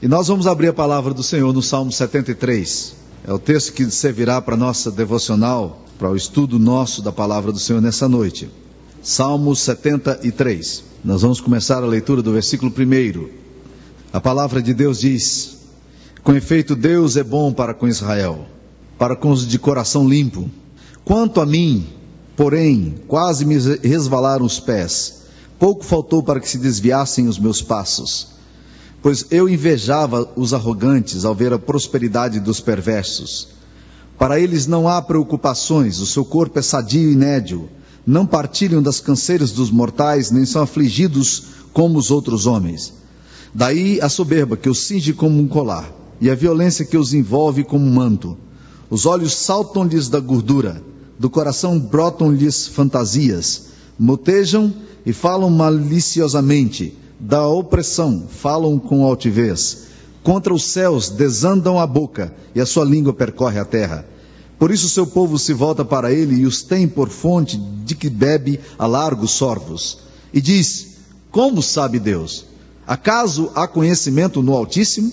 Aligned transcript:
E 0.00 0.06
nós 0.06 0.28
vamos 0.28 0.46
abrir 0.46 0.68
a 0.68 0.72
palavra 0.72 1.12
do 1.12 1.24
Senhor 1.24 1.52
no 1.52 1.60
Salmo 1.60 1.90
73. 1.90 2.94
É 3.26 3.32
o 3.32 3.38
texto 3.38 3.72
que 3.72 3.90
servirá 3.90 4.40
para 4.40 4.56
nossa 4.56 4.92
devocional, 4.92 5.82
para 5.98 6.08
o 6.08 6.14
estudo 6.14 6.56
nosso 6.56 7.02
da 7.02 7.10
palavra 7.10 7.50
do 7.50 7.58
Senhor 7.58 7.82
nessa 7.82 8.08
noite. 8.08 8.48
Salmo 9.02 9.56
73. 9.56 10.84
Nós 11.04 11.22
vamos 11.22 11.40
começar 11.40 11.82
a 11.82 11.86
leitura 11.86 12.22
do 12.22 12.32
versículo 12.32 12.72
1. 12.72 13.28
A 14.12 14.20
palavra 14.20 14.62
de 14.62 14.72
Deus 14.72 15.00
diz: 15.00 15.62
Com 16.22 16.32
efeito, 16.32 16.76
Deus 16.76 17.16
é 17.16 17.24
bom 17.24 17.52
para 17.52 17.74
com 17.74 17.88
Israel, 17.88 18.46
para 18.96 19.16
com 19.16 19.30
os 19.32 19.44
de 19.44 19.58
coração 19.58 20.08
limpo. 20.08 20.48
Quanto 21.04 21.40
a 21.40 21.46
mim, 21.46 21.88
porém, 22.36 22.94
quase 23.08 23.44
me 23.44 23.56
resvalaram 23.82 24.46
os 24.46 24.60
pés. 24.60 25.22
Pouco 25.58 25.84
faltou 25.84 26.22
para 26.22 26.38
que 26.38 26.48
se 26.48 26.58
desviassem 26.58 27.26
os 27.26 27.36
meus 27.36 27.60
passos. 27.60 28.37
Pois 29.00 29.26
eu 29.30 29.48
invejava 29.48 30.28
os 30.34 30.52
arrogantes 30.52 31.24
ao 31.24 31.34
ver 31.34 31.52
a 31.52 31.58
prosperidade 31.58 32.40
dos 32.40 32.60
perversos. 32.60 33.48
Para 34.18 34.40
eles 34.40 34.66
não 34.66 34.88
há 34.88 35.00
preocupações, 35.00 36.00
o 36.00 36.06
seu 36.06 36.24
corpo 36.24 36.58
é 36.58 36.62
sadio 36.62 37.12
e 37.12 37.14
nédio. 37.14 37.68
Não 38.04 38.26
partilham 38.26 38.82
das 38.82 38.98
canseiras 39.00 39.52
dos 39.52 39.70
mortais, 39.70 40.30
nem 40.30 40.44
são 40.44 40.62
afligidos 40.62 41.44
como 41.72 41.98
os 41.98 42.10
outros 42.10 42.46
homens. 42.46 42.92
Daí 43.54 44.00
a 44.00 44.08
soberba 44.08 44.56
que 44.56 44.68
os 44.68 44.80
cinge 44.80 45.12
como 45.12 45.40
um 45.40 45.46
colar, 45.46 45.92
e 46.20 46.28
a 46.28 46.34
violência 46.34 46.84
que 46.84 46.96
os 46.96 47.14
envolve 47.14 47.62
como 47.62 47.86
um 47.86 47.92
manto. 47.92 48.36
Os 48.90 49.06
olhos 49.06 49.34
saltam-lhes 49.34 50.08
da 50.08 50.18
gordura, 50.18 50.82
do 51.18 51.30
coração 51.30 51.78
brotam-lhes 51.78 52.66
fantasias, 52.66 53.66
motejam 53.98 54.72
e 55.04 55.12
falam 55.12 55.50
maliciosamente, 55.50 56.96
da 57.18 57.46
opressão 57.46 58.26
falam 58.28 58.78
com 58.78 59.04
altivez. 59.04 59.88
Contra 60.22 60.52
os 60.52 60.64
céus 60.64 61.10
desandam 61.10 61.78
a 61.78 61.86
boca 61.86 62.34
e 62.54 62.60
a 62.60 62.66
sua 62.66 62.84
língua 62.84 63.12
percorre 63.12 63.58
a 63.58 63.64
terra. 63.64 64.06
Por 64.58 64.70
isso 64.70 64.88
seu 64.88 65.06
povo 65.06 65.38
se 65.38 65.52
volta 65.52 65.84
para 65.84 66.12
ele 66.12 66.36
e 66.36 66.46
os 66.46 66.62
tem 66.62 66.88
por 66.88 67.08
fonte 67.08 67.56
de 67.56 67.94
que 67.94 68.10
bebe 68.10 68.60
a 68.78 68.86
largos 68.86 69.30
sorvos. 69.32 70.00
E 70.32 70.40
diz: 70.40 70.98
Como 71.30 71.62
sabe 71.62 71.98
Deus? 71.98 72.44
Acaso 72.86 73.50
há 73.54 73.66
conhecimento 73.68 74.42
no 74.42 74.54
Altíssimo? 74.54 75.12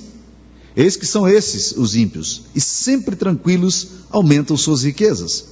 Eis 0.76 0.98
que 0.98 1.06
são 1.06 1.28
esses 1.28 1.72
os 1.72 1.96
ímpios, 1.96 2.44
e 2.54 2.60
sempre 2.60 3.16
tranquilos 3.16 3.88
aumentam 4.10 4.58
suas 4.58 4.84
riquezas. 4.84 5.46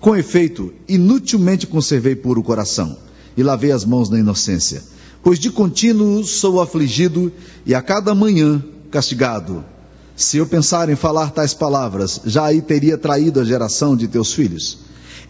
Com 0.00 0.14
efeito, 0.16 0.72
inutilmente 0.88 1.66
conservei 1.66 2.14
puro 2.14 2.40
o 2.40 2.44
coração 2.44 2.96
e 3.36 3.42
lavei 3.42 3.72
as 3.72 3.84
mãos 3.84 4.08
na 4.08 4.18
inocência. 4.18 4.82
Pois 5.22 5.38
de 5.38 5.50
contínuo 5.50 6.24
sou 6.24 6.60
afligido 6.60 7.32
e 7.64 7.74
a 7.74 7.80
cada 7.80 8.14
manhã 8.14 8.62
castigado. 8.90 9.64
Se 10.16 10.36
eu 10.36 10.46
pensar 10.46 10.88
em 10.88 10.96
falar 10.96 11.30
tais 11.30 11.54
palavras, 11.54 12.20
já 12.24 12.46
aí 12.46 12.60
teria 12.60 12.98
traído 12.98 13.40
a 13.40 13.44
geração 13.44 13.96
de 13.96 14.08
teus 14.08 14.32
filhos. 14.32 14.78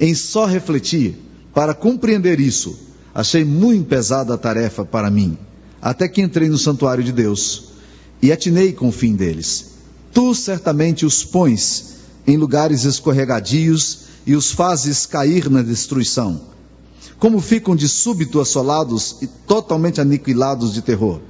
Em 0.00 0.14
só 0.14 0.46
refletir, 0.46 1.16
para 1.54 1.74
compreender 1.74 2.40
isso, 2.40 2.76
achei 3.14 3.44
muito 3.44 3.86
pesada 3.86 4.34
a 4.34 4.38
tarefa 4.38 4.84
para 4.84 5.10
mim, 5.10 5.36
até 5.80 6.08
que 6.08 6.22
entrei 6.22 6.48
no 6.48 6.58
santuário 6.58 7.04
de 7.04 7.12
Deus 7.12 7.72
e 8.20 8.32
atinei 8.32 8.72
com 8.72 8.88
o 8.88 8.92
fim 8.92 9.14
deles. 9.14 9.72
Tu 10.12 10.34
certamente 10.34 11.04
os 11.04 11.24
pões 11.24 11.96
em 12.26 12.36
lugares 12.36 12.84
escorregadios 12.84 14.00
e 14.26 14.34
os 14.34 14.52
fazes 14.52 15.06
cair 15.06 15.50
na 15.50 15.62
destruição. 15.62 16.51
Como 17.18 17.40
ficam 17.40 17.76
de 17.76 17.88
súbito 17.88 18.40
assolados 18.40 19.16
e 19.22 19.26
totalmente 19.26 20.00
aniquilados 20.00 20.74
de 20.74 20.82
terror. 20.82 21.20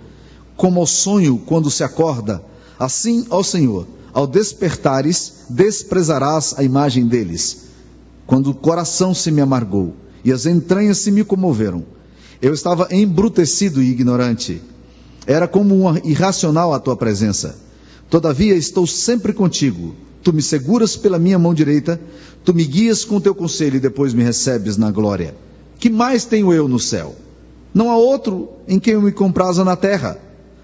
Como 0.56 0.80
ao 0.80 0.86
sonho 0.86 1.38
quando 1.38 1.70
se 1.70 1.84
acorda, 1.84 2.42
assim, 2.78 3.26
ó 3.30 3.42
Senhor, 3.42 3.86
ao 4.12 4.26
despertares, 4.26 5.46
desprezarás 5.48 6.54
a 6.56 6.62
imagem 6.62 7.06
deles. 7.06 7.64
Quando 8.26 8.50
o 8.50 8.54
coração 8.54 9.14
se 9.14 9.30
me 9.30 9.40
amargou 9.40 9.94
e 10.24 10.30
as 10.30 10.46
entranhas 10.46 10.98
se 10.98 11.10
me 11.10 11.24
comoveram, 11.24 11.84
eu 12.40 12.52
estava 12.52 12.88
embrutecido 12.90 13.82
e 13.82 13.90
ignorante. 13.90 14.60
Era 15.26 15.46
como 15.46 15.74
um 15.74 15.96
irracional 16.04 16.74
a 16.74 16.80
tua 16.80 16.96
presença. 16.96 17.56
Todavia 18.10 18.54
estou 18.54 18.86
sempre 18.86 19.32
contigo. 19.32 19.94
Tu 20.22 20.32
me 20.32 20.42
seguras 20.42 20.96
pela 20.96 21.18
minha 21.18 21.38
mão 21.38 21.54
direita, 21.54 22.00
tu 22.44 22.54
me 22.54 22.64
guias 22.64 23.04
com 23.04 23.20
teu 23.20 23.34
conselho 23.34 23.76
e 23.76 23.80
depois 23.80 24.14
me 24.14 24.22
recebes 24.22 24.76
na 24.76 24.90
glória. 24.90 25.34
Que 25.82 25.90
mais 25.90 26.24
tenho 26.24 26.52
eu 26.52 26.68
no 26.68 26.78
céu? 26.78 27.12
Não 27.74 27.90
há 27.90 27.96
outro 27.96 28.50
em 28.68 28.78
quem 28.78 28.94
eu 28.94 29.02
me 29.02 29.10
compraza 29.10 29.64
na 29.64 29.74
terra. 29.74 30.16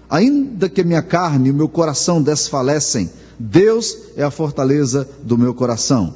Ainda 0.09 0.69
que 0.69 0.81
minha 0.81 1.01
carne 1.01 1.49
e 1.49 1.51
o 1.51 1.53
meu 1.53 1.67
coração 1.67 2.23
desfalecem, 2.23 3.09
Deus 3.37 3.97
é 4.15 4.23
a 4.23 4.31
fortaleza 4.31 5.05
do 5.21 5.37
meu 5.37 5.53
coração 5.53 6.13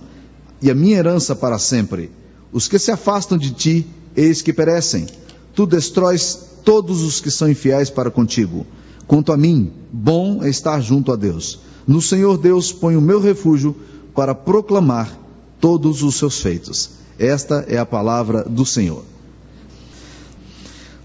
e 0.62 0.72
a 0.72 0.74
minha 0.74 0.96
herança 0.96 1.36
para 1.36 1.60
sempre. 1.60 2.12
Os 2.50 2.70
que 2.70 2.80
se 2.80 2.92
afastam 2.92 3.38
de 3.38 3.52
ti, 3.52 3.86
eis 4.16 4.42
que 4.42 4.54
perecem. 4.54 5.06
Tu 5.54 5.66
destróis 5.66 6.40
todos 6.64 7.02
os 7.02 7.20
que 7.20 7.30
são 7.30 7.50
infiéis 7.50 7.90
para 7.90 8.10
contigo. 8.10 8.66
Quanto 9.06 9.34
a 9.34 9.38
mim, 9.38 9.74
bom 9.92 10.42
é 10.42 10.48
estar 10.48 10.80
junto 10.80 11.12
a 11.12 11.18
Deus. 11.18 11.60
No 11.86 12.02
Senhor 12.02 12.38
Deus 12.38 12.72
ponho 12.72 13.00
o 13.00 13.02
meu 13.02 13.20
refúgio 13.20 13.76
para 14.16 14.34
proclamar 14.34 15.12
todos 15.60 16.04
os 16.04 16.16
seus 16.16 16.40
feitos. 16.40 17.03
Esta 17.18 17.66
é 17.68 17.78
a 17.78 17.86
palavra 17.86 18.44
do 18.44 18.66
Senhor. 18.66 19.04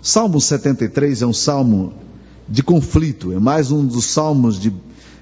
Salmo 0.03 0.41
73 0.41 1.23
é 1.23 1.27
um 1.27 1.33
salmo 1.33 1.93
de 2.49 2.63
conflito, 2.63 3.33
é 3.33 3.39
mais 3.39 3.71
um 3.71 3.85
dos 3.85 4.07
salmos 4.07 4.59
de, 4.59 4.73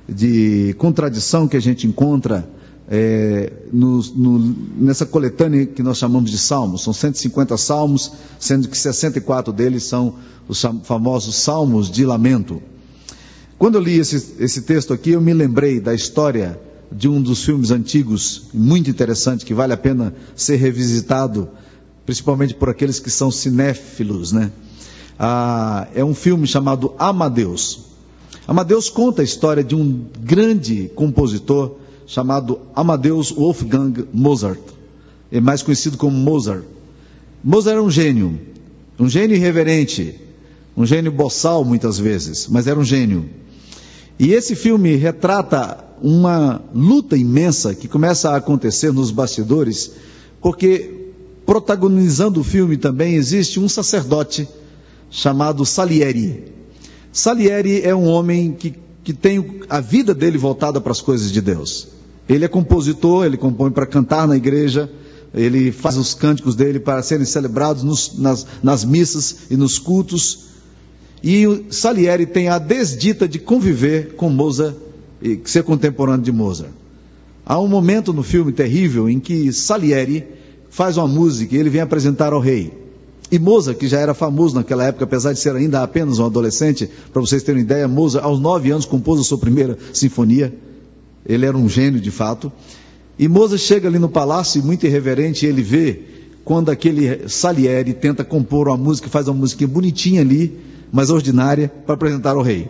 de 0.08 0.74
contradição 0.78 1.48
que 1.48 1.56
a 1.56 1.60
gente 1.60 1.86
encontra 1.86 2.48
é, 2.88 3.52
no, 3.72 4.00
no, 4.14 4.54
nessa 4.78 5.04
coletânea 5.04 5.66
que 5.66 5.82
nós 5.82 5.98
chamamos 5.98 6.30
de 6.30 6.38
salmos. 6.38 6.82
São 6.82 6.92
150 6.92 7.56
salmos, 7.56 8.12
sendo 8.38 8.68
que 8.68 8.78
64 8.78 9.52
deles 9.52 9.84
são 9.84 10.14
os 10.46 10.64
famosos 10.84 11.36
salmos 11.36 11.90
de 11.90 12.06
lamento. 12.06 12.62
Quando 13.58 13.76
eu 13.76 13.80
li 13.80 13.98
esse, 13.98 14.34
esse 14.38 14.62
texto 14.62 14.92
aqui, 14.92 15.10
eu 15.10 15.20
me 15.20 15.32
lembrei 15.32 15.80
da 15.80 15.94
história 15.94 16.60
de 16.90 17.08
um 17.08 17.20
dos 17.20 17.44
filmes 17.44 17.70
antigos, 17.70 18.44
muito 18.52 18.90
interessante, 18.90 19.44
que 19.44 19.54
vale 19.54 19.72
a 19.72 19.76
pena 19.76 20.14
ser 20.34 20.56
revisitado, 20.56 21.48
principalmente 22.04 22.54
por 22.54 22.68
aqueles 22.68 22.98
que 22.98 23.10
são 23.10 23.30
cinéfilos, 23.30 24.32
né? 24.32 24.50
Ah, 25.18 25.88
é 25.94 26.04
um 26.04 26.14
filme 26.14 26.46
chamado 26.46 26.94
Amadeus. 26.98 27.86
Amadeus 28.46 28.88
conta 28.88 29.22
a 29.22 29.24
história 29.24 29.64
de 29.64 29.74
um 29.74 30.04
grande 30.20 30.90
compositor 30.94 31.76
chamado 32.06 32.60
Amadeus 32.74 33.32
Wolfgang 33.32 34.06
Mozart, 34.12 34.60
é 35.30 35.40
mais 35.40 35.62
conhecido 35.62 35.96
como 35.96 36.16
Mozart. 36.16 36.62
Mozart 37.42 37.74
era 37.74 37.82
um 37.82 37.90
gênio, 37.90 38.38
um 38.98 39.08
gênio 39.08 39.36
irreverente, 39.36 40.20
um 40.76 40.86
gênio 40.86 41.10
boçal 41.10 41.64
muitas 41.64 41.98
vezes, 41.98 42.46
mas 42.48 42.66
era 42.66 42.78
um 42.78 42.84
gênio. 42.84 43.28
E 44.18 44.32
esse 44.32 44.54
filme 44.54 44.94
retrata 44.94 45.85
uma 46.02 46.62
luta 46.74 47.16
imensa 47.16 47.74
que 47.74 47.88
começa 47.88 48.30
a 48.30 48.36
acontecer 48.36 48.92
nos 48.92 49.10
bastidores, 49.10 49.92
porque 50.40 51.12
protagonizando 51.44 52.40
o 52.40 52.44
filme 52.44 52.76
também 52.76 53.14
existe 53.14 53.60
um 53.60 53.68
sacerdote 53.68 54.48
chamado 55.10 55.64
Salieri. 55.64 56.52
Salieri 57.12 57.82
é 57.82 57.94
um 57.94 58.06
homem 58.06 58.52
que, 58.52 58.74
que 59.02 59.12
tem 59.12 59.60
a 59.68 59.80
vida 59.80 60.12
dele 60.12 60.36
voltada 60.36 60.80
para 60.80 60.92
as 60.92 61.00
coisas 61.00 61.30
de 61.30 61.40
Deus. 61.40 61.88
Ele 62.28 62.44
é 62.44 62.48
compositor, 62.48 63.24
ele 63.24 63.36
compõe 63.36 63.70
para 63.70 63.86
cantar 63.86 64.26
na 64.26 64.36
igreja, 64.36 64.90
ele 65.32 65.70
faz 65.70 65.96
os 65.96 66.14
cânticos 66.14 66.56
dele 66.56 66.80
para 66.80 67.02
serem 67.02 67.24
celebrados 67.24 67.82
nos, 67.82 68.18
nas, 68.18 68.46
nas 68.62 68.84
missas 68.84 69.36
e 69.50 69.56
nos 69.56 69.78
cultos. 69.78 70.46
E 71.22 71.66
Salieri 71.70 72.26
tem 72.26 72.48
a 72.48 72.58
desdita 72.58 73.28
de 73.28 73.38
conviver 73.38 74.14
com 74.16 74.28
Mozart 74.28 74.85
e 75.20 75.40
ser 75.44 75.62
contemporâneo 75.62 76.22
de 76.22 76.32
Mozart. 76.32 76.70
Há 77.44 77.60
um 77.60 77.68
momento 77.68 78.12
no 78.12 78.22
filme 78.22 78.52
terrível 78.52 79.08
em 79.08 79.20
que 79.20 79.52
Salieri 79.52 80.24
faz 80.68 80.96
uma 80.96 81.06
música 81.06 81.54
e 81.54 81.58
ele 81.58 81.70
vem 81.70 81.80
apresentar 81.80 82.32
ao 82.32 82.40
rei. 82.40 82.72
E 83.30 83.38
Mozart, 83.38 83.78
que 83.78 83.88
já 83.88 83.98
era 83.98 84.14
famoso 84.14 84.54
naquela 84.54 84.84
época, 84.84 85.04
apesar 85.04 85.32
de 85.32 85.40
ser 85.40 85.54
ainda 85.54 85.82
apenas 85.82 86.18
um 86.18 86.26
adolescente, 86.26 86.88
para 87.12 87.20
vocês 87.20 87.42
terem 87.42 87.62
ideia, 87.62 87.88
Mozart, 87.88 88.24
aos 88.24 88.38
nove 88.38 88.70
anos, 88.70 88.84
compôs 88.84 89.20
a 89.20 89.24
sua 89.24 89.38
primeira 89.38 89.76
sinfonia. 89.92 90.54
Ele 91.24 91.44
era 91.44 91.56
um 91.56 91.68
gênio 91.68 92.00
de 92.00 92.10
fato. 92.10 92.52
E 93.18 93.26
Mozart 93.26 93.60
chega 93.60 93.88
ali 93.88 93.98
no 93.98 94.08
palácio, 94.08 94.62
muito 94.62 94.86
irreverente, 94.86 95.44
e 95.44 95.48
ele 95.48 95.62
vê 95.62 96.00
quando 96.44 96.70
aquele 96.70 97.28
Salieri 97.28 97.92
tenta 97.92 98.22
compor 98.22 98.68
uma 98.68 98.76
música, 98.76 99.08
faz 99.08 99.26
uma 99.26 99.34
musiquinha 99.34 99.66
bonitinha 99.66 100.20
ali, 100.20 100.56
mas 100.92 101.10
ordinária, 101.10 101.72
para 101.84 101.94
apresentar 101.94 102.36
ao 102.36 102.42
rei. 102.42 102.68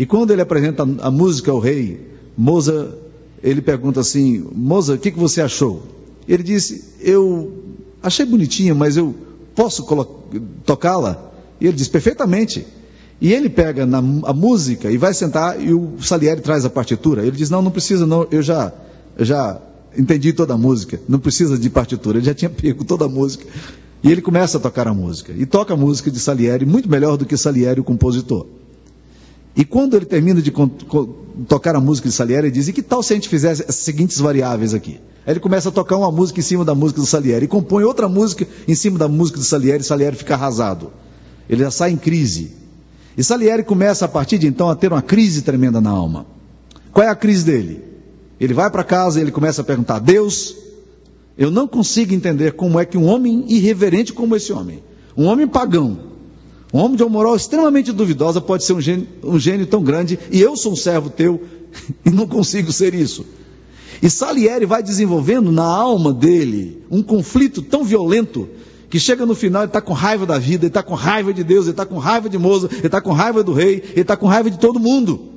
E 0.00 0.06
quando 0.06 0.30
ele 0.30 0.40
apresenta 0.40 0.82
a 0.82 1.10
música 1.10 1.50
ao 1.50 1.58
rei, 1.58 2.00
Mozart, 2.34 2.94
ele 3.42 3.60
pergunta 3.60 4.00
assim: 4.00 4.42
Mozart, 4.50 4.98
o 4.98 5.02
que, 5.02 5.10
que 5.10 5.18
você 5.18 5.42
achou? 5.42 5.82
Ele 6.26 6.42
disse: 6.42 6.94
Eu 7.02 7.52
achei 8.02 8.24
bonitinha, 8.24 8.74
mas 8.74 8.96
eu 8.96 9.14
posso 9.54 9.86
tocá-la? 10.64 11.30
E 11.60 11.66
ele 11.66 11.76
diz: 11.76 11.86
Perfeitamente. 11.86 12.66
E 13.20 13.30
ele 13.30 13.50
pega 13.50 13.84
na, 13.84 13.98
a 13.98 14.32
música 14.32 14.90
e 14.90 14.96
vai 14.96 15.12
sentar 15.12 15.60
e 15.60 15.74
o 15.74 15.96
Salieri 16.00 16.40
traz 16.40 16.64
a 16.64 16.70
partitura. 16.70 17.20
Ele 17.20 17.36
diz: 17.36 17.50
Não, 17.50 17.60
não 17.60 17.70
precisa, 17.70 18.06
não, 18.06 18.26
eu 18.30 18.40
já, 18.40 18.72
eu 19.18 19.24
já 19.26 19.60
entendi 19.94 20.32
toda 20.32 20.54
a 20.54 20.56
música, 20.56 20.98
não 21.06 21.18
precisa 21.18 21.58
de 21.58 21.68
partitura. 21.68 22.16
Ele 22.16 22.24
já 22.24 22.32
tinha 22.32 22.48
pego 22.48 22.84
toda 22.84 23.04
a 23.04 23.08
música. 23.08 23.44
E 24.02 24.10
ele 24.10 24.22
começa 24.22 24.56
a 24.56 24.60
tocar 24.62 24.88
a 24.88 24.94
música. 24.94 25.34
E 25.36 25.44
toca 25.44 25.74
a 25.74 25.76
música 25.76 26.10
de 26.10 26.18
Salieri 26.18 26.64
muito 26.64 26.88
melhor 26.88 27.18
do 27.18 27.26
que 27.26 27.36
Salieri, 27.36 27.80
o 27.80 27.84
compositor. 27.84 28.46
E 29.56 29.64
quando 29.64 29.96
ele 29.96 30.06
termina 30.06 30.40
de 30.40 30.52
tocar 31.48 31.74
a 31.74 31.80
música 31.80 32.08
de 32.08 32.14
Salieri, 32.14 32.46
ele 32.46 32.54
diz: 32.54 32.68
E 32.68 32.72
que 32.72 32.82
tal 32.82 33.02
se 33.02 33.12
a 33.12 33.16
gente 33.16 33.28
fizesse 33.28 33.64
as 33.68 33.76
seguintes 33.76 34.18
variáveis 34.18 34.74
aqui? 34.74 35.00
Aí 35.26 35.32
ele 35.32 35.40
começa 35.40 35.68
a 35.68 35.72
tocar 35.72 35.96
uma 35.96 36.10
música 36.10 36.40
em 36.40 36.42
cima 36.42 36.64
da 36.64 36.74
música 36.74 37.00
do 37.00 37.06
Salieri, 37.06 37.44
e 37.44 37.48
compõe 37.48 37.84
outra 37.84 38.08
música 38.08 38.46
em 38.66 38.74
cima 38.74 38.98
da 38.98 39.08
música 39.08 39.38
do 39.38 39.44
Salieri, 39.44 39.82
e 39.82 39.86
Salieri 39.86 40.16
fica 40.16 40.34
arrasado. 40.34 40.92
Ele 41.48 41.62
já 41.62 41.70
sai 41.70 41.90
em 41.90 41.96
crise. 41.96 42.52
E 43.16 43.24
Salieri 43.24 43.64
começa 43.64 44.04
a 44.04 44.08
partir 44.08 44.38
de 44.38 44.46
então 44.46 44.70
a 44.70 44.76
ter 44.76 44.92
uma 44.92 45.02
crise 45.02 45.42
tremenda 45.42 45.80
na 45.80 45.90
alma. 45.90 46.26
Qual 46.92 47.06
é 47.06 47.10
a 47.10 47.16
crise 47.16 47.44
dele? 47.44 47.84
Ele 48.38 48.54
vai 48.54 48.70
para 48.70 48.84
casa 48.84 49.18
e 49.18 49.22
ele 49.22 49.32
começa 49.32 49.62
a 49.62 49.64
perguntar: 49.64 49.98
Deus, 49.98 50.56
eu 51.36 51.50
não 51.50 51.66
consigo 51.66 52.14
entender 52.14 52.52
como 52.52 52.78
é 52.78 52.84
que 52.84 52.96
um 52.96 53.06
homem 53.06 53.44
irreverente 53.48 54.12
como 54.12 54.36
esse 54.36 54.52
homem, 54.52 54.82
um 55.16 55.26
homem 55.26 55.46
pagão, 55.46 56.09
um 56.72 56.78
homem 56.78 56.96
de 56.96 57.02
uma 57.02 57.10
moral 57.10 57.34
extremamente 57.34 57.92
duvidosa 57.92 58.40
pode 58.40 58.64
ser 58.64 58.74
um 58.74 58.80
gênio, 58.80 59.08
um 59.24 59.38
gênio 59.38 59.66
tão 59.66 59.82
grande 59.82 60.18
e 60.30 60.40
eu 60.40 60.56
sou 60.56 60.72
um 60.72 60.76
servo 60.76 61.10
teu 61.10 61.42
e 62.04 62.10
não 62.10 62.26
consigo 62.26 62.72
ser 62.72 62.94
isso. 62.94 63.26
E 64.02 64.08
Salieri 64.08 64.64
vai 64.64 64.82
desenvolvendo 64.82 65.52
na 65.52 65.64
alma 65.64 66.12
dele 66.12 66.82
um 66.90 67.02
conflito 67.02 67.60
tão 67.60 67.84
violento 67.84 68.48
que 68.88 68.98
chega 68.98 69.24
no 69.24 69.34
final, 69.34 69.62
ele 69.62 69.68
está 69.68 69.80
com 69.80 69.92
raiva 69.92 70.26
da 70.26 70.38
vida, 70.38 70.64
ele 70.64 70.70
está 70.70 70.82
com 70.82 70.94
raiva 70.94 71.32
de 71.32 71.44
Deus, 71.44 71.66
ele 71.66 71.72
está 71.72 71.86
com 71.86 71.98
raiva 71.98 72.28
de 72.28 72.36
Moza, 72.36 72.68
ele 72.72 72.86
está 72.86 73.00
com 73.00 73.12
raiva 73.12 73.42
do 73.42 73.52
rei, 73.52 73.82
ele 73.92 74.00
está 74.00 74.16
com 74.16 74.26
raiva 74.26 74.50
de 74.50 74.58
todo 74.58 74.80
mundo. 74.80 75.28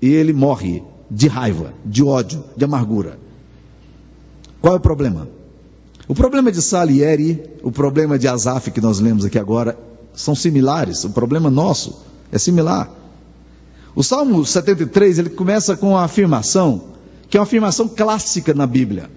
E 0.00 0.08
ele 0.08 0.32
morre 0.32 0.82
de 1.10 1.28
raiva, 1.28 1.74
de 1.84 2.02
ódio, 2.02 2.42
de 2.56 2.64
amargura. 2.64 3.18
Qual 4.60 4.72
é 4.72 4.76
o 4.78 4.80
problema? 4.80 5.28
O 6.08 6.14
problema 6.14 6.50
de 6.50 6.62
Salieri, 6.62 7.42
o 7.62 7.70
problema 7.70 8.18
de 8.18 8.26
Asaf 8.26 8.70
que 8.70 8.80
nós 8.80 9.00
lemos 9.00 9.26
aqui 9.26 9.38
agora, 9.38 9.78
são 10.14 10.34
similares. 10.34 11.04
O 11.04 11.10
problema 11.10 11.50
nosso 11.50 12.00
é 12.30 12.38
similar. 12.38 12.90
O 13.94 14.02
Salmo 14.02 14.44
73, 14.44 15.18
ele 15.18 15.30
começa 15.30 15.76
com 15.76 15.90
uma 15.90 16.02
afirmação, 16.02 16.84
que 17.28 17.36
é 17.36 17.40
uma 17.40 17.44
afirmação 17.44 17.88
clássica 17.88 18.52
na 18.52 18.66
Bíblia. 18.66 19.10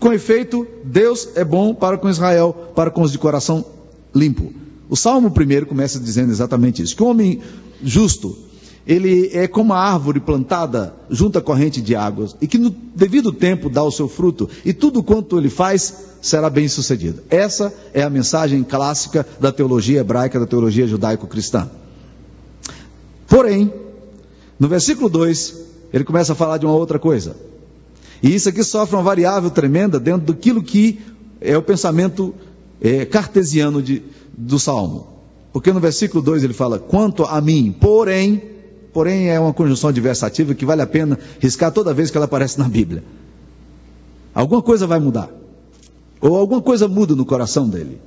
Com 0.00 0.12
efeito, 0.12 0.66
Deus 0.84 1.28
é 1.36 1.44
bom 1.44 1.74
para 1.74 1.96
com 1.96 2.08
Israel, 2.08 2.72
para 2.74 2.90
com 2.90 3.02
os 3.02 3.12
de 3.12 3.18
coração 3.18 3.64
limpo. 4.14 4.52
O 4.88 4.96
Salmo 4.96 5.30
primeiro 5.30 5.66
começa 5.66 5.98
dizendo 6.00 6.30
exatamente 6.30 6.82
isso: 6.82 6.96
que 6.96 7.02
o 7.02 7.06
homem 7.06 7.40
justo, 7.82 8.36
ele 8.86 9.30
é 9.32 9.48
como 9.48 9.72
a 9.72 9.78
árvore 9.78 10.20
plantada 10.20 10.94
junto 11.08 11.38
à 11.38 11.42
corrente 11.42 11.80
de 11.80 11.96
águas, 11.96 12.36
e 12.40 12.46
que 12.46 12.58
no 12.58 12.70
devido 12.70 13.32
tempo 13.32 13.70
dá 13.70 13.82
o 13.82 13.90
seu 13.90 14.08
fruto, 14.08 14.48
e 14.64 14.72
tudo 14.72 15.02
quanto 15.02 15.38
ele 15.38 15.48
faz 15.48 15.94
será 16.20 16.50
bem 16.50 16.68
sucedido. 16.68 17.22
Essa 17.30 17.72
é 17.92 18.02
a 18.02 18.10
mensagem 18.10 18.62
clássica 18.62 19.26
da 19.40 19.50
teologia 19.50 20.00
hebraica, 20.00 20.38
da 20.38 20.46
teologia 20.46 20.86
judaico-cristã. 20.86 21.68
Porém, 23.26 23.72
no 24.58 24.68
versículo 24.68 25.08
2, 25.08 25.54
ele 25.92 26.04
começa 26.04 26.32
a 26.32 26.36
falar 26.36 26.58
de 26.58 26.66
uma 26.66 26.74
outra 26.74 26.98
coisa. 26.98 27.36
E 28.22 28.34
isso 28.34 28.48
aqui 28.48 28.62
sofre 28.62 28.96
uma 28.96 29.02
variável 29.02 29.50
tremenda 29.50 29.98
dentro 29.98 30.32
daquilo 30.32 30.62
que 30.62 30.98
é 31.40 31.56
o 31.56 31.62
pensamento 31.62 32.34
é, 32.80 33.04
cartesiano 33.04 33.82
de, 33.82 34.02
do 34.36 34.58
Salmo. 34.58 35.08
Porque 35.52 35.72
no 35.72 35.80
versículo 35.80 36.22
2 36.22 36.42
ele 36.42 36.54
fala: 36.54 36.78
quanto 36.78 37.24
a 37.24 37.40
mim, 37.40 37.74
porém, 37.78 38.53
porém 38.94 39.28
é 39.28 39.38
uma 39.38 39.52
conjunção 39.52 39.90
adversativa 39.90 40.54
que 40.54 40.64
vale 40.64 40.80
a 40.80 40.86
pena 40.86 41.18
riscar 41.40 41.72
toda 41.72 41.92
vez 41.92 42.10
que 42.10 42.16
ela 42.16 42.26
aparece 42.26 42.58
na 42.58 42.68
Bíblia. 42.68 43.04
Alguma 44.32 44.62
coisa 44.62 44.86
vai 44.86 45.00
mudar. 45.00 45.28
Ou 46.20 46.36
alguma 46.36 46.62
coisa 46.62 46.86
muda 46.86 47.14
no 47.14 47.26
coração 47.26 47.68
dele. 47.68 48.00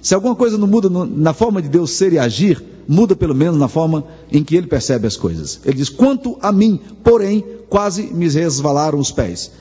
Se 0.00 0.14
alguma 0.14 0.34
coisa 0.34 0.56
não 0.58 0.66
muda 0.66 0.88
na 0.88 1.32
forma 1.34 1.60
de 1.60 1.68
Deus 1.68 1.92
ser 1.92 2.12
e 2.14 2.18
agir, 2.18 2.62
muda 2.88 3.14
pelo 3.14 3.34
menos 3.34 3.58
na 3.58 3.68
forma 3.68 4.04
em 4.32 4.42
que 4.42 4.56
ele 4.56 4.66
percebe 4.66 5.06
as 5.06 5.16
coisas. 5.16 5.60
Ele 5.64 5.76
diz: 5.76 5.88
Quanto 5.90 6.38
a 6.40 6.50
mim, 6.50 6.80
porém, 7.02 7.44
quase 7.68 8.04
me 8.04 8.28
resvalaram 8.28 8.98
os 8.98 9.10
pés. 9.10 9.52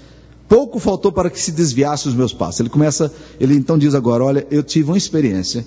Pouco 0.48 0.80
faltou 0.80 1.12
para 1.12 1.30
que 1.30 1.40
se 1.40 1.52
desviasse 1.52 2.08
os 2.08 2.14
meus 2.14 2.34
passos. 2.34 2.62
Ele 2.62 2.70
começa, 2.70 3.12
ele 3.40 3.56
então 3.56 3.78
diz 3.78 3.94
agora: 3.94 4.24
Olha, 4.24 4.48
eu 4.50 4.64
tive 4.64 4.92
uma 4.92 4.98
experiência. 4.98 5.66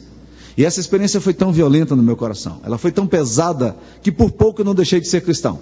E 0.56 0.64
essa 0.64 0.80
experiência 0.80 1.20
foi 1.20 1.34
tão 1.34 1.52
violenta 1.52 1.94
no 1.94 2.02
meu 2.02 2.16
coração. 2.16 2.60
Ela 2.64 2.78
foi 2.78 2.90
tão 2.90 3.06
pesada 3.06 3.76
que 4.02 4.10
por 4.10 4.30
pouco 4.30 4.62
eu 4.62 4.64
não 4.64 4.74
deixei 4.74 5.00
de 5.00 5.08
ser 5.08 5.20
cristão. 5.20 5.58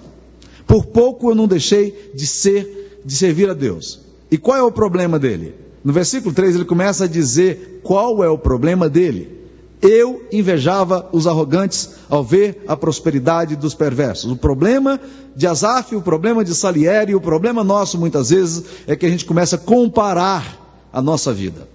Por 0.65 0.85
pouco 0.85 1.29
eu 1.29 1.35
não 1.35 1.47
deixei 1.47 2.11
de 2.15 2.25
ser, 2.25 3.01
de 3.03 3.13
servir 3.13 3.49
a 3.49 3.53
Deus. 3.53 3.99
E 4.31 4.37
qual 4.37 4.57
é 4.57 4.63
o 4.63 4.71
problema 4.71 5.19
dele? 5.19 5.53
No 5.83 5.91
versículo 5.93 6.33
3 6.33 6.55
ele 6.55 6.65
começa 6.65 7.03
a 7.03 7.07
dizer 7.07 7.81
qual 7.83 8.23
é 8.23 8.29
o 8.29 8.37
problema 8.37 8.89
dele. 8.89 9.35
Eu 9.81 10.25
invejava 10.31 11.07
os 11.11 11.27
arrogantes 11.27 11.89
ao 12.09 12.23
ver 12.23 12.63
a 12.67 12.75
prosperidade 12.75 13.55
dos 13.55 13.75
perversos. 13.75 14.31
O 14.31 14.37
problema 14.37 14.99
de 15.35 15.45
Asaf, 15.45 15.95
o 15.95 16.01
problema 16.01 16.43
de 16.43 16.55
Salieri, 16.55 17.13
o 17.13 17.21
problema 17.21 17.63
nosso 17.63 17.97
muitas 17.97 18.29
vezes 18.29 18.63
é 18.87 18.95
que 18.95 19.05
a 19.05 19.09
gente 19.09 19.25
começa 19.25 19.57
a 19.57 19.59
comparar 19.59 20.87
a 20.91 21.01
nossa 21.01 21.33
vida. 21.33 21.67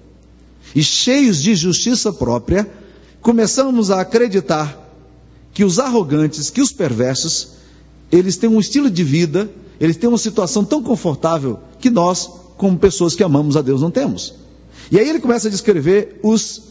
E 0.74 0.82
cheios 0.82 1.40
de 1.40 1.54
justiça 1.54 2.12
própria, 2.12 2.68
começamos 3.20 3.90
a 3.90 4.00
acreditar 4.00 4.78
que 5.52 5.64
os 5.64 5.78
arrogantes, 5.78 6.50
que 6.50 6.60
os 6.60 6.72
perversos, 6.72 7.48
eles 8.10 8.36
têm 8.36 8.48
um 8.48 8.60
estilo 8.60 8.90
de 8.90 9.04
vida, 9.04 9.50
eles 9.80 9.96
têm 9.96 10.08
uma 10.08 10.18
situação 10.18 10.64
tão 10.64 10.82
confortável 10.82 11.58
que 11.78 11.90
nós 11.90 12.28
como 12.56 12.78
pessoas 12.78 13.14
que 13.14 13.22
amamos 13.22 13.56
a 13.56 13.62
Deus 13.62 13.80
não 13.80 13.90
temos. 13.90 14.34
E 14.90 14.98
aí 14.98 15.08
ele 15.08 15.20
começa 15.20 15.48
a 15.48 15.50
descrever 15.50 16.20
os, 16.22 16.62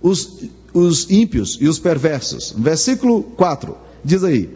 os, 0.00 0.44
os 0.72 1.10
ímpios 1.10 1.58
e 1.60 1.66
os 1.66 1.78
perversos. 1.78 2.54
Versículo 2.56 3.22
4 3.22 3.76
diz 4.04 4.22
aí: 4.22 4.50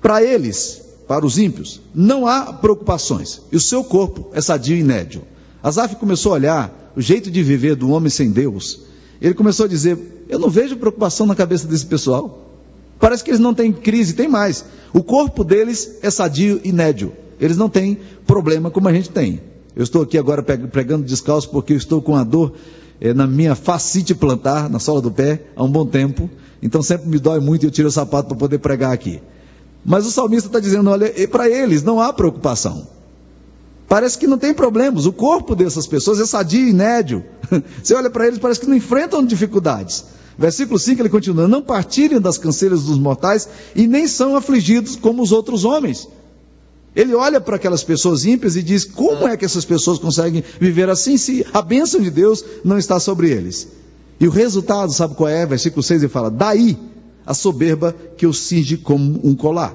Para 0.00 0.22
eles, 0.22 0.82
para 1.08 1.26
os 1.26 1.38
ímpios, 1.38 1.80
não 1.94 2.26
há 2.26 2.52
preocupações, 2.52 3.40
e 3.50 3.56
o 3.56 3.60
seu 3.60 3.82
corpo 3.82 4.30
é 4.32 4.40
sadio 4.40 4.76
e 4.76 4.82
nédio. 4.82 5.22
Asaf 5.62 5.96
começou 5.96 6.32
a 6.32 6.34
olhar 6.36 6.92
o 6.94 7.00
jeito 7.00 7.30
de 7.30 7.42
viver 7.42 7.74
do 7.74 7.90
homem 7.90 8.10
sem 8.10 8.30
Deus. 8.30 8.80
Ele 9.20 9.34
começou 9.34 9.66
a 9.66 9.68
dizer: 9.68 9.98
Eu 10.28 10.38
não 10.38 10.50
vejo 10.50 10.76
preocupação 10.76 11.26
na 11.26 11.34
cabeça 11.34 11.66
desse 11.66 11.86
pessoal. 11.86 12.50
Parece 12.98 13.24
que 13.24 13.30
eles 13.30 13.40
não 13.40 13.54
têm 13.54 13.72
crise, 13.72 14.14
tem 14.14 14.28
mais. 14.28 14.64
O 14.92 15.02
corpo 15.02 15.44
deles 15.44 15.98
é 16.02 16.10
sadio 16.10 16.60
e 16.64 16.72
nédio. 16.72 17.12
Eles 17.40 17.56
não 17.56 17.68
têm 17.68 17.98
problema 18.26 18.70
como 18.70 18.88
a 18.88 18.92
gente 18.92 19.10
tem. 19.10 19.40
Eu 19.76 19.82
estou 19.82 20.02
aqui 20.02 20.16
agora 20.16 20.42
pregando 20.42 21.04
descalço 21.04 21.50
porque 21.50 21.72
eu 21.72 21.76
estou 21.76 22.00
com 22.00 22.14
a 22.14 22.22
dor 22.22 22.54
é, 23.00 23.12
na 23.12 23.26
minha 23.26 23.54
facite 23.54 24.14
plantar, 24.14 24.70
na 24.70 24.78
sola 24.78 25.00
do 25.00 25.10
pé, 25.10 25.42
há 25.56 25.64
um 25.64 25.70
bom 25.70 25.84
tempo. 25.84 26.30
Então 26.62 26.82
sempre 26.82 27.08
me 27.08 27.18
dói 27.18 27.40
muito 27.40 27.64
e 27.64 27.66
eu 27.66 27.70
tiro 27.70 27.88
o 27.88 27.92
sapato 27.92 28.28
para 28.28 28.36
poder 28.36 28.58
pregar 28.58 28.92
aqui. 28.92 29.20
Mas 29.84 30.06
o 30.06 30.10
salmista 30.10 30.48
está 30.48 30.60
dizendo: 30.60 30.88
olha, 30.88 31.12
para 31.28 31.48
eles 31.48 31.82
não 31.82 32.00
há 32.00 32.12
preocupação. 32.12 32.86
Parece 33.88 34.18
que 34.18 34.26
não 34.26 34.38
tem 34.38 34.54
problemas. 34.54 35.06
O 35.06 35.12
corpo 35.12 35.54
dessas 35.54 35.86
pessoas 35.86 36.20
é 36.20 36.26
sadio 36.26 36.68
e 36.68 36.72
nédio. 36.72 37.24
Você 37.82 37.94
olha 37.94 38.10
para 38.10 38.26
eles, 38.26 38.38
parece 38.38 38.60
que 38.60 38.66
não 38.66 38.76
enfrentam 38.76 39.24
dificuldades. 39.24 40.04
Versículo 40.38 40.78
5 40.78 41.00
ele 41.02 41.08
continua: 41.08 41.46
Não 41.46 41.62
partilham 41.62 42.20
das 42.20 42.38
canseiras 42.38 42.84
dos 42.84 42.98
mortais 42.98 43.48
e 43.74 43.86
nem 43.86 44.06
são 44.08 44.36
afligidos 44.36 44.96
como 44.96 45.22
os 45.22 45.32
outros 45.32 45.64
homens. 45.64 46.08
Ele 46.94 47.14
olha 47.14 47.40
para 47.40 47.56
aquelas 47.56 47.82
pessoas 47.82 48.24
ímpias 48.24 48.56
e 48.56 48.62
diz: 48.62 48.84
como 48.84 49.26
é 49.26 49.36
que 49.36 49.44
essas 49.44 49.64
pessoas 49.64 49.98
conseguem 49.98 50.42
viver 50.60 50.88
assim 50.88 51.16
se 51.16 51.44
a 51.52 51.60
bênção 51.60 52.00
de 52.00 52.10
Deus 52.10 52.44
não 52.64 52.78
está 52.78 53.00
sobre 53.00 53.30
eles? 53.30 53.68
E 54.20 54.28
o 54.28 54.30
resultado, 54.30 54.92
sabe 54.92 55.14
qual 55.14 55.28
é? 55.28 55.44
Versículo 55.44 55.82
6 55.82 56.02
ele 56.02 56.12
fala: 56.12 56.30
daí 56.30 56.78
a 57.26 57.34
soberba 57.34 57.94
que 58.16 58.26
os 58.26 58.38
cinge 58.38 58.76
como 58.76 59.20
um 59.24 59.34
colar. 59.34 59.74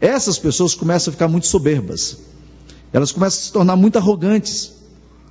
Essas 0.00 0.38
pessoas 0.38 0.74
começam 0.74 1.10
a 1.10 1.12
ficar 1.12 1.28
muito 1.28 1.46
soberbas, 1.46 2.18
elas 2.92 3.12
começam 3.12 3.38
a 3.38 3.42
se 3.42 3.52
tornar 3.52 3.76
muito 3.76 3.98
arrogantes, 3.98 4.72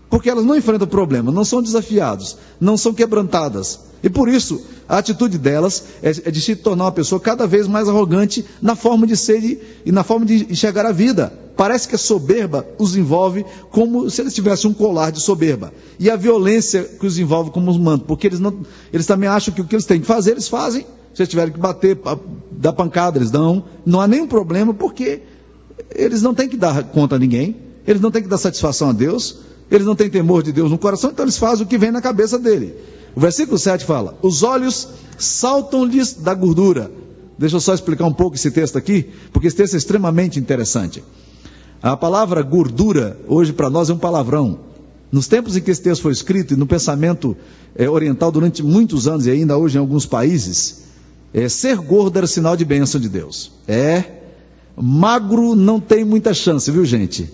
porque 0.09 0.29
elas 0.29 0.45
não 0.45 0.55
enfrentam 0.55 0.87
problema, 0.87 1.31
não 1.31 1.43
são 1.43 1.61
desafiados, 1.61 2.37
não 2.59 2.77
são 2.77 2.93
quebrantadas. 2.93 3.79
E 4.03 4.09
por 4.09 4.29
isso, 4.29 4.61
a 4.87 4.99
atitude 4.99 5.37
delas 5.37 5.83
é, 6.03 6.09
é 6.09 6.31
de 6.31 6.39
se 6.39 6.55
tornar 6.55 6.85
uma 6.85 6.91
pessoa 6.91 7.19
cada 7.19 7.47
vez 7.47 7.67
mais 7.67 7.89
arrogante 7.89 8.45
na 8.61 8.75
forma 8.75 9.07
de 9.07 9.17
ser 9.17 9.43
e, 9.83 9.91
na 9.91 10.03
forma 10.03 10.25
de 10.25 10.45
enxergar 10.51 10.85
a 10.85 10.91
vida. 10.91 11.33
Parece 11.57 11.87
que 11.87 11.95
a 11.95 11.97
soberba 11.97 12.67
os 12.77 12.95
envolve 12.95 13.43
como 13.71 14.09
se 14.09 14.21
eles 14.21 14.33
tivessem 14.33 14.69
um 14.69 14.73
colar 14.73 15.11
de 15.11 15.19
soberba. 15.19 15.73
E 15.97 16.09
a 16.09 16.15
violência 16.15 16.83
que 16.83 17.07
os 17.07 17.17
envolve 17.17 17.49
como 17.49 17.71
um 17.71 17.79
manto, 17.79 18.05
porque 18.05 18.27
eles, 18.27 18.39
não, 18.39 18.59
eles 18.93 19.07
também 19.07 19.27
acham 19.27 19.53
que 19.53 19.61
o 19.61 19.65
que 19.65 19.73
eles 19.73 19.85
têm 19.85 20.01
que 20.01 20.05
fazer, 20.05 20.31
eles 20.31 20.47
fazem. 20.47 20.85
Se 21.13 21.21
eles 21.21 21.29
tiverem 21.29 21.53
que 21.53 21.59
bater, 21.59 21.97
dar 22.51 22.73
pancada, 22.73 23.17
eles 23.17 23.31
dão. 23.31 23.63
Não 23.85 24.01
há 24.01 24.07
nenhum 24.07 24.27
problema, 24.27 24.73
porque 24.73 25.21
eles 25.93 26.21
não 26.21 26.33
têm 26.33 26.47
que 26.47 26.57
dar 26.57 26.83
conta 26.83 27.15
a 27.15 27.19
ninguém, 27.19 27.55
eles 27.87 28.01
não 28.01 28.11
têm 28.11 28.23
que 28.23 28.29
dar 28.29 28.37
satisfação 28.37 28.89
a 28.89 28.93
Deus, 28.93 29.37
eles 29.69 29.85
não 29.85 29.95
têm 29.95 30.09
temor 30.09 30.43
de 30.43 30.51
Deus 30.51 30.71
no 30.71 30.77
coração, 30.77 31.11
então 31.11 31.25
eles 31.25 31.37
fazem 31.37 31.65
o 31.65 31.69
que 31.69 31.77
vem 31.77 31.91
na 31.91 32.01
cabeça 32.01 32.39
dele. 32.39 32.75
O 33.15 33.19
versículo 33.19 33.57
7 33.57 33.85
fala: 33.85 34.17
Os 34.21 34.43
olhos 34.43 34.87
saltam-lhes 35.17 36.13
da 36.13 36.33
gordura, 36.33 36.91
Deixa 37.37 37.57
eu 37.57 37.59
só 37.59 37.73
explicar 37.73 38.05
um 38.05 38.13
pouco 38.13 38.35
esse 38.35 38.49
texto 38.49 38.77
aqui, 38.77 39.09
porque 39.31 39.47
esse 39.47 39.57
texto 39.57 39.73
é 39.73 39.77
extremamente 39.77 40.39
interessante. 40.39 41.03
A 41.81 41.97
palavra 41.97 42.41
gordura, 42.41 43.19
hoje 43.27 43.51
para 43.51 43.69
nós 43.69 43.89
é 43.89 43.93
um 43.93 43.97
palavrão. 43.97 44.59
Nos 45.11 45.27
tempos 45.27 45.55
em 45.55 45.61
que 45.61 45.69
esse 45.69 45.81
texto 45.81 46.01
foi 46.01 46.13
escrito 46.13 46.53
e 46.53 46.57
no 46.57 46.65
pensamento 46.65 47.35
é, 47.75 47.89
oriental 47.89 48.31
durante 48.31 48.63
muitos 48.63 49.07
anos 49.07 49.27
e 49.27 49.31
ainda 49.31 49.57
hoje 49.57 49.77
em 49.77 49.79
alguns 49.79 50.05
países, 50.05 50.83
é, 51.33 51.47
ser 51.49 51.77
gordo 51.77 52.17
era 52.17 52.25
sinal 52.25 52.55
de 52.55 52.63
bênção 52.63 52.99
de 52.99 53.09
Deus. 53.09 53.51
É, 53.67 54.03
magro 54.77 55.55
não 55.55 55.79
tem 55.79 56.03
muita 56.03 56.33
chance, 56.33 56.69
viu 56.69 56.85
gente? 56.85 57.31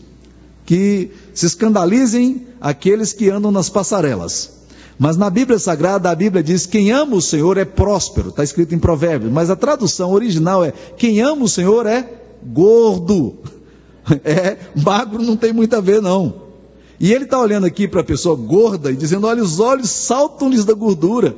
Que 0.66 1.12
se 1.34 1.46
escandalizem 1.46 2.48
aqueles 2.60 3.14
que 3.14 3.30
andam 3.30 3.52
nas 3.52 3.70
passarelas. 3.70 4.62
Mas 4.98 5.18
na 5.18 5.30
Bíblia 5.30 5.58
Sagrada, 5.58 6.12
a 6.12 6.16
Bíblia 6.16 6.44
diz: 6.44 6.66
quem 6.66 6.92
ama 6.92 7.16
o 7.16 7.22
Senhor 7.22 7.58
é 7.58 7.66
próspero, 7.66 8.30
está 8.30 8.44
escrito 8.44 8.76
em 8.76 8.80
Provérbios, 8.80 9.32
mas 9.32 9.50
a 9.50 9.56
tradução 9.56 10.12
original 10.12 10.64
é: 10.64 10.72
quem 10.96 11.22
ama 11.22 11.44
o 11.44 11.50
Senhor 11.50 11.86
é 11.86 12.08
gordo. 12.44 13.36
É, 14.26 14.58
magro 14.84 15.22
não 15.22 15.38
tem 15.38 15.54
muito 15.54 15.76
a 15.76 15.80
ver, 15.80 16.02
não. 16.02 16.34
E 17.00 17.14
ele 17.14 17.24
está 17.24 17.40
olhando 17.40 17.66
aqui 17.66 17.88
para 17.88 18.02
a 18.02 18.04
pessoa 18.04 18.36
gorda 18.36 18.92
e 18.92 18.96
dizendo: 18.96 19.28
olha, 19.28 19.44
os 19.44 19.60
olhos 19.60 19.90
saltam-lhes 19.92 20.66
da 20.66 20.74
gordura. 20.74 21.36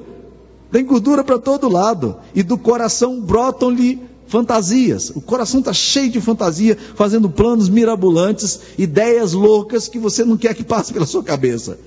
Tem 0.71 0.83
gordura 0.83 1.23
para 1.23 1.37
todo 1.37 1.69
lado. 1.69 2.17
E 2.33 2.41
do 2.41 2.57
coração 2.57 3.21
brotam-lhe 3.21 4.01
fantasias. 4.33 5.11
O 5.11 5.21
coração 5.21 5.59
está 5.59 5.71
cheio 5.71 6.09
de 6.09 6.19
fantasia, 6.19 6.75
fazendo 6.95 7.29
planos 7.29 7.69
mirabolantes, 7.69 8.59
ideias 8.79 9.33
loucas 9.33 9.87
que 9.87 9.99
você 9.99 10.25
não 10.25 10.35
quer 10.35 10.55
que 10.55 10.63
passe 10.63 10.91
pela 10.91 11.05
sua 11.05 11.23
cabeça. 11.23 11.77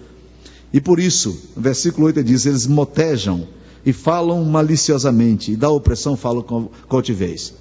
E 0.72 0.80
por 0.80 1.00
isso, 1.00 1.36
versículo 1.56 2.06
8 2.06 2.22
diz: 2.22 2.46
eles 2.46 2.64
motejam 2.68 3.48
e 3.84 3.92
falam 3.92 4.44
maliciosamente, 4.44 5.50
e 5.50 5.56
da 5.56 5.68
opressão 5.70 6.16
falam 6.16 6.40
com 6.40 6.68
altivez. 6.88 7.52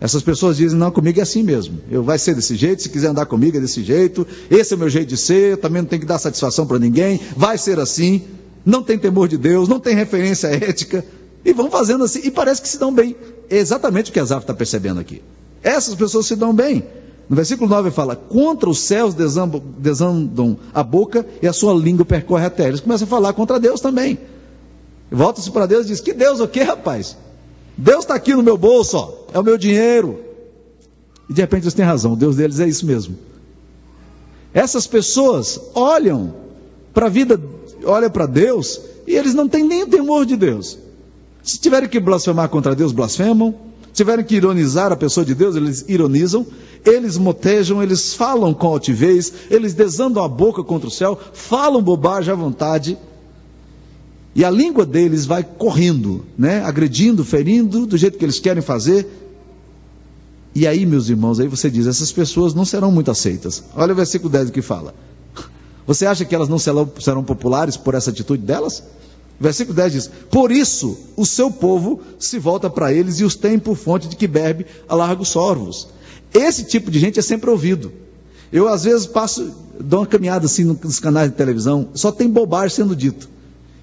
Essas 0.00 0.22
pessoas 0.22 0.56
dizem: 0.56 0.78
não, 0.78 0.90
comigo 0.90 1.20
é 1.20 1.22
assim 1.22 1.42
mesmo. 1.42 1.78
Eu 1.90 2.02
vai 2.02 2.18
ser 2.18 2.34
desse 2.34 2.56
jeito, 2.56 2.82
se 2.82 2.88
quiser 2.88 3.08
andar 3.08 3.26
comigo 3.26 3.58
é 3.58 3.60
desse 3.60 3.82
jeito. 3.82 4.26
Esse 4.50 4.72
é 4.72 4.76
o 4.76 4.78
meu 4.78 4.88
jeito 4.88 5.10
de 5.10 5.18
ser. 5.18 5.52
Eu 5.52 5.56
também 5.58 5.82
não 5.82 5.88
tenho 5.88 6.00
que 6.00 6.08
dar 6.08 6.18
satisfação 6.18 6.66
para 6.66 6.78
ninguém. 6.78 7.20
Vai 7.36 7.58
ser 7.58 7.78
assim. 7.78 8.22
Não 8.64 8.82
tem 8.82 8.98
temor 8.98 9.28
de 9.28 9.36
Deus, 9.36 9.68
não 9.68 9.78
tem 9.78 9.94
referência 9.94 10.48
ética. 10.56 11.04
E 11.44 11.52
vão 11.52 11.70
fazendo 11.70 12.04
assim. 12.04 12.20
E 12.24 12.30
parece 12.30 12.62
que 12.62 12.68
se 12.68 12.78
dão 12.78 12.92
bem. 12.94 13.14
Exatamente 13.50 14.10
o 14.10 14.14
que 14.14 14.20
Azaf 14.20 14.44
está 14.44 14.54
percebendo 14.54 15.00
aqui. 15.00 15.20
Essas 15.62 15.94
pessoas 15.94 16.26
se 16.26 16.36
dão 16.36 16.54
bem. 16.54 16.84
No 17.28 17.36
versículo 17.36 17.68
9 17.68 17.90
fala: 17.90 18.14
Contra 18.16 18.70
os 18.70 18.80
céus 18.80 19.14
desandam 19.14 20.56
a 20.72 20.82
boca 20.82 21.26
e 21.42 21.46
a 21.46 21.52
sua 21.52 21.74
língua 21.74 22.04
percorre 22.04 22.46
a 22.46 22.50
terra. 22.50 22.68
Eles 22.68 22.80
começam 22.80 23.06
a 23.06 23.10
falar 23.10 23.32
contra 23.32 23.58
Deus 23.58 23.80
também. 23.80 24.18
Volta-se 25.10 25.50
para 25.50 25.66
Deus 25.66 25.86
e 25.86 25.88
diz: 25.88 26.00
Que 26.00 26.12
Deus 26.12 26.40
o 26.40 26.48
que, 26.48 26.62
rapaz? 26.62 27.16
Deus 27.76 28.00
está 28.00 28.14
aqui 28.14 28.34
no 28.34 28.42
meu 28.42 28.56
bolso, 28.56 28.96
ó, 28.96 29.12
é 29.32 29.38
o 29.38 29.42
meu 29.42 29.56
dinheiro. 29.56 30.20
E 31.28 31.32
de 31.32 31.40
repente 31.40 31.64
eles 31.64 31.74
têm 31.74 31.84
razão, 31.84 32.12
o 32.12 32.16
Deus 32.16 32.36
deles 32.36 32.60
é 32.60 32.68
isso 32.68 32.84
mesmo. 32.84 33.16
Essas 34.52 34.86
pessoas 34.86 35.60
olham 35.74 36.34
para 36.92 37.06
a 37.06 37.08
vida, 37.08 37.40
olham 37.84 38.10
para 38.10 38.26
Deus 38.26 38.80
e 39.06 39.14
eles 39.14 39.34
não 39.34 39.48
têm 39.48 39.64
nem 39.64 39.84
o 39.84 39.86
temor 39.86 40.26
de 40.26 40.36
Deus. 40.36 40.78
Se 41.42 41.58
tiverem 41.58 41.88
que 41.88 42.00
blasfemar 42.00 42.48
contra 42.48 42.74
Deus, 42.74 42.92
blasfemam. 42.92 43.54
Se 43.88 43.94
tiverem 43.94 44.24
que 44.24 44.36
ironizar 44.36 44.92
a 44.92 44.96
pessoa 44.96 45.24
de 45.24 45.34
Deus, 45.34 45.56
eles 45.56 45.84
ironizam 45.88 46.46
eles 46.84 47.18
motejam, 47.18 47.82
eles 47.82 48.14
falam 48.14 48.54
com 48.54 48.68
altivez, 48.68 49.32
eles 49.50 49.74
desandam 49.74 50.22
a 50.22 50.28
boca 50.28 50.62
contra 50.62 50.88
o 50.88 50.90
céu, 50.90 51.18
falam 51.32 51.82
bobagem 51.82 52.32
à 52.32 52.36
vontade, 52.36 52.96
e 54.34 54.44
a 54.44 54.50
língua 54.50 54.86
deles 54.86 55.26
vai 55.26 55.42
correndo, 55.42 56.24
né? 56.38 56.62
agredindo, 56.62 57.24
ferindo, 57.24 57.84
do 57.84 57.96
jeito 57.96 58.16
que 58.16 58.24
eles 58.24 58.38
querem 58.38 58.62
fazer. 58.62 59.06
E 60.54 60.66
aí, 60.66 60.86
meus 60.86 61.08
irmãos, 61.08 61.40
aí 61.40 61.48
você 61.48 61.68
diz: 61.68 61.86
essas 61.86 62.12
pessoas 62.12 62.54
não 62.54 62.64
serão 62.64 62.92
muito 62.92 63.10
aceitas. 63.10 63.64
Olha 63.74 63.92
o 63.92 63.96
versículo 63.96 64.30
10 64.30 64.50
que 64.50 64.62
fala. 64.62 64.94
Você 65.84 66.06
acha 66.06 66.24
que 66.24 66.34
elas 66.34 66.48
não 66.48 66.58
serão, 66.58 67.24
populares 67.24 67.76
por 67.76 67.94
essa 67.94 68.10
atitude 68.10 68.44
delas? 68.44 68.84
Versículo 69.40 69.74
10 69.74 69.92
diz: 69.92 70.10
Por 70.30 70.52
isso 70.52 70.98
o 71.16 71.24
seu 71.24 71.50
povo 71.50 72.02
se 72.18 72.38
volta 72.38 72.68
para 72.68 72.92
eles 72.92 73.20
e 73.20 73.24
os 73.24 73.34
tem 73.34 73.58
por 73.58 73.74
fonte 73.74 74.06
de 74.06 74.14
que 74.14 74.28
bebe 74.28 74.66
a 74.86 74.94
largos 74.94 75.30
sorvos. 75.30 75.88
Esse 76.32 76.64
tipo 76.64 76.90
de 76.90 76.98
gente 76.98 77.18
é 77.18 77.22
sempre 77.22 77.48
ouvido. 77.48 77.90
Eu, 78.52 78.68
às 78.68 78.84
vezes, 78.84 79.06
passo, 79.06 79.50
dou 79.78 80.00
uma 80.00 80.06
caminhada 80.06 80.44
assim 80.44 80.64
nos 80.64 81.00
canais 81.00 81.30
de 81.30 81.36
televisão, 81.36 81.88
só 81.94 82.12
tem 82.12 82.28
bobagem 82.28 82.76
sendo 82.76 82.94
dito. 82.94 83.30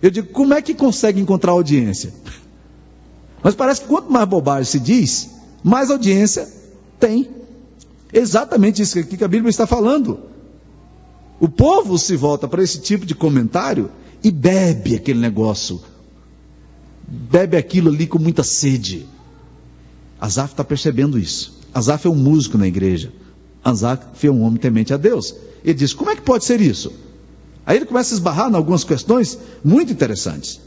Eu 0.01 0.11
digo, 0.11 0.27
como 0.27 0.53
é 0.53 0.61
que 0.61 0.75
consegue 0.75 1.19
encontrar 1.19 1.53
audiência? 1.53 2.13
Mas 3.41 3.55
parece 3.55 3.81
que 3.81 3.87
quanto 3.87 4.11
mais 4.11 4.27
bobagem 4.27 4.65
se 4.65 4.79
diz, 4.79 5.29
mais 5.63 5.89
audiência 5.89 6.47
tem. 6.99 7.29
Exatamente 8.13 8.81
isso 8.81 9.03
que 9.03 9.23
a 9.23 9.27
Bíblia 9.27 9.49
está 9.49 9.65
falando. 9.65 10.19
O 11.39 11.49
povo 11.49 11.97
se 11.97 12.15
volta 12.15 12.47
para 12.47 12.63
esse 12.63 12.79
tipo 12.79 13.05
de 13.05 13.15
comentário 13.15 13.89
e 14.23 14.31
bebe 14.31 14.95
aquele 14.95 15.19
negócio. 15.19 15.81
Bebe 17.07 17.55
aquilo 17.57 17.89
ali 17.89 18.07
com 18.07 18.19
muita 18.19 18.43
sede. 18.43 19.05
Asaf 20.19 20.53
está 20.53 20.63
percebendo 20.63 21.17
isso. 21.17 21.57
Asaf 21.73 22.07
é 22.07 22.09
um 22.09 22.15
músico 22.15 22.57
na 22.57 22.67
igreja. 22.67 23.11
Asaf 23.63 24.25
é 24.25 24.31
um 24.31 24.41
homem 24.41 24.59
temente 24.59 24.93
a 24.93 24.97
Deus. 24.97 25.35
Ele 25.63 25.73
diz: 25.73 25.93
como 25.93 26.09
é 26.09 26.15
que 26.15 26.21
pode 26.21 26.45
ser 26.45 26.59
isso? 26.59 26.91
Aí 27.65 27.77
ele 27.77 27.85
começa 27.85 28.13
a 28.13 28.15
esbarrar 28.15 28.49
em 28.49 28.55
algumas 28.55 28.83
questões 28.83 29.37
muito 29.63 29.91
interessantes. 29.91 30.59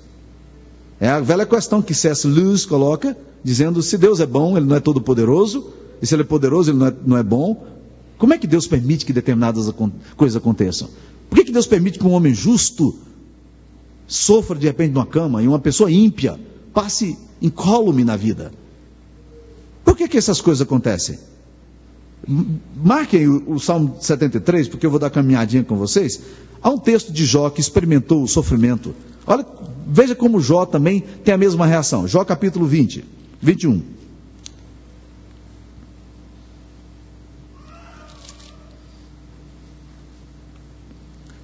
É 1.00 1.09
a 1.09 1.19
velha 1.19 1.47
questão 1.47 1.80
que 1.80 1.95
C.S. 1.95 2.26
Lewis 2.26 2.66
coloca, 2.66 3.16
dizendo: 3.42 3.83
se 3.83 3.97
Deus 3.97 4.21
é 4.21 4.26
bom, 4.26 4.57
ele 4.57 4.66
não 4.66 4.76
é 4.76 4.80
todo 4.80 5.00
poderoso, 5.00 5.73
e 6.00 6.07
se 6.07 6.14
ele 6.14 6.23
é 6.23 6.26
poderoso, 6.26 6.71
ele 6.71 6.78
não 6.78 6.87
é, 6.87 6.95
não 7.07 7.16
é 7.16 7.23
bom. 7.23 7.66
Como 8.19 8.35
é 8.35 8.38
que 8.38 8.47
Deus 8.47 8.66
permite 8.66 9.07
que 9.07 9.14
determinadas 9.14 9.66
coisas 10.14 10.37
aconteçam? 10.37 10.88
Por 11.30 11.37
que, 11.37 11.45
que 11.45 11.52
Deus 11.52 11.66
permite 11.66 11.99
que 11.99 12.07
um 12.07 12.12
homem 12.12 12.35
justo 12.35 12.95
sofra 14.10 14.58
de 14.58 14.66
repente 14.66 14.92
numa 14.92 15.06
cama 15.06 15.40
e 15.40 15.46
uma 15.46 15.60
pessoa 15.60 15.90
ímpia 15.90 16.38
passe 16.74 17.16
incólume 17.40 18.02
na 18.04 18.16
vida? 18.16 18.50
Por 19.84 19.96
que, 19.96 20.08
que 20.08 20.18
essas 20.18 20.40
coisas 20.40 20.60
acontecem? 20.60 21.16
Marquem 22.76 23.28
o, 23.28 23.54
o, 23.54 23.60
Salmo 23.60 23.96
73, 24.00 24.68
porque 24.68 24.84
eu 24.84 24.90
vou 24.90 24.98
dar 24.98 25.10
caminhadinha 25.10 25.62
com 25.62 25.76
vocês. 25.76 26.20
Há 26.60 26.68
um 26.68 26.76
texto 26.76 27.12
de 27.12 27.24
Jó 27.24 27.48
que 27.50 27.60
experimentou 27.60 28.22
o 28.22 28.28
sofrimento. 28.28 28.94
Olha, 29.24 29.46
veja 29.86 30.14
como 30.14 30.40
Jó 30.40 30.66
também 30.66 31.00
tem 31.24 31.32
a 31.32 31.38
mesma 31.38 31.64
reação. 31.64 32.06
Jó 32.08 32.24
capítulo 32.24 32.66
20, 32.66 33.04
21. 33.40 33.80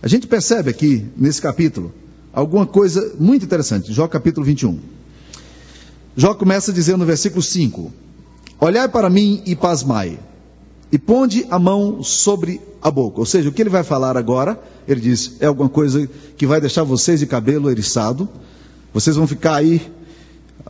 A 0.03 0.09
gente 0.09 0.27
percebe 0.27 0.69
aqui, 0.69 1.07
nesse 1.17 1.41
capítulo, 1.41 1.93
alguma 2.37 2.67
coisa 2.67 3.15
muito 3.19 3.47
interessante. 3.47 3.95
Jó 3.95 4.07
capítulo 4.07 4.45
21. 4.45 4.79
Jó 6.15 6.35
começa 6.35 6.71
dizendo 6.71 6.99
no 6.99 7.07
versículo 7.07 7.43
5: 7.43 7.91
Olhai 8.61 8.87
para 8.89 9.09
mim 9.09 9.43
e 9.47 9.57
pasmai, 9.57 10.19
e 10.93 10.99
ponde 10.99 11.47
a 11.51 11.59
mão 11.59 12.03
sobre 12.03 12.61
a 12.83 12.91
boca. 12.91 13.19
Ou 13.19 13.27
seja, 13.27 13.49
o 13.49 13.53
que 13.53 13.63
ele 13.63 13.71
vai 13.71 13.83
falar 13.83 14.19
agora, 14.19 14.61
ele 14.87 15.01
diz, 15.01 15.37
é 15.41 15.47
alguma 15.47 15.69
coisa 15.69 16.09
que 16.37 16.47
vai 16.47 16.61
deixar 16.61 16.85
vocês 16.85 17.21
de 17.21 17.27
cabelo 17.27 17.71
eriçado, 17.71 18.29
vocês 18.93 19.17
vão 19.17 19.27
ficar 19.27 19.55
aí 19.55 19.81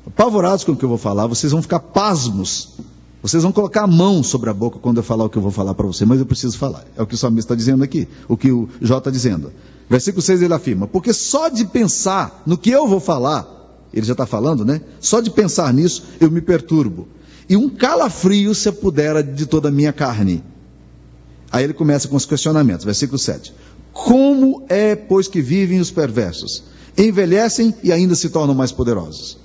apavorados 0.06 0.62
com 0.62 0.72
o 0.72 0.76
que 0.76 0.84
eu 0.84 0.88
vou 0.88 0.98
falar, 0.98 1.26
vocês 1.26 1.50
vão 1.50 1.60
ficar 1.60 1.80
pasmos, 1.80 2.74
vocês 3.20 3.42
vão 3.42 3.50
colocar 3.50 3.82
a 3.82 3.86
mão 3.88 4.22
sobre 4.22 4.50
a 4.50 4.54
boca 4.54 4.78
quando 4.78 4.98
eu 4.98 5.02
falar 5.02 5.24
o 5.24 5.28
que 5.28 5.36
eu 5.36 5.42
vou 5.42 5.50
falar 5.50 5.74
para 5.74 5.86
você, 5.86 6.04
mas 6.04 6.20
eu 6.20 6.26
preciso 6.26 6.56
falar. 6.56 6.84
É 6.96 7.02
o 7.02 7.06
que 7.06 7.14
o 7.14 7.18
salmista 7.18 7.52
está 7.52 7.54
dizendo 7.56 7.82
aqui, 7.82 8.06
o 8.28 8.36
que 8.36 8.52
o 8.52 8.68
Jó 8.80 8.98
está 8.98 9.10
dizendo. 9.10 9.52
Versículo 9.88 10.22
6 10.22 10.42
ele 10.42 10.54
afirma: 10.54 10.86
Porque 10.86 11.12
só 11.12 11.48
de 11.48 11.64
pensar 11.64 12.42
no 12.46 12.58
que 12.58 12.70
eu 12.70 12.86
vou 12.86 13.00
falar, 13.00 13.46
ele 13.92 14.04
já 14.04 14.12
está 14.12 14.26
falando, 14.26 14.64
né? 14.64 14.80
Só 15.00 15.20
de 15.20 15.30
pensar 15.30 15.72
nisso 15.72 16.02
eu 16.20 16.30
me 16.30 16.40
perturbo 16.40 17.08
e 17.48 17.56
um 17.56 17.68
calafrio 17.68 18.54
se 18.54 18.68
apodera 18.68 19.22
de 19.22 19.46
toda 19.46 19.68
a 19.68 19.72
minha 19.72 19.92
carne. 19.92 20.42
Aí 21.50 21.64
ele 21.64 21.72
começa 21.72 22.08
com 22.08 22.16
os 22.16 22.26
questionamentos, 22.26 22.84
versículo 22.84 23.18
7. 23.18 23.52
Como 23.92 24.64
é, 24.68 24.94
pois, 24.96 25.28
que 25.28 25.40
vivem 25.40 25.80
os 25.80 25.90
perversos? 25.90 26.64
Envelhecem 26.98 27.74
e 27.82 27.92
ainda 27.92 28.14
se 28.14 28.28
tornam 28.30 28.54
mais 28.54 28.72
poderosos. 28.72 29.38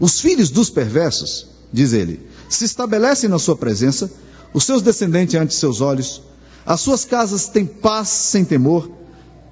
Os 0.00 0.20
filhos 0.20 0.50
dos 0.50 0.68
perversos, 0.68 1.46
diz 1.72 1.92
ele, 1.92 2.20
se 2.48 2.64
estabelecem 2.64 3.30
na 3.30 3.38
sua 3.38 3.56
presença, 3.56 4.10
os 4.52 4.64
seus 4.64 4.82
descendentes 4.82 5.36
ante 5.36 5.54
seus 5.54 5.80
olhos, 5.80 6.22
as 6.66 6.80
suas 6.80 7.04
casas 7.04 7.48
têm 7.48 7.64
paz 7.64 8.08
sem 8.08 8.44
temor, 8.44 8.90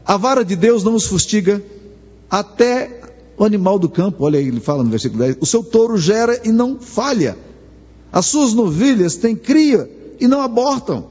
a 0.04 0.16
vara 0.16 0.45
de 0.45 0.57
Deus 0.57 0.83
não 0.83 0.95
os 0.95 1.07
fustiga, 1.07 1.62
até 2.30 3.00
o 3.37 3.45
animal 3.45 3.78
do 3.78 3.88
campo, 3.88 4.25
olha 4.25 4.38
aí, 4.38 4.49
ele 4.49 4.61
fala 4.61 4.83
no 4.83 4.90
versículo 4.90 5.23
10, 5.23 5.38
o 5.40 5.47
seu 5.47 5.62
touro 5.62 5.97
gera 5.97 6.40
e 6.45 6.52
não 6.52 6.78
falha, 6.78 7.37
as 8.12 8.26
suas 8.26 8.52
novilhas 8.52 9.16
têm 9.16 9.35
cria 9.35 9.90
e 10.21 10.26
não 10.26 10.42
abortam. 10.42 11.07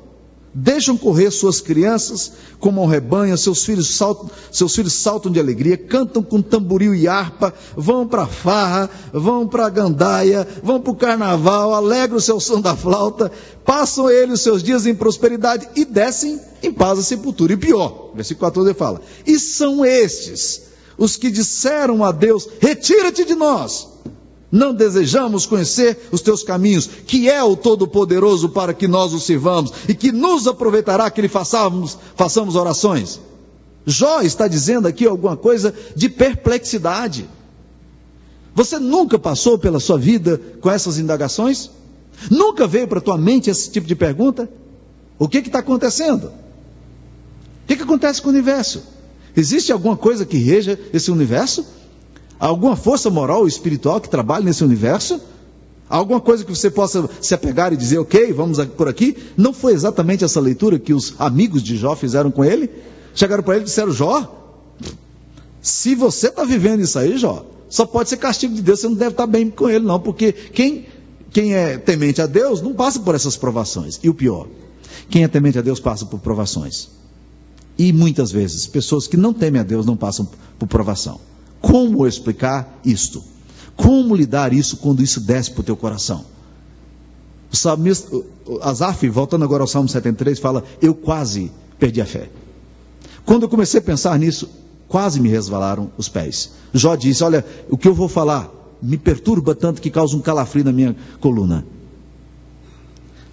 Deixam 0.62 0.98
correr 0.98 1.32
suas 1.32 1.62
crianças 1.62 2.34
como 2.60 2.84
um 2.84 2.86
rebanho, 2.86 3.38
seus 3.38 3.64
filhos 3.64 3.96
saltam, 3.96 4.30
seus 4.52 4.76
filhos 4.76 4.92
saltam 4.92 5.32
de 5.32 5.40
alegria, 5.40 5.78
cantam 5.78 6.22
com 6.22 6.42
tamboril 6.42 6.94
e 6.94 7.08
harpa, 7.08 7.54
vão 7.78 8.06
para 8.06 8.24
a 8.24 8.28
farra, 8.28 8.90
vão 9.14 9.48
para 9.48 9.68
a 9.68 9.70
gandaia, 9.70 10.46
vão 10.62 10.82
para 10.82 10.92
o 10.92 10.98
carnaval, 10.98 11.74
alegram 11.74 12.18
o 12.18 12.22
seu 12.22 12.42
som 12.42 12.60
da 12.60 12.76
flauta, 12.76 13.32
passam 13.64 14.10
eles 14.10 14.40
os 14.40 14.42
seus 14.42 14.62
dias 14.62 14.86
em 14.86 14.94
prosperidade 14.94 15.66
e 15.78 15.86
descem 15.86 16.38
em 16.62 16.74
paz 16.74 17.00
à 17.00 17.04
sepultura. 17.04 17.54
E 17.54 17.58
pior, 17.58 18.12
versículo 18.14 18.52
14 18.52 18.74
fala: 18.74 19.02
E 19.26 19.40
são 19.40 19.86
estes 19.86 20.64
os 20.98 21.16
que 21.16 21.32
disseram 21.32 22.04
a 22.04 22.12
Deus: 22.12 22.50
Retira-te 22.60 23.24
de 23.24 23.34
nós 23.34 23.88
não 24.52 24.74
desejamos 24.74 25.46
conhecer 25.46 26.10
os 26.12 26.22
teus 26.22 26.44
caminhos, 26.44 26.88
que 26.88 27.30
é 27.30 27.44
o 27.44 27.56
Todo-Poderoso 27.56 28.50
para 28.50 28.74
que 28.74 28.88
nós 28.88 29.14
o 29.14 29.20
sirvamos 29.20 29.72
e 29.88 29.94
que 29.94 30.12
nos 30.12 30.48
aproveitará 30.48 31.10
que 31.12 31.22
lhe 31.22 31.28
façamos, 31.28 31.98
façamos 32.16 32.56
orações. 32.56 33.20
Jó 33.86 34.22
está 34.22 34.48
dizendo 34.48 34.88
aqui 34.88 35.06
alguma 35.06 35.38
coisa 35.38 35.74
de 35.96 36.10
perplexidade. 36.10 37.30
Você 38.56 38.80
nunca 38.80 39.18
passou 39.18 39.58
pela 39.58 39.80
sua 39.80 39.98
vida 39.98 40.42
com 40.60 40.70
essas 40.70 40.98
indagações? 40.98 41.70
Nunca 42.30 42.68
veio 42.68 42.88
para 42.88 43.00
tua 43.00 43.18
mente 43.18 43.50
esse 43.50 43.70
tipo 43.72 43.88
de 43.88 43.96
pergunta? 43.96 44.50
O 45.18 45.28
que 45.28 45.38
está 45.38 45.60
acontecendo? 45.60 46.28
O 46.28 47.68
que, 47.68 47.76
que 47.76 47.84
acontece 47.84 48.22
com 48.22 48.30
o 48.30 48.32
universo? 48.32 48.84
Existe 49.36 49.72
alguma 49.72 49.96
coisa 49.96 50.26
que 50.26 50.38
reja 50.38 50.78
esse 50.92 51.12
universo? 51.12 51.66
Alguma 52.40 52.76
força 52.76 53.10
moral 53.10 53.42
ou 53.42 53.48
espiritual 53.48 54.00
que 54.00 54.10
trabalhe 54.10 54.46
nesse 54.46 54.64
universo? 54.64 55.20
Alguma 55.90 56.22
coisa 56.22 56.46
que 56.46 56.56
você 56.56 56.70
possa 56.70 57.10
se 57.20 57.34
apegar 57.34 57.74
e 57.74 57.78
dizer, 57.78 57.98
ok, 57.98 58.32
vamos 58.32 58.64
por 58.78 58.88
aqui? 58.88 59.18
Não 59.36 59.52
foi 59.52 59.74
exatamente 59.74 60.24
essa 60.24 60.40
leitura 60.40 60.78
que 60.78 60.94
os 60.94 61.16
amigos 61.18 61.64
de 61.64 61.76
Jó 61.76 61.96
fizeram 61.96 62.30
com 62.30 62.46
ele? 62.46 62.70
Chegaram 63.16 63.42
para 63.42 63.56
ele 63.56 63.64
e 63.64 63.66
disseram, 63.66 63.92
Jó, 63.92 64.56
se 65.62 65.96
você 65.96 66.28
está 66.28 66.44
vivendo 66.44 66.82
isso 66.82 66.98
aí, 67.00 67.18
Jó, 67.18 67.44
só 67.70 67.86
pode 67.86 68.10
ser 68.10 68.18
castigo 68.18 68.54
de 68.54 68.62
Deus, 68.62 68.80
você 68.80 68.88
não 68.88 68.96
deve 68.96 69.12
estar 69.12 69.26
tá 69.26 69.28
bem 69.28 69.50
com 69.50 69.68
ele, 69.68 69.84
não, 69.84 70.00
porque 70.00 70.32
quem, 70.32 70.86
quem 71.32 71.56
é 71.56 71.78
temente 71.78 72.22
a 72.22 72.28
Deus 72.28 72.62
não 72.62 72.74
passa 72.74 73.00
por 73.00 73.16
essas 73.16 73.36
provações. 73.36 74.00
E 74.04 74.10
o 74.10 74.14
pior, 74.14 74.48
quem 75.10 75.24
é 75.24 75.28
temente 75.28 75.58
a 75.58 75.62
Deus 75.62 75.80
passa 75.80 76.06
por 76.06 76.20
provações. 76.20 76.90
E 77.78 77.92
muitas 77.92 78.32
vezes, 78.32 78.68
pessoas 78.68 79.08
que 79.08 79.18
não 79.18 79.34
temem 79.34 79.60
a 79.60 79.64
Deus 79.64 79.86
não 79.86 79.98
passam 79.98 80.28
por 80.58 80.68
provação. 80.68 81.20
Como 81.62 82.08
explicar 82.08 82.80
isto? 82.84 83.24
Como 83.76 84.16
lidar 84.16 84.54
isso 84.54 84.78
quando 84.78 85.02
isso 85.02 85.20
desce 85.20 85.52
para 85.52 85.62
o 85.62 85.64
teu 85.64 85.78
coração? 85.78 86.26
O 87.52 87.56
salmista, 87.56 88.16
Asaf, 88.62 89.08
voltando 89.10 89.44
agora 89.44 89.64
ao 89.64 89.68
Salmo 89.68 89.90
73, 89.90 90.40
fala: 90.40 90.64
Eu 90.82 90.94
quase 90.94 91.52
perdi 91.80 92.02
a 92.02 92.06
fé. 92.06 92.30
Quando 93.26 93.44
eu 93.44 93.50
comecei 93.50 93.80
a 93.80 93.84
pensar 93.84 94.18
nisso, 94.20 94.50
quase 94.88 95.20
me 95.20 95.30
resvalaram 95.30 95.92
os 95.98 96.08
pés. 96.08 96.52
Jó 96.74 96.96
disse: 96.96 97.24
Olha, 97.24 97.46
o 97.70 97.78
que 97.78 97.88
eu 97.88 97.94
vou 97.94 98.08
falar 98.08 98.52
me 98.82 98.98
perturba 98.98 99.56
tanto 99.56 99.82
que 99.82 99.90
causa 99.90 100.16
um 100.16 100.22
calafrio 100.22 100.64
na 100.64 100.72
minha 100.72 100.96
coluna. 101.20 101.66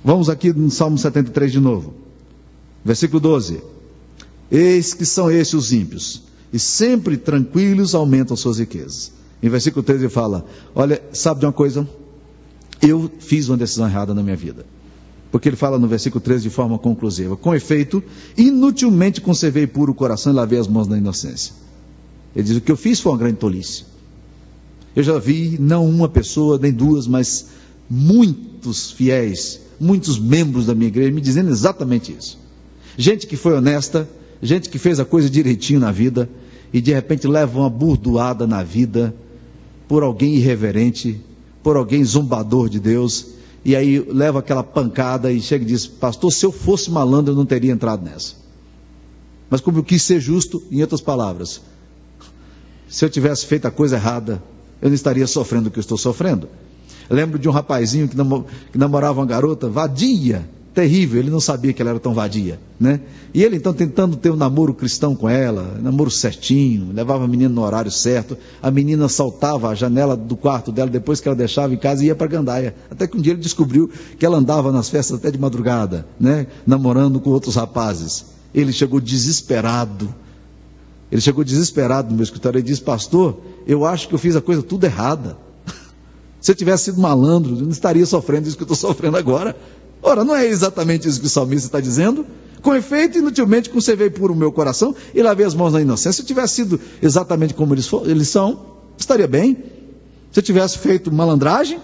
Vamos 0.05 0.29
aqui 0.29 0.53
no 0.53 0.71
Salmo 0.71 0.99
73 0.99 1.53
de 1.53 1.61
novo. 1.61 1.95
Versículo 2.85 3.21
12: 3.21 3.63
Eis 4.51 4.95
que 4.95 5.05
são 5.05 5.31
esses 5.31 5.55
os 5.55 5.73
ímpios, 5.73 6.23
e 6.53 6.59
sempre 6.59 7.17
tranquilos 7.17 7.95
aumentam 7.95 8.37
suas 8.37 8.59
riquezas. 8.59 9.13
Em 9.43 9.49
versículo 9.49 9.83
13 9.83 10.05
ele 10.05 10.09
fala: 10.09 10.45
Olha, 10.75 11.03
sabe 11.13 11.41
de 11.41 11.47
uma 11.47 11.53
coisa? 11.53 11.87
Eu 12.81 13.11
fiz 13.19 13.49
uma 13.49 13.57
decisão 13.57 13.87
errada 13.87 14.15
na 14.15 14.23
minha 14.23 14.37
vida. 14.37 14.65
Porque 15.31 15.49
ele 15.49 15.57
fala 15.57 15.79
no 15.79 15.89
versículo 15.89 16.21
13 16.21 16.45
de 16.45 16.51
forma 16.51 16.79
conclusiva: 16.79 17.37
Com 17.37 17.55
efeito, 17.55 18.03
inutilmente 18.37 19.21
conservei 19.21 19.67
puro 19.67 19.93
o 19.93 19.95
coração 19.95 20.33
e 20.33 20.37
lavei 20.37 20.59
as 20.59 20.69
mãos 20.69 20.89
na 20.89 20.97
inocência. 20.97 21.53
Ele 22.35 22.45
diz: 22.45 22.57
O 22.57 22.61
que 22.61 22.73
eu 22.73 22.77
fiz 22.77 23.01
foi 23.01 23.13
uma 23.13 23.19
grande 23.19 23.37
tolice. 23.37 23.85
Eu 24.95 25.03
já 25.03 25.19
vi 25.19 25.59
não 25.61 25.87
uma 25.87 26.09
pessoa, 26.09 26.59
nem 26.59 26.73
duas, 26.73 27.07
mas 27.07 27.49
muitos 27.89 28.91
fiéis, 28.93 29.61
muitos 29.79 30.19
membros 30.19 30.67
da 30.67 30.75
minha 30.75 30.89
igreja 30.89 31.13
me 31.13 31.21
dizendo 31.21 31.51
exatamente 31.51 32.17
isso. 32.19 32.39
Gente 32.97 33.27
que 33.27 33.37
foi 33.37 33.53
honesta, 33.53 34.09
gente 34.43 34.69
que 34.69 34.79
fez 34.79 35.01
a 35.01 35.05
coisa 35.05 35.29
direitinho 35.31 35.81
na 35.81 35.91
vida 35.91 36.29
e 36.73 36.81
de 36.81 36.93
repente 36.93 37.27
leva 37.27 37.59
uma 37.59 37.71
burdoada 37.71 38.47
na 38.47 38.63
vida 38.63 39.15
por 39.89 40.03
alguém 40.03 40.35
irreverente, 40.35 41.21
por 41.63 41.77
alguém 41.77 42.05
zombador 42.05 42.69
de 42.69 42.81
Deus, 42.81 43.27
e 43.65 43.75
aí 43.75 43.99
leva 43.99 44.39
aquela 44.39 44.63
pancada 44.63 45.33
e 45.33 45.41
chega 45.41 45.65
e 45.65 45.67
diz: 45.67 45.87
Pastor, 45.87 46.33
se 46.33 46.45
eu 46.45 46.53
fosse 46.53 46.91
malandro, 46.91 47.33
eu 47.33 47.37
não 47.37 47.47
teria 47.47 47.73
entrado 47.73 48.05
nessa. 48.05 48.35
Mas 49.51 49.61
como 49.61 49.79
eu 49.79 49.85
quis 49.85 50.03
ser 50.03 50.21
justo, 50.21 50.63
em 50.71 50.81
outras 50.81 51.01
palavras, 51.01 51.61
se 52.89 53.05
eu 53.05 53.11
tivesse 53.11 53.47
feito 53.47 53.67
a 53.67 53.71
coisa 53.71 53.97
errada, 53.97 54.43
eu 54.81 54.89
não 54.89 54.95
estaria 54.95 55.27
sofrendo 55.27 55.69
o 55.69 55.71
que 55.71 55.79
eu 55.79 55.83
estou 55.83 55.99
sofrendo. 55.99 56.49
Lembro 57.09 57.39
de 57.39 57.49
um 57.49 57.53
rapazinho 57.53 58.09
que 58.09 58.79
namorava 58.79 59.21
uma 59.21 59.27
garota 59.27 59.69
vadia, 59.69 60.49
terrível, 60.77 61.19
ele 61.19 61.31
não 61.31 61.41
sabia 61.41 61.73
que 61.73 61.81
ela 61.81 61.93
era 61.93 61.99
tão 61.99 62.13
vadia, 62.13 62.61
né? 62.79 63.01
E 63.33 63.43
ele 63.43 63.57
então 63.57 63.73
tentando 63.73 64.15
ter 64.15 64.31
um 64.31 64.37
namoro 64.37 64.75
cristão 64.75 65.17
com 65.17 65.27
ela, 65.27 65.79
namoro 65.83 66.11
certinho, 66.11 66.93
levava 66.93 67.25
a 67.25 67.27
menina 67.27 67.49
no 67.49 67.63
horário 67.63 67.91
certo, 67.91 68.37
a 68.63 68.71
menina 68.71 69.09
saltava 69.09 69.71
a 69.71 69.75
janela 69.75 70.15
do 70.15 70.37
quarto 70.37 70.71
dela 70.71 70.91
depois 70.91 71.19
que 71.19 71.29
ela 71.29 71.35
deixava 71.35 71.73
em 71.73 71.79
casa 71.79 72.05
e 72.05 72.09
ia 72.09 72.15
para 72.15 72.27
Gandaia. 72.27 72.75
Até 72.91 73.07
que 73.07 73.17
um 73.17 73.23
dia 73.23 73.33
ele 73.33 73.41
descobriu 73.41 73.91
que 74.19 74.27
ela 74.27 74.37
andava 74.37 74.71
nas 74.71 74.91
festas 74.91 75.17
até 75.17 75.31
de 75.31 75.39
madrugada, 75.39 76.07
né? 76.21 76.47
Namorando 76.67 77.21
com 77.21 77.31
outros 77.31 77.57
rapazes. 77.57 78.27
Ele 78.55 78.71
chegou 78.71 79.01
desesperado. 79.01 80.15
Ele 81.11 81.23
chegou 81.23 81.43
desesperado 81.43 82.11
no 82.11 82.17
meu 82.17 82.25
escritório 82.25 82.59
e 82.59 82.63
disse: 82.63 82.83
Pastor, 82.83 83.41
eu 83.67 83.87
acho 83.87 84.09
que 84.09 84.15
eu 84.15 84.19
fiz 84.19 84.37
a 84.37 84.43
coisa 84.43 84.63
tudo 84.63 84.85
errada. 84.85 85.39
Se 86.39 86.53
eu 86.53 86.55
tivesse 86.55 86.85
sido 86.85 87.01
malandro, 87.01 87.57
eu 87.57 87.63
não 87.63 87.71
estaria 87.71 88.05
sofrendo 88.05 88.47
isso 88.47 88.59
que 88.59 88.63
eu 88.63 88.71
estou 88.71 88.77
sofrendo 88.91 89.17
agora. 89.17 89.57
Ora, 90.07 90.25
não 90.25 90.37
é 90.37 90.47
exatamente 90.47 91.09
isso 91.09 91.19
que 91.19 91.27
o 91.27 91.29
salmista 91.29 91.67
está 91.67 91.81
dizendo? 91.81 92.25
Com 92.63 92.73
efeito, 92.73 93.19
inutilmente 93.19 93.69
conservei 93.69 94.09
puro 94.09 94.35
o 94.35 94.37
meu 94.37 94.53
coração 94.53 94.95
e 95.13 95.21
lavei 95.21 95.45
as 95.45 95.53
mãos 95.53 95.73
na 95.73 95.81
inocência. 95.81 96.13
Se 96.13 96.23
eu 96.23 96.27
tivesse 96.27 96.55
sido 96.55 96.81
exatamente 97.03 97.55
como 97.55 97.75
eles, 97.75 97.91
eles 98.05 98.29
são, 98.29 98.77
estaria 98.97 99.27
bem. 99.27 99.57
Se 100.31 100.39
eu 100.39 100.45
tivesse 100.45 100.79
feito 100.79 101.11
malandragem, 101.11 101.81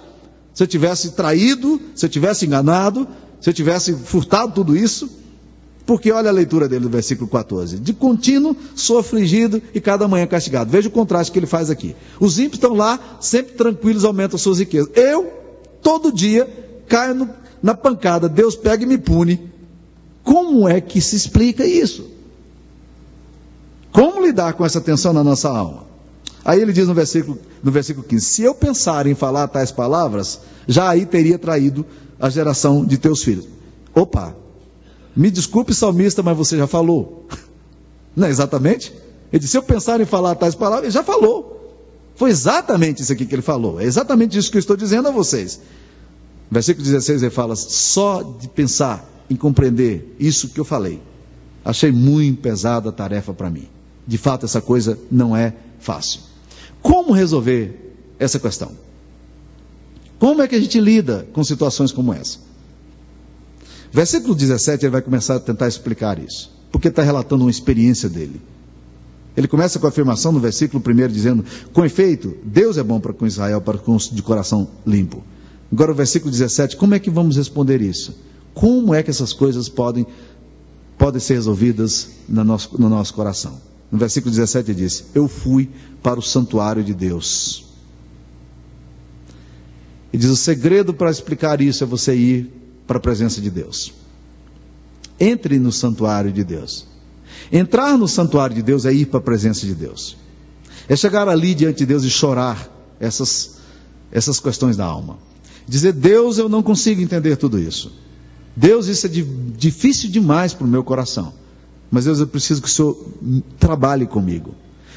se 0.55 0.63
eu 0.63 0.69
tivesse 0.69 1.11
traído, 1.11 1.81
se 1.97 2.07
eu 2.07 2.09
tivesse 2.09 2.47
enganado, 2.47 3.09
se 3.41 3.51
eu 3.51 3.55
tivesse 3.55 3.93
furtado 3.93 4.53
tudo 4.53 4.77
isso, 4.77 5.11
porque 5.85 6.13
olha 6.13 6.31
a 6.31 6.33
leitura 6.33 6.69
dele 6.69 6.85
do 6.85 6.91
versículo 6.91 7.29
14: 7.29 7.81
De 7.81 7.93
contínuo 7.93 8.57
sou 8.77 8.99
afligido 8.99 9.61
e 9.75 9.81
cada 9.81 10.07
manhã 10.07 10.29
castigado. 10.29 10.71
Veja 10.71 10.89
o 10.89 10.93
contraste 10.93 11.33
que 11.33 11.41
ele 11.41 11.47
faz 11.47 11.71
aqui. 11.71 11.97
Os 12.21 12.39
ímpios 12.39 12.59
estão 12.59 12.73
lá, 12.73 13.01
sempre 13.21 13.55
tranquilos, 13.55 14.05
aumentam 14.05 14.39
suas 14.39 14.61
riquezas. 14.61 14.93
Eu, 14.95 15.29
todo 15.83 16.13
dia, 16.13 16.49
caio 16.87 17.15
no, 17.17 17.42
na 17.63 17.75
pancada, 17.75 18.29
Deus 18.29 18.57
pega 18.57 18.83
e 18.83 18.87
me 18.87 18.99
pune. 18.99 19.51
Como 20.25 20.69
é 20.69 20.81
que 20.81 21.01
se 21.01 21.17
explica 21.17 21.65
isso? 21.65 22.11
Como 23.93 24.25
lidar 24.25 24.55
com 24.55 24.65
essa 24.65 24.81
tensão 24.81 25.13
na 25.13 25.23
nossa 25.23 25.49
alma? 25.49 25.85
Aí 26.45 26.61
ele 26.61 26.73
diz 26.73 26.89
no 26.89 26.95
versículo, 26.95 27.39
no 27.63 27.71
versículo 27.71 28.05
15: 28.07 28.25
Se 28.25 28.43
eu 28.43 28.55
pensar 28.55 29.07
em 29.07 29.15
falar 29.15 29.47
tais 29.49 29.71
palavras, 29.71 30.41
já 30.67 30.89
aí 30.89 31.07
teria 31.07 31.39
traído 31.39 31.87
a 32.19 32.29
geração 32.29 32.85
de 32.85 32.99
teus 32.99 33.23
filhos. 33.23 33.47
Opa, 33.95 34.35
me 35.15 35.31
desculpe, 35.31 35.75
salmista, 35.75 36.23
mas 36.23 36.37
você 36.37 36.57
já 36.57 36.67
falou. 36.67 37.27
Não 38.17 38.27
é 38.27 38.31
exatamente? 38.31 38.93
Ele 39.33 39.41
disse: 39.41 39.53
Se 39.53 39.59
eu 39.59 39.63
pensar 39.63 40.01
em 40.01 40.05
falar 40.05 40.35
tais 40.35 40.55
palavras, 40.55 40.85
ele 40.85 40.93
já 40.93 41.05
falou. 41.05 41.61
Foi 42.15 42.31
exatamente 42.31 43.03
isso 43.03 43.13
aqui 43.13 43.25
que 43.25 43.35
ele 43.35 43.43
falou. 43.43 43.81
É 43.81 43.85
exatamente 43.85 44.37
isso 44.37 44.51
que 44.51 44.57
eu 44.57 44.61
estou 44.61 44.77
dizendo 44.77 45.09
a 45.09 45.11
vocês. 45.11 45.61
Versículo 46.53 46.85
16 46.85 47.23
ele 47.23 47.31
fala: 47.31 47.57
só 47.57 48.23
de 48.23 48.47
pensar 48.47 49.09
em 49.31 49.35
compreender 49.35 50.15
isso 50.21 50.51
que 50.51 50.61
eu 50.61 50.67
falei, 50.67 51.01
achei 51.65 51.91
muito 51.91 52.43
pesada 52.43 52.91
a 52.91 52.93
tarefa 52.93 53.33
para 53.33 53.49
mim. 53.49 53.67
De 54.07 54.19
fato, 54.19 54.45
essa 54.45 54.61
coisa 54.61 54.99
não 55.11 55.35
é 55.35 55.55
fácil. 55.81 56.21
Como 56.83 57.15
resolver 57.15 57.95
essa 58.19 58.39
questão? 58.39 58.73
Como 60.19 60.43
é 60.43 60.47
que 60.47 60.55
a 60.55 60.61
gente 60.61 60.79
lida 60.79 61.27
com 61.33 61.43
situações 61.43 61.91
como 61.91 62.13
essa? 62.13 62.39
Versículo 63.91 64.35
17 64.35 64.85
ele 64.85 64.93
vai 64.93 65.01
começar 65.01 65.37
a 65.37 65.41
tentar 65.41 65.69
explicar 65.69 66.19
isso, 66.19 66.55
porque 66.71 66.89
está 66.89 67.03
relatando 67.03 67.45
uma 67.45 67.51
experiência 67.51 68.11
dele. 68.11 68.43
Ele 69.35 69.49
começa 69.49 69.79
com 69.79 69.87
a 69.87 69.89
afirmação 69.89 70.33
no 70.33 70.41
versículo 70.41 70.85
1 70.87 71.09
dizendo: 71.09 71.43
Com 71.73 71.83
efeito, 71.83 72.37
Deus 72.45 72.77
é 72.77 72.83
bom 72.83 73.01
para 73.01 73.15
com 73.15 73.27
Israel, 73.27 73.63
para 73.63 73.79
com 73.79 73.97
os 73.97 74.11
de 74.11 74.23
coração 74.23 74.69
limpo. 74.87 75.25
Agora 75.73 75.91
o 75.91 75.95
versículo 75.95 76.31
17, 76.31 76.77
como 76.77 76.95
é 76.95 76.99
que 76.99 77.11
vamos 77.11 77.37
responder 77.37 77.81
isso? 77.81 78.15
Como 78.53 78.95
é 78.95 79.03
que 79.03 79.09
essas 79.09 79.33
coisas 79.33 79.71
podem, 79.71 80.07
podem 80.99 81.19
ser 81.19 81.35
resolvidas 81.35 82.11
no 82.29 82.45
nosso, 82.45 82.79
no 82.79 82.91
nosso 82.91 83.15
coração? 83.15 83.59
No 83.91 83.99
versículo 83.99 84.31
17 84.31 84.71
ele 84.71 84.81
diz: 84.81 85.05
Eu 85.15 85.27
fui 85.27 85.71
para 86.03 86.19
o 86.21 86.23
santuário 86.23 86.85
de 86.85 86.93
Deus. 86.93 87.65
E 90.13 90.19
diz: 90.19 90.29
o 90.29 90.37
segredo 90.37 90.93
para 90.93 91.11
explicar 91.11 91.63
isso 91.63 91.83
é 91.83 91.87
você 91.87 92.15
ir 92.15 92.53
para 92.87 92.99
a 92.99 93.01
presença 93.01 93.41
de 93.41 93.51
Deus. 93.51 93.95
Entre 95.19 95.59
no 95.59 95.73
santuário 95.73 96.31
de 96.31 96.45
Deus. 96.45 96.87
Entrar 97.51 97.97
no 97.97 98.07
santuário 98.07 98.55
de 98.55 98.63
Deus 98.63 98.85
é 98.85 98.93
ir 98.93 99.07
para 99.07 99.21
a 99.21 99.23
presença 99.23 99.65
de 99.65 99.75
Deus. 99.75 100.19
É 100.87 100.95
chegar 100.97 101.29
ali 101.29 101.55
diante 101.55 101.79
de 101.79 101.87
Deus 101.87 102.05
e 102.05 102.11
chorar 102.11 102.69
essas, 103.01 103.57
essas 104.11 104.39
questões 104.39 104.77
da 104.77 104.85
alma. 104.85 105.32
Dizer, 105.67 105.93
Deus, 105.93 106.39
eu 106.39 106.49
não 106.49 106.63
consigo 106.63 107.01
entender 107.01 107.37
tudo 107.37 107.59
isso. 107.59 107.93
Deus, 108.57 108.87
isso 108.87 109.07
é 109.07 109.09
de, 109.09 109.23
difícil 109.23 110.11
demais 110.11 110.53
para 110.53 110.67
o 110.67 110.71
meu 110.71 110.85
coração. 110.85 111.33
Mas 111.91 112.05
Deus, 112.05 112.21
eu 112.21 112.27
preciso 112.27 112.63
que 112.63 112.69
o 112.69 112.71
Senhor 112.71 112.97
trabalhe 113.59 114.07
comigo. 114.07 114.55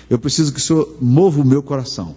Eu 0.10 0.20
preciso 0.20 0.54
que 0.54 0.60
o 0.60 0.62
Senhor 0.62 0.98
mova 1.02 1.42
o 1.42 1.46
meu 1.46 1.62
coração. 1.64 2.16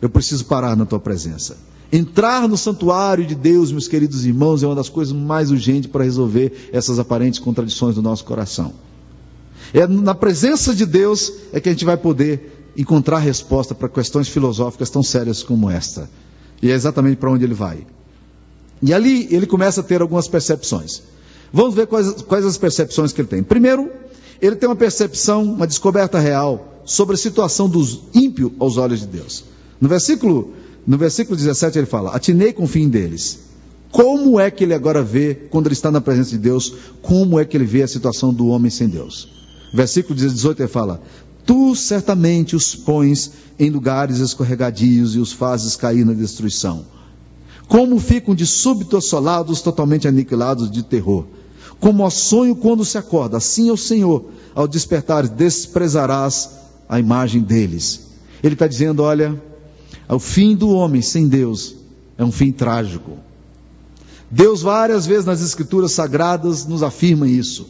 Eu 0.00 0.08
preciso 0.08 0.44
parar 0.46 0.76
na 0.76 0.86
tua 0.86 0.98
presença. 0.98 1.56
Entrar 1.92 2.48
no 2.48 2.56
santuário 2.56 3.26
de 3.26 3.34
Deus, 3.34 3.72
meus 3.72 3.88
queridos 3.88 4.24
irmãos, 4.24 4.62
é 4.62 4.66
uma 4.66 4.76
das 4.76 4.88
coisas 4.88 5.12
mais 5.12 5.50
urgentes 5.50 5.90
para 5.90 6.04
resolver 6.04 6.70
essas 6.72 6.98
aparentes 6.98 7.40
contradições 7.40 7.96
do 7.96 8.02
nosso 8.02 8.24
coração. 8.24 8.72
É 9.74 9.86
na 9.86 10.14
presença 10.14 10.74
de 10.74 10.86
Deus 10.86 11.32
é 11.52 11.60
que 11.60 11.68
a 11.68 11.72
gente 11.72 11.84
vai 11.84 11.96
poder 11.96 12.70
encontrar 12.76 13.18
resposta 13.18 13.74
para 13.74 13.88
questões 13.88 14.28
filosóficas 14.28 14.88
tão 14.88 15.02
sérias 15.02 15.42
como 15.42 15.68
esta. 15.68 16.08
E 16.62 16.70
é 16.70 16.74
exatamente 16.74 17.16
para 17.16 17.30
onde 17.30 17.44
ele 17.44 17.54
vai. 17.54 17.86
E 18.82 18.94
ali 18.94 19.28
ele 19.30 19.46
começa 19.46 19.80
a 19.80 19.84
ter 19.84 20.00
algumas 20.00 20.28
percepções. 20.28 21.02
Vamos 21.52 21.74
ver 21.74 21.86
quais, 21.86 22.22
quais 22.22 22.44
as 22.44 22.56
percepções 22.56 23.12
que 23.12 23.20
ele 23.20 23.28
tem. 23.28 23.42
Primeiro, 23.42 23.90
ele 24.40 24.56
tem 24.56 24.68
uma 24.68 24.76
percepção, 24.76 25.42
uma 25.42 25.66
descoberta 25.66 26.18
real 26.18 26.82
sobre 26.84 27.14
a 27.14 27.18
situação 27.18 27.68
dos 27.68 28.02
ímpios 28.14 28.52
aos 28.58 28.76
olhos 28.76 29.00
de 29.00 29.06
Deus. 29.06 29.44
No 29.80 29.88
versículo, 29.88 30.52
no 30.86 30.96
versículo 30.96 31.36
17 31.36 31.78
ele 31.78 31.86
fala: 31.86 32.14
Atinei 32.14 32.52
com 32.52 32.64
o 32.64 32.68
fim 32.68 32.88
deles. 32.88 33.50
Como 33.90 34.38
é 34.38 34.50
que 34.50 34.62
ele 34.62 34.72
agora 34.72 35.02
vê, 35.02 35.34
quando 35.34 35.66
ele 35.66 35.72
está 35.72 35.90
na 35.90 36.00
presença 36.00 36.30
de 36.30 36.38
Deus, 36.38 36.72
como 37.02 37.40
é 37.40 37.44
que 37.44 37.56
ele 37.56 37.64
vê 37.64 37.82
a 37.82 37.88
situação 37.88 38.32
do 38.32 38.46
homem 38.46 38.70
sem 38.70 38.88
Deus? 38.88 39.28
Versículo 39.74 40.14
18 40.14 40.62
ele 40.62 40.68
fala: 40.68 41.02
Tu 41.50 41.74
certamente 41.74 42.54
os 42.54 42.76
pões 42.76 43.32
em 43.58 43.70
lugares 43.70 44.20
escorregadios 44.20 45.16
e 45.16 45.18
os 45.18 45.32
fazes 45.32 45.74
cair 45.74 46.06
na 46.06 46.12
destruição. 46.12 46.84
Como 47.66 47.98
ficam 47.98 48.36
de 48.36 48.46
súbito 48.46 48.96
assolados, 48.96 49.60
totalmente 49.60 50.06
aniquilados 50.06 50.70
de 50.70 50.84
terror. 50.84 51.24
Como 51.80 52.04
ao 52.04 52.10
sonho 52.12 52.54
quando 52.54 52.84
se 52.84 52.96
acorda, 52.96 53.38
assim 53.38 53.68
é 53.68 53.72
o 53.72 53.76
Senhor, 53.76 54.26
ao 54.54 54.68
despertar, 54.68 55.26
desprezarás 55.26 56.50
a 56.88 57.00
imagem 57.00 57.42
deles. 57.42 58.10
Ele 58.44 58.54
está 58.54 58.68
dizendo: 58.68 59.02
olha, 59.02 59.42
o 60.08 60.20
fim 60.20 60.54
do 60.54 60.70
homem 60.70 61.02
sem 61.02 61.26
Deus 61.26 61.74
é 62.16 62.24
um 62.24 62.30
fim 62.30 62.52
trágico. 62.52 63.18
Deus, 64.30 64.62
várias 64.62 65.04
vezes 65.04 65.24
nas 65.24 65.42
Escrituras 65.42 65.90
Sagradas, 65.90 66.64
nos 66.64 66.84
afirma 66.84 67.26
isso. 67.26 67.66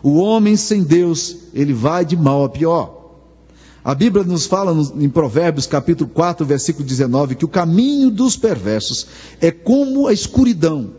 O 0.00 0.14
homem 0.20 0.56
sem 0.56 0.84
Deus, 0.84 1.38
ele 1.52 1.72
vai 1.72 2.04
de 2.04 2.16
mal 2.16 2.44
a 2.44 2.48
pior. 2.48 2.99
A 3.82 3.94
Bíblia 3.94 4.24
nos 4.24 4.44
fala 4.44 4.76
em 4.96 5.08
Provérbios 5.08 5.66
capítulo 5.66 6.10
4, 6.10 6.44
versículo 6.44 6.86
19, 6.86 7.34
que 7.34 7.46
o 7.46 7.48
caminho 7.48 8.10
dos 8.10 8.36
perversos 8.36 9.06
é 9.40 9.50
como 9.50 10.06
a 10.06 10.12
escuridão. 10.12 10.90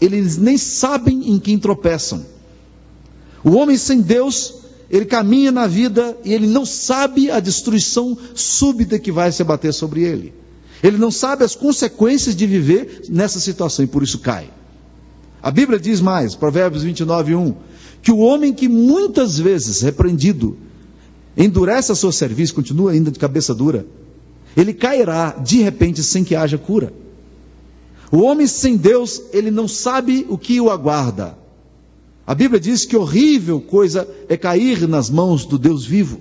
Eles 0.00 0.36
nem 0.36 0.58
sabem 0.58 1.30
em 1.30 1.38
quem 1.38 1.58
tropeçam. 1.58 2.24
O 3.42 3.52
homem 3.52 3.78
sem 3.78 4.02
Deus, 4.02 4.56
ele 4.90 5.06
caminha 5.06 5.50
na 5.50 5.66
vida 5.66 6.16
e 6.22 6.34
ele 6.34 6.46
não 6.46 6.66
sabe 6.66 7.30
a 7.30 7.40
destruição 7.40 8.16
súbita 8.34 8.98
que 8.98 9.10
vai 9.10 9.32
se 9.32 9.40
abater 9.40 9.72
sobre 9.72 10.02
ele. 10.02 10.34
Ele 10.82 10.98
não 10.98 11.10
sabe 11.10 11.44
as 11.44 11.56
consequências 11.56 12.36
de 12.36 12.46
viver 12.46 13.04
nessa 13.08 13.40
situação 13.40 13.84
e 13.84 13.88
por 13.88 14.02
isso 14.02 14.18
cai. 14.18 14.50
A 15.42 15.50
Bíblia 15.50 15.78
diz 15.80 16.00
mais, 16.00 16.34
Provérbios 16.34 16.82
29, 16.82 17.34
1, 17.34 17.54
que 18.02 18.12
o 18.12 18.18
homem 18.18 18.52
que 18.52 18.68
muitas 18.68 19.38
vezes 19.38 19.80
repreendido 19.80 20.58
endurece 21.38 21.92
a 21.92 21.94
seu 21.94 22.10
serviço, 22.10 22.54
continua 22.54 22.90
ainda 22.90 23.10
de 23.10 23.18
cabeça 23.18 23.54
dura, 23.54 23.86
ele 24.56 24.74
cairá 24.74 25.30
de 25.30 25.62
repente 25.62 26.02
sem 26.02 26.24
que 26.24 26.34
haja 26.34 26.58
cura. 26.58 26.92
O 28.10 28.18
homem 28.18 28.46
sem 28.46 28.76
Deus, 28.76 29.22
ele 29.32 29.50
não 29.50 29.68
sabe 29.68 30.26
o 30.28 30.36
que 30.36 30.60
o 30.60 30.70
aguarda. 30.70 31.38
A 32.26 32.34
Bíblia 32.34 32.58
diz 32.58 32.84
que 32.84 32.96
horrível 32.96 33.60
coisa 33.60 34.08
é 34.28 34.36
cair 34.36 34.88
nas 34.88 35.08
mãos 35.08 35.46
do 35.46 35.58
Deus 35.58 35.86
vivo. 35.86 36.20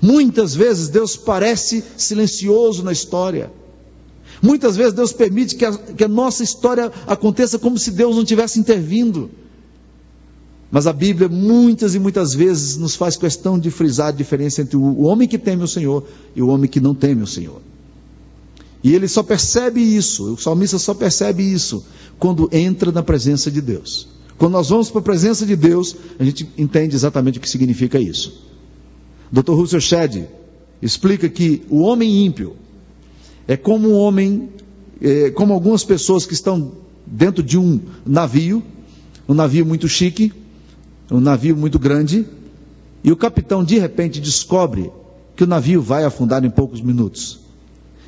Muitas 0.00 0.54
vezes 0.54 0.88
Deus 0.88 1.16
parece 1.16 1.84
silencioso 1.96 2.82
na 2.82 2.92
história. 2.92 3.52
Muitas 4.40 4.76
vezes 4.76 4.92
Deus 4.92 5.12
permite 5.12 5.54
que 5.54 5.64
a, 5.64 5.72
que 5.72 6.04
a 6.04 6.08
nossa 6.08 6.42
história 6.42 6.90
aconteça 7.06 7.58
como 7.58 7.78
se 7.78 7.90
Deus 7.90 8.16
não 8.16 8.24
tivesse 8.24 8.58
intervindo. 8.58 9.30
Mas 10.72 10.86
a 10.86 10.92
Bíblia 10.92 11.28
muitas 11.28 11.94
e 11.94 11.98
muitas 11.98 12.32
vezes 12.32 12.78
nos 12.78 12.96
faz 12.96 13.14
questão 13.14 13.58
de 13.58 13.70
frisar 13.70 14.08
a 14.08 14.10
diferença 14.10 14.62
entre 14.62 14.74
o 14.74 15.02
homem 15.02 15.28
que 15.28 15.36
teme 15.36 15.62
o 15.62 15.68
Senhor 15.68 16.02
e 16.34 16.40
o 16.40 16.48
homem 16.48 16.68
que 16.68 16.80
não 16.80 16.94
teme 16.94 17.22
o 17.22 17.26
Senhor. 17.26 17.60
E 18.82 18.94
ele 18.94 19.06
só 19.06 19.22
percebe 19.22 19.82
isso, 19.82 20.32
o 20.32 20.38
salmista 20.38 20.78
só 20.78 20.94
percebe 20.94 21.42
isso 21.42 21.84
quando 22.18 22.48
entra 22.50 22.90
na 22.90 23.02
presença 23.02 23.50
de 23.50 23.60
Deus. 23.60 24.08
Quando 24.38 24.54
nós 24.54 24.70
vamos 24.70 24.90
para 24.90 25.00
a 25.00 25.04
presença 25.04 25.44
de 25.44 25.54
Deus, 25.54 25.94
a 26.18 26.24
gente 26.24 26.48
entende 26.56 26.96
exatamente 26.96 27.38
o 27.38 27.40
que 27.42 27.50
significa 27.50 28.00
isso. 28.00 28.42
Dr. 29.30 29.52
Russell 29.52 29.80
Shedd 29.80 30.24
explica 30.80 31.28
que 31.28 31.62
o 31.68 31.80
homem 31.80 32.24
ímpio 32.24 32.56
é 33.46 33.58
como 33.58 33.90
um 33.90 33.94
homem, 33.94 34.48
é, 35.02 35.30
como 35.32 35.52
algumas 35.52 35.84
pessoas 35.84 36.24
que 36.24 36.32
estão 36.32 36.72
dentro 37.06 37.42
de 37.42 37.58
um 37.58 37.78
navio, 38.06 38.62
um 39.28 39.34
navio 39.34 39.66
muito 39.66 39.86
chique, 39.86 40.32
um 41.14 41.20
navio 41.20 41.56
muito 41.56 41.78
grande, 41.78 42.26
e 43.04 43.10
o 43.10 43.16
capitão 43.16 43.64
de 43.64 43.78
repente 43.78 44.20
descobre 44.20 44.90
que 45.36 45.44
o 45.44 45.46
navio 45.46 45.82
vai 45.82 46.04
afundar 46.04 46.44
em 46.44 46.50
poucos 46.50 46.80
minutos 46.80 47.40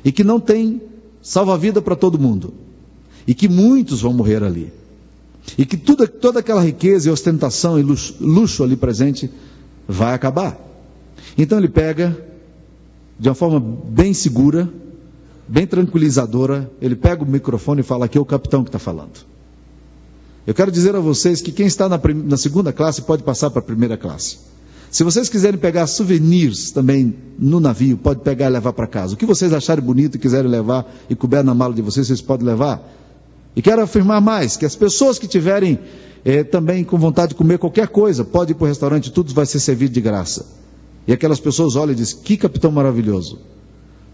e 0.03 0.11
que 0.11 0.23
não 0.23 0.39
tem 0.39 0.81
salva-vida 1.21 1.81
para 1.81 1.95
todo 1.95 2.19
mundo 2.19 2.53
e 3.27 3.33
que 3.33 3.47
muitos 3.47 4.01
vão 4.01 4.13
morrer 4.13 4.43
ali. 4.43 4.71
E 5.57 5.65
que 5.65 5.77
tudo, 5.77 6.07
toda 6.07 6.39
aquela 6.39 6.61
riqueza 6.61 7.09
e 7.09 7.11
ostentação 7.11 7.79
e 7.79 7.83
luxo, 7.83 8.15
luxo 8.19 8.63
ali 8.63 8.75
presente 8.75 9.29
vai 9.87 10.13
acabar. 10.13 10.57
Então 11.37 11.57
ele 11.57 11.67
pega, 11.67 12.17
de 13.19 13.29
uma 13.29 13.35
forma 13.35 13.59
bem 13.59 14.13
segura, 14.13 14.69
bem 15.47 15.67
tranquilizadora, 15.67 16.69
ele 16.81 16.95
pega 16.95 17.23
o 17.23 17.27
microfone 17.27 17.81
e 17.81 17.83
fala: 17.83 18.05
Aqui 18.05 18.17
é 18.17 18.21
o 18.21 18.25
capitão 18.25 18.63
que 18.63 18.69
está 18.69 18.79
falando. 18.79 19.34
Eu 20.47 20.53
quero 20.53 20.71
dizer 20.71 20.95
a 20.95 20.99
vocês 20.99 21.41
que 21.41 21.51
quem 21.51 21.65
está 21.65 21.89
na, 21.89 21.99
na 22.25 22.37
segunda 22.37 22.71
classe 22.71 23.01
pode 23.01 23.23
passar 23.23 23.49
para 23.49 23.59
a 23.59 23.63
primeira 23.63 23.97
classe. 23.97 24.37
Se 24.91 25.03
vocês 25.03 25.27
quiserem 25.27 25.59
pegar 25.59 25.87
souvenirs 25.87 26.71
também 26.71 27.15
no 27.37 27.59
navio, 27.59 27.97
pode 27.97 28.21
pegar 28.21 28.47
e 28.47 28.49
levar 28.49 28.71
para 28.71 28.87
casa. 28.87 29.15
O 29.15 29.17
que 29.17 29.25
vocês 29.25 29.51
acharem 29.51 29.83
bonito 29.83 30.15
e 30.15 30.19
quiserem 30.19 30.49
levar 30.49 30.89
e 31.09 31.15
couber 31.15 31.43
na 31.43 31.53
mala 31.53 31.73
de 31.73 31.81
vocês, 31.81 32.07
vocês 32.07 32.21
podem 32.21 32.45
levar. 32.45 32.81
E 33.55 33.61
quero 33.61 33.81
afirmar 33.81 34.21
mais, 34.21 34.55
que 34.55 34.65
as 34.65 34.75
pessoas 34.75 35.17
que 35.17 35.27
tiverem 35.27 35.79
eh, 36.23 36.43
também 36.43 36.83
com 36.83 36.97
vontade 36.97 37.29
de 37.29 37.35
comer 37.35 37.57
qualquer 37.57 37.87
coisa, 37.87 38.23
pode 38.23 38.51
ir 38.51 38.55
para 38.55 38.65
o 38.65 38.67
restaurante, 38.67 39.11
tudo 39.11 39.33
vai 39.33 39.45
ser 39.45 39.59
servido 39.59 39.93
de 39.93 40.01
graça. 40.01 40.45
E 41.07 41.13
aquelas 41.13 41.39
pessoas 41.39 41.75
olham 41.75 41.93
e 41.93 41.95
dizem, 41.95 42.19
que 42.19 42.37
capitão 42.37 42.71
maravilhoso. 42.71 43.39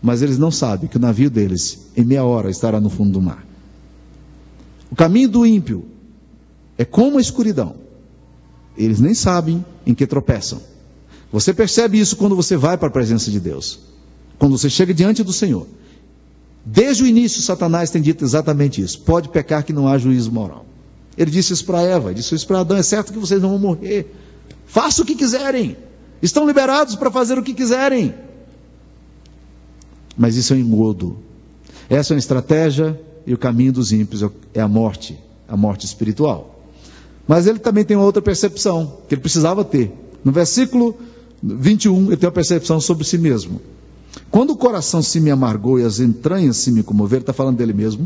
Mas 0.01 0.21
eles 0.21 0.37
não 0.37 0.49
sabem 0.49 0.89
que 0.89 0.97
o 0.97 0.99
navio 0.99 1.29
deles, 1.29 1.91
em 1.95 2.03
meia 2.03 2.23
hora, 2.23 2.49
estará 2.49 2.79
no 2.79 2.89
fundo 2.89 3.11
do 3.11 3.21
mar. 3.21 3.45
O 4.89 4.95
caminho 4.95 5.29
do 5.29 5.45
ímpio 5.45 5.85
é 6.81 6.85
como 6.85 7.19
a 7.19 7.21
escuridão. 7.21 7.75
Eles 8.75 8.99
nem 8.99 9.13
sabem 9.13 9.63
em 9.85 9.93
que 9.93 10.07
tropeçam. 10.07 10.59
Você 11.31 11.53
percebe 11.53 11.99
isso 11.99 12.15
quando 12.15 12.35
você 12.35 12.57
vai 12.57 12.75
para 12.75 12.87
a 12.87 12.91
presença 12.91 13.29
de 13.29 13.39
Deus. 13.39 13.81
Quando 14.39 14.57
você 14.57 14.67
chega 14.67 14.91
diante 14.91 15.23
do 15.23 15.31
Senhor. 15.31 15.67
Desde 16.65 17.03
o 17.03 17.05
início, 17.05 17.39
Satanás 17.39 17.91
tem 17.91 18.01
dito 18.01 18.25
exatamente 18.25 18.81
isso: 18.81 19.01
pode 19.01 19.29
pecar 19.29 19.63
que 19.63 19.71
não 19.71 19.87
há 19.87 19.99
juízo 19.99 20.31
moral. 20.31 20.65
Ele 21.15 21.29
disse 21.29 21.53
isso 21.53 21.63
para 21.65 21.83
Eva, 21.83 22.15
disse 22.15 22.33
isso 22.33 22.47
para 22.47 22.61
Adão: 22.61 22.75
é 22.75 22.81
certo 22.81 23.13
que 23.13 23.19
vocês 23.19 23.39
não 23.39 23.49
vão 23.49 23.59
morrer. 23.59 24.11
Faça 24.65 25.03
o 25.03 25.05
que 25.05 25.13
quiserem. 25.13 25.77
Estão 26.19 26.47
liberados 26.47 26.95
para 26.95 27.11
fazer 27.11 27.37
o 27.37 27.43
que 27.43 27.53
quiserem. 27.53 28.15
Mas 30.17 30.35
isso 30.35 30.51
é 30.53 30.57
um 30.57 30.59
engodo. 30.59 31.19
Essa 31.87 32.13
é 32.13 32.15
uma 32.15 32.19
estratégia 32.19 32.99
e 33.27 33.35
o 33.35 33.37
caminho 33.37 33.71
dos 33.71 33.91
ímpios 33.91 34.23
é 34.51 34.61
a 34.61 34.67
morte, 34.67 35.15
a 35.47 35.55
morte 35.55 35.85
espiritual. 35.85 36.50
Mas 37.31 37.47
ele 37.47 37.59
também 37.59 37.85
tem 37.85 37.95
uma 37.95 38.05
outra 38.05 38.21
percepção 38.21 38.97
que 39.07 39.15
ele 39.15 39.21
precisava 39.21 39.63
ter. 39.63 39.89
No 40.21 40.33
versículo 40.33 40.97
21, 41.41 42.07
ele 42.07 42.17
tem 42.17 42.27
uma 42.27 42.33
percepção 42.33 42.81
sobre 42.81 43.05
si 43.05 43.17
mesmo. 43.17 43.61
Quando 44.29 44.49
o 44.49 44.57
coração 44.57 45.01
se 45.01 45.17
me 45.21 45.31
amargou 45.31 45.79
e 45.79 45.83
as 45.85 46.01
entranhas 46.01 46.57
se 46.57 46.73
me 46.73 46.83
comoveram, 46.83 47.21
está 47.21 47.31
falando 47.31 47.55
dele 47.55 47.71
mesmo. 47.71 48.05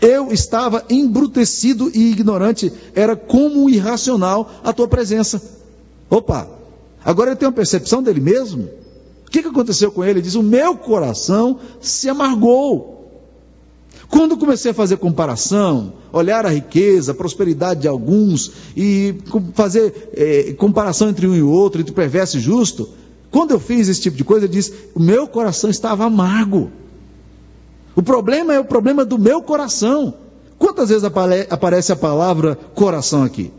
Eu 0.00 0.32
estava 0.32 0.82
embrutecido 0.88 1.90
e 1.94 2.12
ignorante, 2.12 2.72
era 2.94 3.14
como 3.14 3.68
irracional 3.68 4.50
a 4.64 4.72
tua 4.72 4.88
presença. 4.88 5.42
Opa, 6.08 6.48
agora 7.04 7.32
ele 7.32 7.36
tem 7.36 7.46
uma 7.46 7.52
percepção 7.52 8.02
dele 8.02 8.20
mesmo. 8.20 8.62
O 9.26 9.30
que, 9.30 9.42
que 9.42 9.48
aconteceu 9.48 9.92
com 9.92 10.02
ele? 10.02 10.12
Ele 10.12 10.22
diz: 10.22 10.36
O 10.36 10.42
meu 10.42 10.74
coração 10.74 11.58
se 11.82 12.08
amargou. 12.08 13.03
Quando 14.14 14.36
comecei 14.36 14.70
a 14.70 14.74
fazer 14.74 14.98
comparação, 14.98 15.94
olhar 16.12 16.46
a 16.46 16.48
riqueza, 16.48 17.10
a 17.10 17.14
prosperidade 17.16 17.80
de 17.80 17.88
alguns 17.88 18.52
e 18.76 19.16
fazer 19.54 20.12
é, 20.16 20.52
comparação 20.52 21.08
entre 21.08 21.26
um 21.26 21.34
e 21.34 21.42
outro, 21.42 21.80
entre 21.80 21.92
perverso 21.92 22.36
e 22.36 22.40
justo, 22.40 22.88
quando 23.28 23.50
eu 23.50 23.58
fiz 23.58 23.88
esse 23.88 24.00
tipo 24.00 24.16
de 24.16 24.22
coisa, 24.22 24.44
eu 24.44 24.48
disse: 24.48 24.72
o 24.94 25.00
meu 25.00 25.26
coração 25.26 25.68
estava 25.68 26.04
amargo. 26.04 26.70
O 27.96 28.04
problema 28.04 28.54
é 28.54 28.60
o 28.60 28.64
problema 28.64 29.04
do 29.04 29.18
meu 29.18 29.42
coração. 29.42 30.14
Quantas 30.60 30.90
vezes 30.90 31.02
aparece 31.50 31.90
a 31.90 31.96
palavra 31.96 32.54
coração 32.72 33.24
aqui? 33.24 33.50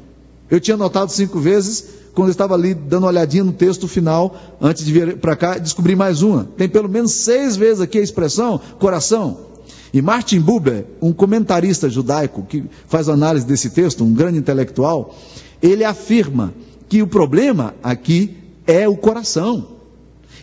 Eu 0.50 0.62
tinha 0.62 0.78
notado 0.78 1.12
cinco 1.12 1.38
vezes, 1.38 1.84
quando 2.13 2.30
eu 2.30 2.32
estava 2.32 2.54
ali 2.54 2.74
dando 2.74 3.04
uma 3.04 3.10
olhadinha 3.10 3.44
no 3.44 3.52
texto 3.52 3.89
final, 3.89 4.34
antes 4.62 4.86
de 4.86 4.94
vir 4.94 5.18
para 5.18 5.36
cá, 5.36 5.58
descobri 5.58 5.98
mais 5.98 6.22
uma. 6.22 6.48
Tem 6.56 6.70
pelo 6.70 6.88
menos 6.88 7.12
seis 7.12 7.58
vezes 7.58 7.82
aqui 7.82 7.98
a 7.98 8.02
expressão 8.02 8.62
coração. 8.80 9.54
E 9.96 10.02
Martin 10.02 10.42
Buber, 10.42 10.86
um 11.02 11.14
comentarista 11.14 11.90
judaico 11.90 12.44
que 12.44 12.66
faz 12.86 13.08
análise 13.08 13.46
desse 13.46 13.70
texto, 13.70 14.04
um 14.04 14.14
grande 14.14 14.38
intelectual, 14.38 15.16
ele 15.62 15.86
afirma 15.86 16.54
que 16.90 17.02
o 17.02 17.08
problema 17.08 17.74
aqui 17.82 18.36
é 18.68 18.90
o 18.90 18.98
coração. 18.98 19.66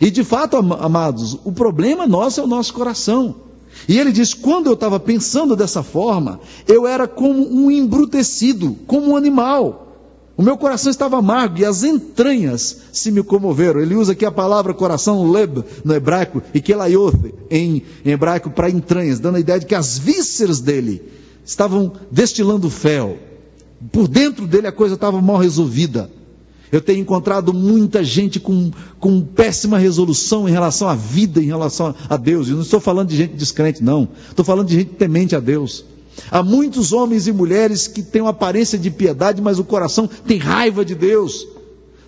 E 0.01 0.09
de 0.09 0.23
fato, 0.23 0.57
amados, 0.57 1.37
o 1.43 1.51
problema 1.51 2.07
nosso 2.07 2.39
é 2.39 2.43
o 2.43 2.47
nosso 2.47 2.73
coração. 2.73 3.35
E 3.87 3.99
ele 3.99 4.11
diz: 4.11 4.33
quando 4.33 4.65
eu 4.65 4.73
estava 4.73 4.99
pensando 4.99 5.55
dessa 5.55 5.83
forma, 5.83 6.39
eu 6.67 6.87
era 6.87 7.07
como 7.07 7.47
um 7.47 7.69
embrutecido, 7.69 8.75
como 8.87 9.11
um 9.11 9.15
animal. 9.15 9.92
O 10.35 10.41
meu 10.41 10.57
coração 10.57 10.89
estava 10.89 11.17
amargo 11.17 11.59
e 11.59 11.65
as 11.65 11.83
entranhas 11.83 12.77
se 12.91 13.11
me 13.11 13.21
comoveram. 13.21 13.79
Ele 13.79 13.95
usa 13.95 14.13
aqui 14.13 14.25
a 14.25 14.31
palavra 14.31 14.73
coração, 14.73 15.29
leb, 15.29 15.63
no 15.85 15.93
hebraico, 15.93 16.41
e 16.53 16.59
kelayoth, 16.59 17.33
em, 17.51 17.83
hebraico, 18.03 18.49
para 18.49 18.69
entranhas, 18.69 19.19
dando 19.19 19.35
a 19.35 19.39
ideia 19.39 19.59
de 19.59 19.67
que 19.67 19.75
as 19.75 19.97
vísceras 19.97 20.59
dele 20.59 21.03
estavam 21.45 21.93
destilando 22.09 22.67
fel. 22.69 23.17
Por 23.91 24.07
dentro 24.07 24.47
dele 24.47 24.65
a 24.65 24.71
coisa 24.71 24.95
estava 24.95 25.21
mal 25.21 25.37
resolvida. 25.37 26.09
Eu 26.71 26.81
tenho 26.81 27.01
encontrado 27.01 27.53
muita 27.53 28.03
gente 28.03 28.39
com, 28.39 28.71
com 28.99 29.21
péssima 29.21 29.77
resolução 29.77 30.49
em 30.49 30.51
relação 30.51 30.87
à 30.87 30.95
vida, 30.95 31.39
em 31.39 31.45
relação 31.45 31.93
a 32.09 32.17
Deus. 32.17 32.47
E 32.47 32.51
não 32.51 32.61
estou 32.61 32.79
falando 32.79 33.09
de 33.09 33.15
gente 33.15 33.35
descrente, 33.35 33.83
não. 33.83 34.09
Estou 34.27 34.43
falando 34.43 34.69
de 34.69 34.77
gente 34.77 34.95
temente 34.95 35.35
a 35.35 35.39
Deus. 35.39 35.85
Há 36.29 36.43
muitos 36.43 36.93
homens 36.93 37.27
e 37.27 37.31
mulheres 37.31 37.87
que 37.87 38.01
têm 38.01 38.21
uma 38.21 38.31
aparência 38.31 38.77
de 38.77 38.89
piedade, 38.89 39.41
mas 39.41 39.59
o 39.59 39.63
coração 39.63 40.07
tem 40.07 40.37
raiva 40.37 40.83
de 40.85 40.95
Deus, 40.95 41.47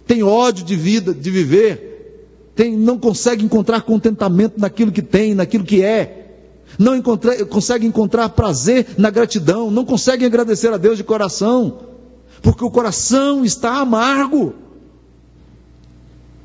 tem 0.06 0.24
ódio 0.24 0.66
de 0.66 0.76
vida, 0.76 1.14
de 1.14 1.32
viver, 1.32 2.52
tem, 2.56 2.76
não 2.78 2.98
consegue 2.98 3.44
encontrar 3.44 3.82
contentamento 3.82 4.60
naquilo 4.60 4.92
que 4.92 5.02
tem, 5.02 5.34
naquilo 5.34 5.64
que 5.64 5.84
é, 5.84 6.22
não 6.78 6.96
encontra, 6.96 7.46
consegue 7.46 7.86
encontrar 7.86 8.30
prazer 8.30 8.88
na 8.98 9.10
gratidão, 9.10 9.72
não 9.72 9.86
consegue 9.86 10.26
agradecer 10.26 10.72
a 10.74 10.78
Deus 10.78 10.98
de 10.98 11.04
coração 11.04 11.96
porque 12.46 12.64
o 12.64 12.70
coração 12.70 13.44
está 13.44 13.80
amargo. 13.80 14.54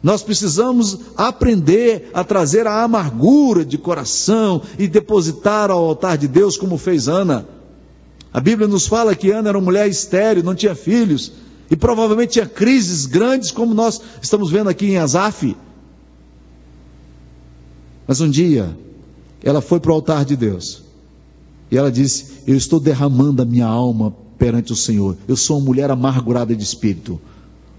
Nós 0.02 0.22
precisamos 0.22 0.98
aprender 1.16 2.10
a 2.14 2.24
trazer 2.24 2.66
a 2.66 2.82
amargura 2.82 3.64
de 3.64 3.76
coração 3.76 4.62
e 4.78 4.88
depositar 4.88 5.70
ao 5.70 5.84
altar 5.84 6.16
de 6.16 6.26
Deus, 6.26 6.56
como 6.56 6.78
fez 6.78 7.06
Ana. 7.06 7.46
A 8.32 8.40
Bíblia 8.40 8.66
nos 8.66 8.86
fala 8.86 9.14
que 9.14 9.30
Ana 9.30 9.50
era 9.50 9.58
uma 9.58 9.64
mulher 9.64 9.88
estéril, 9.88 10.42
não 10.42 10.54
tinha 10.54 10.74
filhos, 10.74 11.32
e 11.70 11.76
provavelmente 11.76 12.34
tinha 12.34 12.46
crises 12.46 13.04
grandes, 13.04 13.50
como 13.50 13.74
nós 13.74 14.00
estamos 14.22 14.50
vendo 14.50 14.70
aqui 14.70 14.86
em 14.86 14.96
Asaf. 14.96 15.54
Mas 18.06 18.20
um 18.20 18.30
dia, 18.30 18.76
ela 19.42 19.60
foi 19.60 19.78
para 19.80 19.90
o 19.90 19.94
altar 19.94 20.24
de 20.24 20.34
Deus, 20.34 20.82
e 21.70 21.76
ela 21.76 21.92
disse: 21.92 22.42
Eu 22.46 22.56
estou 22.56 22.80
derramando 22.80 23.42
a 23.42 23.44
minha 23.44 23.66
alma 23.66 24.14
perante 24.38 24.72
o 24.72 24.76
Senhor. 24.76 25.16
Eu 25.28 25.36
sou 25.36 25.58
uma 25.58 25.66
mulher 25.66 25.90
amargurada 25.90 26.56
de 26.56 26.62
espírito. 26.62 27.20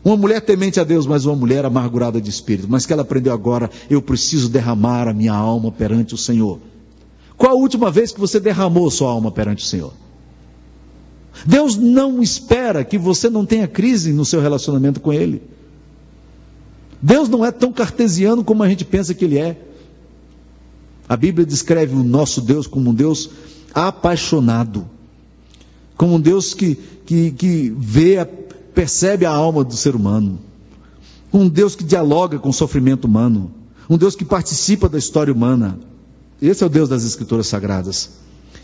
Uma 0.04 0.18
mulher 0.18 0.42
temente 0.42 0.80
a 0.80 0.84
Deus, 0.84 1.06
mas 1.06 1.26
uma 1.26 1.36
mulher 1.36 1.64
amargurada 1.64 2.20
de 2.20 2.30
espírito. 2.30 2.68
Mas 2.70 2.86
que 2.86 2.94
ela 2.94 3.04
aprendeu 3.04 3.34
agora, 3.34 3.70
eu 3.90 4.02
preciso 4.02 4.50
derramar 4.50 5.08
a 5.08 5.14
minha 5.14 5.34
alma 5.34 5.72
perante 5.72 6.16
o 6.16 6.18
Senhor. 6.18 6.60
Qual 7.38 7.52
a 7.52 7.56
última 7.56 7.92
vez 7.92 8.12
que 8.12 8.20
você 8.20 8.40
derramou 8.40 8.90
sua 8.90 9.12
alma 9.12 9.32
perante 9.32 9.64
o 9.64 9.68
Senhor? 9.68 9.94
Deus 11.46 11.76
não 11.76 12.22
espera 12.22 12.84
que 12.84 12.98
você 12.98 13.30
não 13.30 13.46
tenha 13.46 13.68
crise 13.68 14.12
no 14.12 14.26
seu 14.26 14.42
relacionamento 14.42 15.00
com 15.00 15.14
Ele. 15.14 15.42
Deus 17.02 17.30
não 17.30 17.46
é 17.46 17.52
tão 17.52 17.72
cartesiano 17.72 18.44
como 18.44 18.64
a 18.64 18.70
gente 18.70 18.86
pensa 18.86 19.14
que 19.14 19.26
Ele 19.26 19.38
é. 19.38 19.58
A 21.08 21.16
Bíblia 21.16 21.46
descreve 21.46 21.96
o 21.96 22.04
nosso 22.04 22.42
Deus 22.42 22.68
como 22.68 22.90
um 22.90 22.94
Deus 22.94 23.30
apaixonado 23.74 24.88
como 26.02 26.16
um 26.16 26.20
Deus 26.20 26.56
que, 26.56 26.74
que, 27.06 27.30
que 27.30 27.72
vê, 27.78 28.28
percebe 28.74 29.26
a 29.26 29.32
alma 29.32 29.64
do 29.64 29.76
ser 29.76 29.96
humano, 29.96 30.40
um 31.34 31.48
Deus 31.48 31.76
que 31.76 31.84
dialoga 31.84 32.40
com 32.40 32.50
o 32.50 32.54
sofrimento 32.54 33.06
humano, 33.06 33.52
um 33.90 33.98
Deus 33.98 34.16
que 34.16 34.26
participa 34.26 34.88
da 34.88 34.98
história 34.98 35.34
humana. 35.34 35.80
Esse 36.42 36.64
é 36.64 36.66
o 36.66 36.70
Deus 36.70 36.90
das 36.90 37.04
Escrituras 37.04 37.48
Sagradas. 37.48 38.10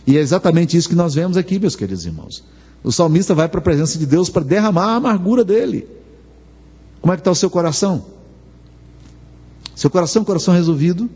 E 0.05 0.17
é 0.17 0.21
exatamente 0.21 0.77
isso 0.77 0.89
que 0.89 0.95
nós 0.95 1.13
vemos 1.13 1.37
aqui, 1.37 1.59
meus 1.59 1.75
queridos 1.75 2.05
irmãos. 2.05 2.43
O 2.83 2.91
salmista 2.91 3.35
vai 3.35 3.49
para 3.49 3.59
a 3.59 3.63
presença 3.63 3.97
de 3.97 4.05
Deus 4.05 4.29
para 4.29 4.43
derramar 4.43 4.93
a 4.93 4.95
amargura 4.95 5.43
dele. 5.43 5.87
Como 7.01 7.13
é 7.13 7.17
que 7.17 7.21
está 7.21 7.31
o 7.31 7.35
seu 7.35 7.49
coração? 7.49 8.05
Seu 9.75 9.89
coração 9.89 10.23
coração 10.23 10.53
resolvido? 10.53 11.09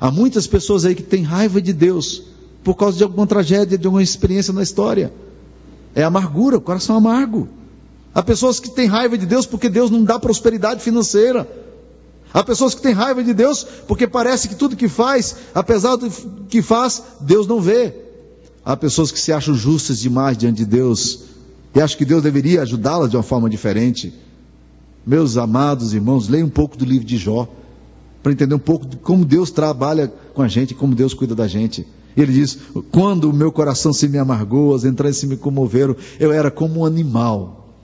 Há 0.00 0.10
muitas 0.10 0.46
pessoas 0.46 0.84
aí 0.84 0.94
que 0.94 1.02
têm 1.02 1.22
raiva 1.22 1.60
de 1.60 1.72
Deus 1.72 2.22
por 2.64 2.74
causa 2.74 2.98
de 2.98 3.04
alguma 3.04 3.26
tragédia, 3.26 3.78
de 3.78 3.86
alguma 3.86 4.02
experiência 4.02 4.52
na 4.52 4.62
história. 4.62 5.12
É 5.94 6.02
amargura, 6.02 6.56
o 6.56 6.60
coração 6.60 6.96
amargo. 6.96 7.48
Há 8.14 8.22
pessoas 8.22 8.58
que 8.58 8.70
têm 8.70 8.86
raiva 8.86 9.16
de 9.16 9.26
Deus 9.26 9.46
porque 9.46 9.68
Deus 9.68 9.90
não 9.90 10.02
dá 10.02 10.18
prosperidade 10.18 10.82
financeira. 10.82 11.48
Há 12.32 12.42
pessoas 12.42 12.74
que 12.74 12.82
têm 12.82 12.92
raiva 12.92 13.22
de 13.22 13.34
Deus 13.34 13.64
porque 13.86 14.06
parece 14.06 14.48
que 14.48 14.54
tudo 14.54 14.76
que 14.76 14.88
faz, 14.88 15.36
apesar 15.54 15.96
do 15.96 16.10
que 16.48 16.62
faz, 16.62 17.02
Deus 17.20 17.46
não 17.46 17.60
vê. 17.60 17.94
Há 18.64 18.76
pessoas 18.76 19.10
que 19.10 19.20
se 19.20 19.32
acham 19.32 19.54
justas 19.54 19.98
demais 19.98 20.36
diante 20.36 20.58
de 20.58 20.66
Deus 20.66 21.20
e 21.74 21.80
acham 21.80 21.98
que 21.98 22.04
Deus 22.04 22.22
deveria 22.22 22.62
ajudá-las 22.62 23.10
de 23.10 23.16
uma 23.16 23.22
forma 23.22 23.48
diferente. 23.48 24.12
Meus 25.06 25.36
amados 25.36 25.94
irmãos, 25.94 26.28
leiam 26.28 26.46
um 26.46 26.50
pouco 26.50 26.76
do 26.76 26.84
livro 26.84 27.06
de 27.06 27.16
Jó 27.16 27.48
para 28.22 28.32
entender 28.32 28.54
um 28.54 28.60
pouco 28.60 28.86
de 28.86 28.96
como 28.98 29.24
Deus 29.24 29.50
trabalha 29.50 30.12
com 30.34 30.42
a 30.42 30.48
gente, 30.48 30.74
como 30.74 30.94
Deus 30.94 31.14
cuida 31.14 31.34
da 31.34 31.48
gente. 31.48 31.86
Ele 32.16 32.32
diz: 32.32 32.58
Quando 32.90 33.30
o 33.30 33.32
meu 33.32 33.52
coração 33.52 33.92
se 33.92 34.08
me 34.08 34.18
amargou, 34.18 34.74
as 34.74 34.84
entranhas 34.84 35.16
se 35.16 35.26
me 35.26 35.36
comoveram, 35.36 35.96
eu 36.18 36.32
era 36.32 36.50
como 36.50 36.80
um 36.80 36.84
animal. 36.84 37.74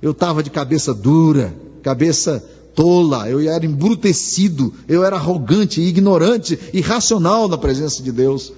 Eu 0.00 0.12
estava 0.12 0.42
de 0.42 0.50
cabeça 0.50 0.92
dura, 0.92 1.54
cabeça 1.82 2.44
tola, 2.74 3.28
eu 3.28 3.40
era 3.40 3.64
embrutecido, 3.64 4.72
eu 4.88 5.04
era 5.04 5.16
arrogante, 5.16 5.80
ignorante, 5.80 6.58
irracional 6.72 7.48
na 7.48 7.58
presença 7.58 8.02
de 8.02 8.10
Deus. 8.10 8.52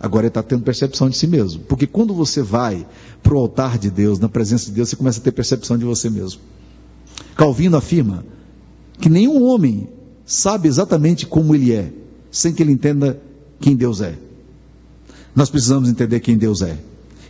Agora 0.00 0.24
ele 0.24 0.28
está 0.28 0.42
tendo 0.42 0.64
percepção 0.64 1.08
de 1.08 1.16
si 1.16 1.28
mesmo. 1.28 1.62
Porque 1.62 1.86
quando 1.86 2.12
você 2.12 2.42
vai 2.42 2.84
para 3.22 3.34
o 3.34 3.38
altar 3.38 3.78
de 3.78 3.88
Deus, 3.88 4.18
na 4.18 4.28
presença 4.28 4.66
de 4.66 4.72
Deus, 4.72 4.88
você 4.88 4.96
começa 4.96 5.20
a 5.20 5.22
ter 5.22 5.30
percepção 5.30 5.78
de 5.78 5.84
você 5.84 6.10
mesmo. 6.10 6.40
Calvino 7.36 7.76
afirma 7.76 8.24
que 9.00 9.08
nenhum 9.08 9.44
homem 9.44 9.88
sabe 10.26 10.66
exatamente 10.66 11.24
como 11.24 11.54
ele 11.54 11.72
é, 11.72 11.92
sem 12.32 12.52
que 12.52 12.62
ele 12.62 12.72
entenda 12.72 13.20
quem 13.62 13.76
Deus 13.76 14.00
é. 14.00 14.18
Nós 15.34 15.48
precisamos 15.48 15.88
entender 15.88 16.20
quem 16.20 16.36
Deus 16.36 16.60
é. 16.60 16.76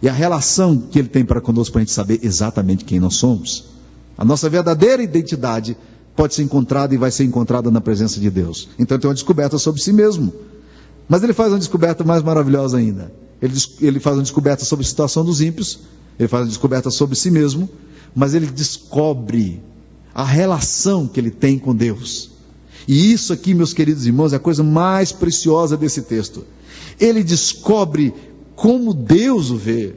E 0.02 0.08
a 0.08 0.12
relação 0.12 0.76
que 0.76 0.98
Ele 0.98 1.08
tem 1.08 1.24
para 1.24 1.40
conosco 1.40 1.72
para 1.72 1.80
a 1.80 1.84
gente 1.84 1.92
saber 1.92 2.18
exatamente 2.22 2.84
quem 2.84 2.98
nós 2.98 3.14
somos. 3.14 3.66
A 4.18 4.24
nossa 4.24 4.48
verdadeira 4.48 5.02
identidade 5.02 5.76
pode 6.16 6.34
ser 6.34 6.42
encontrada 6.42 6.94
e 6.94 6.98
vai 6.98 7.10
ser 7.10 7.24
encontrada 7.24 7.70
na 7.70 7.80
presença 7.80 8.18
de 8.18 8.28
Deus. 8.30 8.68
Então 8.78 8.98
tem 8.98 9.08
uma 9.08 9.14
descoberta 9.14 9.58
sobre 9.58 9.80
si 9.80 9.92
mesmo. 9.92 10.32
Mas 11.08 11.22
ele 11.22 11.32
faz 11.32 11.52
uma 11.52 11.58
descoberta 11.58 12.02
mais 12.02 12.22
maravilhosa 12.22 12.78
ainda. 12.78 13.12
Ele, 13.40 13.54
ele 13.80 14.00
faz 14.00 14.16
uma 14.16 14.22
descoberta 14.22 14.64
sobre 14.64 14.84
a 14.84 14.88
situação 14.88 15.24
dos 15.24 15.40
ímpios, 15.40 15.80
ele 16.18 16.28
faz 16.28 16.42
uma 16.42 16.48
descoberta 16.48 16.90
sobre 16.90 17.16
si 17.16 17.30
mesmo, 17.30 17.68
mas 18.14 18.34
ele 18.34 18.46
descobre 18.46 19.62
a 20.14 20.24
relação 20.24 21.06
que 21.06 21.18
ele 21.18 21.30
tem 21.30 21.58
com 21.58 21.74
Deus. 21.74 22.31
E 22.86 23.12
isso 23.12 23.32
aqui, 23.32 23.54
meus 23.54 23.72
queridos 23.72 24.06
irmãos, 24.06 24.32
é 24.32 24.36
a 24.36 24.40
coisa 24.40 24.62
mais 24.62 25.12
preciosa 25.12 25.76
desse 25.76 26.02
texto. 26.02 26.44
Ele 26.98 27.22
descobre 27.22 28.12
como 28.54 28.92
Deus 28.94 29.50
o 29.50 29.56
vê. 29.56 29.94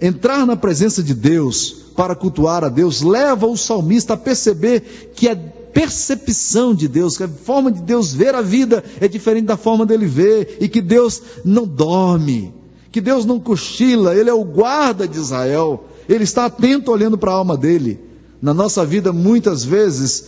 Entrar 0.00 0.46
na 0.46 0.56
presença 0.56 1.02
de 1.02 1.12
Deus 1.12 1.86
para 1.96 2.14
cultuar 2.14 2.62
a 2.62 2.68
Deus 2.68 3.02
leva 3.02 3.46
o 3.46 3.56
salmista 3.56 4.14
a 4.14 4.16
perceber 4.16 5.12
que 5.14 5.28
a 5.28 5.34
percepção 5.34 6.74
de 6.74 6.88
Deus, 6.88 7.16
que 7.16 7.24
a 7.24 7.28
forma 7.28 7.70
de 7.70 7.82
Deus 7.82 8.12
ver 8.12 8.34
a 8.34 8.42
vida 8.42 8.84
é 9.00 9.08
diferente 9.08 9.46
da 9.46 9.56
forma 9.56 9.84
dele 9.84 10.06
ver, 10.06 10.58
e 10.60 10.68
que 10.68 10.80
Deus 10.80 11.22
não 11.44 11.66
dorme, 11.66 12.52
que 12.90 13.00
Deus 13.00 13.24
não 13.24 13.40
cochila, 13.40 14.14
Ele 14.14 14.30
é 14.30 14.34
o 14.34 14.44
guarda 14.44 15.06
de 15.06 15.18
Israel, 15.18 15.84
Ele 16.08 16.24
está 16.24 16.46
atento 16.46 16.90
olhando 16.90 17.18
para 17.18 17.32
a 17.32 17.34
alma 17.34 17.56
dele. 17.56 18.07
Na 18.40 18.54
nossa 18.54 18.84
vida, 18.86 19.12
muitas 19.12 19.64
vezes, 19.64 20.26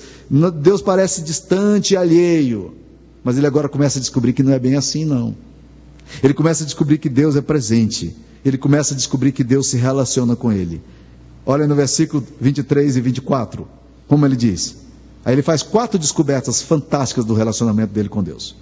Deus 0.61 0.83
parece 0.83 1.23
distante 1.23 1.95
e 1.95 1.97
alheio. 1.97 2.75
Mas 3.23 3.37
ele 3.39 3.47
agora 3.47 3.69
começa 3.69 3.99
a 3.99 4.01
descobrir 4.01 4.33
que 4.33 4.43
não 4.43 4.53
é 4.53 4.59
bem 4.59 4.77
assim, 4.77 5.05
não. 5.05 5.35
Ele 6.23 6.35
começa 6.35 6.65
a 6.65 6.67
descobrir 6.67 6.99
que 6.99 7.09
Deus 7.09 7.37
é 7.37 7.41
presente. 7.41 8.15
Ele 8.45 8.59
começa 8.59 8.95
a 8.95 8.97
descobrir 8.97 9.33
que 9.33 9.45
Deus 9.45 9.69
se 9.69 9.77
relaciona 9.77 10.35
com 10.35 10.51
ele. 10.51 10.83
Olha 11.47 11.67
no 11.67 11.75
versículo 11.75 12.27
23 12.41 12.97
e 12.97 13.01
24, 13.01 13.67
como 14.09 14.27
ele 14.27 14.37
diz. 14.37 14.77
Aí 15.25 15.35
ele 15.35 15.43
faz 15.43 15.63
quatro 15.63 15.99
descobertas 15.99 16.63
fantásticas 16.63 17.25
do 17.25 17.35
relacionamento 17.35 17.93
dele 17.93 18.09
com 18.09 18.23
Deus. 18.23 18.57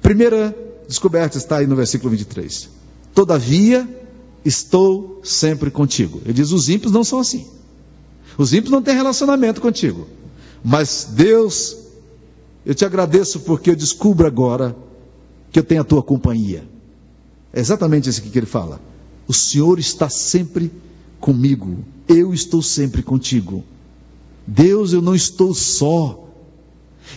Primeira 0.00 0.56
descoberta 0.86 1.36
está 1.36 1.58
aí 1.58 1.66
no 1.66 1.76
versículo 1.76 2.10
23. 2.10 2.68
Todavia, 3.14 3.88
estou 4.44 5.20
sempre 5.24 5.70
contigo. 5.70 6.20
Ele 6.24 6.34
diz: 6.34 6.52
os 6.52 6.68
ímpios 6.68 6.92
não 6.92 7.04
são 7.04 7.18
assim. 7.18 7.46
Os 8.36 8.52
ímpios 8.52 8.70
não 8.70 8.82
têm 8.82 8.94
relacionamento 8.94 9.60
contigo. 9.60 10.06
Mas 10.62 11.08
Deus, 11.10 11.76
eu 12.64 12.74
te 12.74 12.84
agradeço 12.84 13.40
porque 13.40 13.70
eu 13.70 13.76
descubro 13.76 14.26
agora 14.26 14.74
que 15.52 15.58
eu 15.58 15.64
tenho 15.64 15.82
a 15.82 15.84
tua 15.84 16.02
companhia. 16.02 16.64
É 17.52 17.60
exatamente 17.60 18.08
isso 18.08 18.22
que 18.22 18.36
ele 18.36 18.46
fala. 18.46 18.80
O 19.28 19.32
Senhor 19.32 19.78
está 19.78 20.08
sempre 20.08 20.70
comigo. 21.20 21.78
Eu 22.08 22.34
estou 22.34 22.60
sempre 22.60 23.02
contigo. 23.02 23.64
Deus, 24.46 24.92
eu 24.92 25.00
não 25.00 25.14
estou 25.14 25.54
só. 25.54 26.28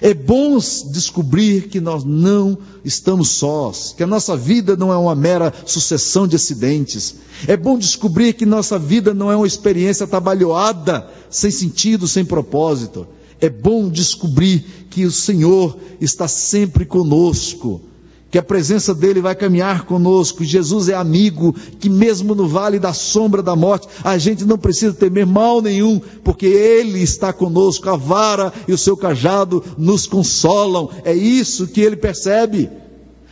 É 0.02 0.14
bom 0.14 0.58
descobrir 0.92 1.70
que 1.70 1.80
nós 1.80 2.04
não 2.04 2.58
estamos 2.86 3.30
sós, 3.30 3.94
que 3.96 4.04
a 4.04 4.08
nossa 4.08 4.38
vida 4.38 4.76
não 4.76 4.94
é 4.94 4.98
uma 4.98 5.16
mera 5.16 5.54
sucessão 5.66 6.28
de 6.28 6.36
acidentes. 6.36 7.16
É 7.48 7.58
bom 7.58 7.78
descobrir 7.78 8.34
que 8.34 8.46
nossa 8.46 8.78
vida 8.78 9.14
não 9.14 9.32
é 9.32 9.36
uma 9.36 9.48
experiência 9.48 10.06
trabalhoada, 10.06 11.08
sem 11.30 11.50
sentido, 11.50 12.08
sem 12.08 12.24
propósito. 12.24 13.08
É 13.40 13.50
bom 13.50 13.90
descobrir 13.90 14.88
que 14.90 15.06
o 15.06 15.12
Senhor 15.12 15.78
está 16.00 16.28
sempre 16.28 16.86
conosco 16.86 17.82
que 18.30 18.38
a 18.38 18.44
presença 18.44 18.94
dele 18.94 19.22
vai 19.22 19.36
caminhar 19.36 19.86
conosco. 19.86 20.44
Jesus 20.44 20.90
é 20.90 20.94
amigo, 20.94 21.54
que 21.80 21.90
mesmo 21.90 22.36
no 22.36 22.48
vale 22.48 22.80
da 22.80 22.94
sombra 22.94 23.42
da 23.42 23.56
morte, 23.56 23.88
a 24.04 24.18
gente 24.18 24.46
não 24.46 24.58
precisa 24.58 24.94
temer 24.94 25.26
mal 25.26 25.62
nenhum, 25.62 26.00
porque 26.24 26.46
ele 26.46 27.02
está 27.02 27.32
conosco. 27.32 27.90
A 27.90 27.96
vara 27.96 28.54
e 28.68 28.74
o 28.74 28.78
seu 28.78 28.98
cajado 28.98 29.64
nos 29.78 30.06
consolam. 30.06 30.90
É 31.06 31.14
isso 31.14 31.68
que 31.68 31.82
ele 31.82 31.96
percebe. 31.96 32.70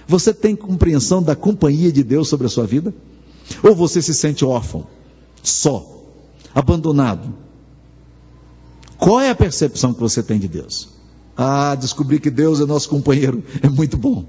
Você 0.07 0.33
tem 0.33 0.55
compreensão 0.55 1.21
da 1.21 1.35
companhia 1.35 1.91
de 1.91 2.03
Deus 2.03 2.29
sobre 2.29 2.47
a 2.47 2.49
sua 2.49 2.65
vida? 2.65 2.93
Ou 3.63 3.75
você 3.75 4.01
se 4.01 4.13
sente 4.13 4.45
órfão, 4.45 4.87
só, 5.43 5.85
abandonado? 6.53 7.33
Qual 8.97 9.19
é 9.19 9.29
a 9.29 9.35
percepção 9.35 9.93
que 9.93 9.99
você 9.99 10.23
tem 10.23 10.39
de 10.39 10.47
Deus? 10.47 10.89
Ah, 11.37 11.75
descobrir 11.75 12.19
que 12.19 12.29
Deus 12.29 12.61
é 12.61 12.65
nosso 12.65 12.87
companheiro 12.87 13.43
é 13.61 13.67
muito 13.67 13.97
bom. 13.97 14.25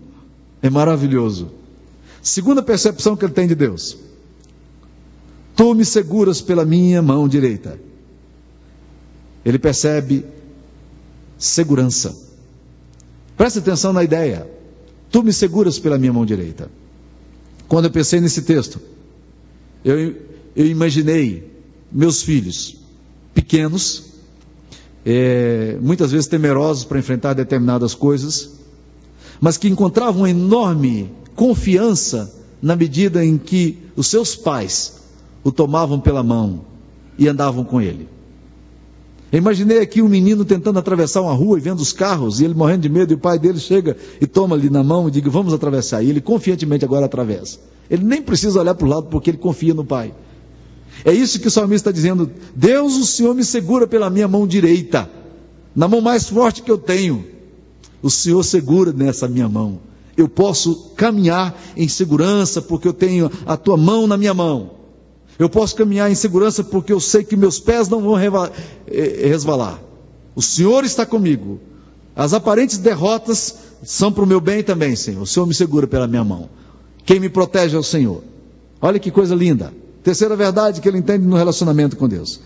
É 0.67 0.71
maravilhoso. 0.71 1.53
Segunda 2.21 2.61
percepção 2.61 3.17
que 3.17 3.25
ele 3.25 3.33
tem 3.33 3.47
de 3.47 3.55
Deus. 3.55 3.97
Tu 5.55 5.75
me 5.77 5.85
seguras 5.85 6.41
pela 6.41 6.65
minha 6.65 7.01
mão 7.01 7.29
direita. 7.29 7.79
Ele 9.45 9.61
percebe 9.61 10.25
segurança. 11.39 12.17
Preste 13.37 13.61
atenção 13.61 13.93
na 13.93 14.03
ideia. 14.03 14.51
Tu 15.09 15.23
me 15.23 15.33
seguras 15.33 15.79
pela 15.79 15.99
minha 15.99 16.13
mão 16.13 16.27
direita. 16.27 16.69
Quando 17.69 17.85
eu 17.85 17.91
pensei 17.93 18.21
nesse 18.21 18.43
texto, 18.43 18.81
eu, 19.85 20.17
eu 20.57 20.67
imaginei 20.67 21.49
meus 21.93 22.23
filhos 22.23 22.77
pequenos, 23.33 24.03
é, 25.05 25.79
muitas 25.81 26.11
vezes 26.11 26.27
temerosos 26.27 26.83
para 26.83 26.99
enfrentar 26.99 27.35
determinadas 27.35 27.95
coisas, 27.95 28.66
mas 29.41 29.57
que 29.57 29.69
encontravam 29.69 30.23
uma 30.23 30.31
enorme 30.31 31.11
confiança 31.35 32.35
na 32.61 32.75
medida 32.75 33.25
em 33.25 33.37
que 33.37 33.79
os 33.95 34.07
seus 34.07 34.35
pais 34.35 35.01
o 35.45 35.53
tomavam 35.53 36.01
pela 36.01 36.23
mão 36.23 36.63
e 37.19 37.29
andavam 37.29 37.65
com 37.65 37.81
ele. 37.81 38.09
Eu 39.31 39.39
imaginei 39.39 39.81
aqui 39.81 40.01
um 40.01 40.09
menino 40.09 40.45
tentando 40.45 40.79
atravessar 40.79 41.21
uma 41.21 41.33
rua 41.33 41.59
e 41.59 41.61
vendo 41.61 41.81
os 41.81 41.93
carros, 41.93 42.41
e 42.41 42.45
ele 42.45 42.55
morrendo 42.55 42.83
de 42.83 42.89
medo, 42.89 43.13
e 43.13 43.17
o 43.17 43.19
pai 43.19 43.39
dele 43.39 43.59
chega 43.59 43.97
e 44.21 44.27
toma-lhe 44.27 44.71
na 44.71 44.83
mão 44.83 45.09
e 45.09 45.11
diz: 45.11 45.23
Vamos 45.25 45.53
atravessar. 45.53 46.03
E 46.03 46.11
ele 46.11 46.21
confiantemente 46.21 46.85
agora 46.85 47.07
atravessa. 47.07 47.59
Ele 47.91 48.05
nem 48.05 48.23
precisa 48.23 48.61
olhar 48.61 48.75
para 48.75 48.87
o 48.87 48.89
lado 48.89 49.07
porque 49.09 49.31
ele 49.31 49.39
confia 49.39 49.75
no 49.75 49.85
pai. 49.85 50.15
É 51.05 51.13
isso 51.13 51.41
que 51.41 51.49
o 51.49 51.51
salmista 51.51 51.91
está 51.91 51.93
dizendo: 51.93 52.31
Deus, 52.55 52.97
o 52.97 53.05
Senhor 53.05 53.35
me 53.35 53.45
segura 53.45 53.87
pela 53.87 54.09
minha 54.09 54.29
mão 54.29 54.47
direita, 54.47 55.11
na 55.75 55.89
mão 55.89 56.01
mais 56.01 56.29
forte 56.29 56.63
que 56.63 56.71
eu 56.71 56.79
tenho. 56.79 57.36
O 58.03 58.11
Senhor 58.11 58.43
segura 58.43 58.93
nessa 58.93 59.29
minha 59.29 59.49
mão. 59.49 59.79
Eu 60.17 60.29
posso 60.29 60.93
caminhar 60.97 61.55
em 61.77 61.89
segurança 61.89 62.63
porque 62.63 62.89
eu 62.89 62.93
tenho 62.93 63.31
a 63.45 63.57
tua 63.57 63.77
mão 63.77 64.07
na 64.07 64.17
minha 64.17 64.33
mão. 64.33 64.71
Eu 65.39 65.51
posso 65.51 65.77
caminhar 65.77 66.11
em 66.11 66.15
segurança 66.15 66.65
porque 66.65 66.93
eu 66.93 67.01
sei 67.01 67.23
que 67.23 67.37
meus 67.37 67.59
pés 67.59 67.89
não 67.89 68.01
vão 68.01 68.19
eh, 68.19 69.29
resvalar. 69.29 69.81
O 70.35 70.41
Senhor 70.41 70.85
está 70.85 71.05
comigo. 71.05 71.61
As 72.15 72.33
aparentes 72.33 72.79
derrotas 72.79 73.55
são 73.83 74.11
para 74.11 74.25
o 74.25 74.27
meu 74.27 74.41
bem 74.41 74.63
também, 74.63 74.97
Senhor. 74.97 75.23
O 75.23 75.27
Senhor 75.27 75.47
me 75.47 75.55
segura 75.55 75.87
pela 75.87 76.07
minha 76.07 76.25
mão. 76.25 76.49
Quem 77.05 77.21
me 77.21 77.29
protege 77.29 77.77
é 77.77 77.79
o 77.79 77.83
Senhor. 77.83 78.23
Olha 78.81 78.99
que 78.99 79.11
coisa 79.11 79.35
linda. 79.35 79.73
Terceira 80.03 80.35
verdade 80.35 80.81
que 80.81 80.89
ele 80.89 80.99
entende 80.99 81.27
no 81.27 81.37
relacionamento 81.37 81.97
com 81.97 82.09
Deus. 82.09 82.41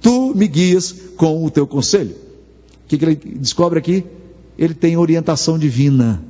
Tu 0.00 0.32
me 0.34 0.46
guias 0.46 0.94
com 1.16 1.44
o 1.44 1.50
teu 1.50 1.66
conselho. 1.66 2.14
O 2.84 2.88
que, 2.88 2.98
que 2.98 3.04
ele 3.04 3.16
descobre 3.16 3.78
aqui? 3.78 4.04
Ele 4.58 4.74
tem 4.74 4.96
orientação 4.96 5.58
divina. 5.58 6.22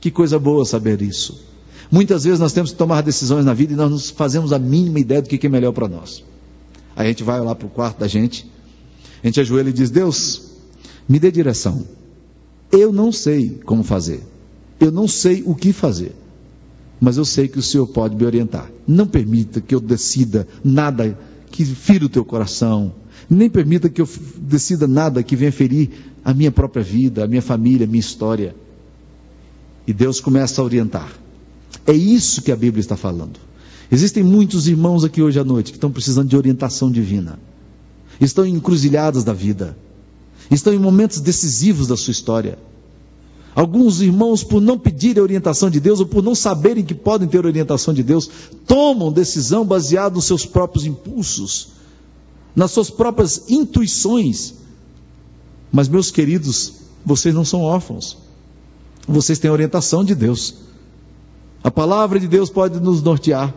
Que 0.00 0.10
coisa 0.10 0.38
boa 0.38 0.64
saber 0.64 1.02
isso. 1.02 1.50
Muitas 1.90 2.24
vezes 2.24 2.38
nós 2.38 2.52
temos 2.52 2.70
que 2.70 2.76
tomar 2.76 3.02
decisões 3.02 3.44
na 3.44 3.52
vida 3.52 3.72
e 3.72 3.76
nós 3.76 3.90
não 3.90 3.98
fazemos 3.98 4.52
a 4.52 4.58
mínima 4.58 5.00
ideia 5.00 5.20
do 5.20 5.28
que 5.28 5.46
é 5.46 5.50
melhor 5.50 5.72
para 5.72 5.88
nós. 5.88 6.24
Aí 6.94 7.06
a 7.06 7.08
gente 7.08 7.24
vai 7.24 7.40
lá 7.40 7.54
para 7.54 7.66
o 7.66 7.70
quarto 7.70 7.98
da 7.98 8.06
gente, 8.06 8.48
a 9.22 9.26
gente 9.26 9.40
ajoelha 9.40 9.70
e 9.70 9.72
diz: 9.72 9.90
Deus, 9.90 10.50
me 11.08 11.18
dê 11.18 11.30
direção. 11.30 11.84
Eu 12.70 12.92
não 12.92 13.10
sei 13.10 13.60
como 13.64 13.82
fazer, 13.82 14.22
eu 14.78 14.92
não 14.92 15.08
sei 15.08 15.42
o 15.44 15.54
que 15.54 15.72
fazer, 15.72 16.14
mas 17.00 17.16
eu 17.16 17.24
sei 17.24 17.48
que 17.48 17.58
o 17.58 17.62
Senhor 17.62 17.86
pode 17.88 18.14
me 18.14 18.24
orientar. 18.24 18.70
Não 18.86 19.06
permita 19.06 19.60
que 19.60 19.74
eu 19.74 19.80
decida 19.80 20.46
nada 20.62 21.18
que 21.50 21.64
fira 21.64 22.04
o 22.04 22.08
teu 22.08 22.24
coração, 22.24 22.94
nem 23.28 23.50
permita 23.50 23.88
que 23.88 24.00
eu 24.00 24.08
decida 24.36 24.86
nada 24.86 25.22
que 25.22 25.36
venha 25.36 25.52
ferir 25.52 25.90
a 26.24 26.32
minha 26.32 26.50
própria 26.50 26.82
vida, 26.82 27.24
a 27.24 27.26
minha 27.26 27.42
família, 27.42 27.86
a 27.86 27.88
minha 27.88 28.00
história. 28.00 28.54
E 29.86 29.92
Deus 29.92 30.20
começa 30.20 30.60
a 30.60 30.64
orientar. 30.64 31.12
É 31.86 31.92
isso 31.92 32.42
que 32.42 32.52
a 32.52 32.56
Bíblia 32.56 32.80
está 32.80 32.96
falando. 32.96 33.38
Existem 33.90 34.22
muitos 34.22 34.68
irmãos 34.68 35.04
aqui 35.04 35.20
hoje 35.20 35.38
à 35.38 35.44
noite 35.44 35.72
que 35.72 35.76
estão 35.76 35.90
precisando 35.90 36.28
de 36.28 36.36
orientação 36.36 36.90
divina. 36.90 37.38
Estão 38.20 38.46
encruzilhados 38.46 39.24
da 39.24 39.32
vida. 39.32 39.76
Estão 40.50 40.72
em 40.72 40.78
momentos 40.78 41.20
decisivos 41.20 41.88
da 41.88 41.96
sua 41.96 42.12
história. 42.12 42.58
Alguns 43.60 44.00
irmãos, 44.00 44.42
por 44.42 44.58
não 44.58 44.78
pedirem 44.78 45.20
a 45.20 45.22
orientação 45.22 45.68
de 45.68 45.78
Deus, 45.80 46.00
ou 46.00 46.06
por 46.06 46.22
não 46.22 46.34
saberem 46.34 46.82
que 46.82 46.94
podem 46.94 47.28
ter 47.28 47.44
orientação 47.44 47.92
de 47.92 48.02
Deus, 48.02 48.30
tomam 48.66 49.12
decisão 49.12 49.66
baseada 49.66 50.14
nos 50.14 50.24
seus 50.24 50.46
próprios 50.46 50.86
impulsos, 50.86 51.68
nas 52.56 52.70
suas 52.70 52.88
próprias 52.88 53.50
intuições. 53.50 54.54
Mas, 55.70 55.90
meus 55.90 56.10
queridos, 56.10 56.72
vocês 57.04 57.34
não 57.34 57.44
são 57.44 57.60
órfãos. 57.60 58.16
Vocês 59.06 59.38
têm 59.38 59.50
orientação 59.50 60.02
de 60.02 60.14
Deus. 60.14 60.54
A 61.62 61.70
palavra 61.70 62.18
de 62.18 62.28
Deus 62.28 62.48
pode 62.48 62.80
nos 62.80 63.02
nortear. 63.02 63.54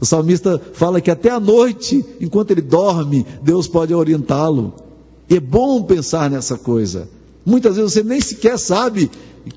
O 0.00 0.06
salmista 0.06 0.58
fala 0.72 1.02
que 1.02 1.10
até 1.10 1.28
a 1.28 1.38
noite, 1.38 2.02
enquanto 2.18 2.52
ele 2.52 2.62
dorme, 2.62 3.26
Deus 3.42 3.68
pode 3.68 3.92
orientá-lo. 3.92 4.72
É 5.28 5.38
bom 5.38 5.82
pensar 5.82 6.30
nessa 6.30 6.56
coisa. 6.56 7.10
Muitas 7.44 7.76
vezes 7.76 7.92
você 7.92 8.02
nem 8.02 8.20
sequer 8.20 8.58
sabe 8.58 9.10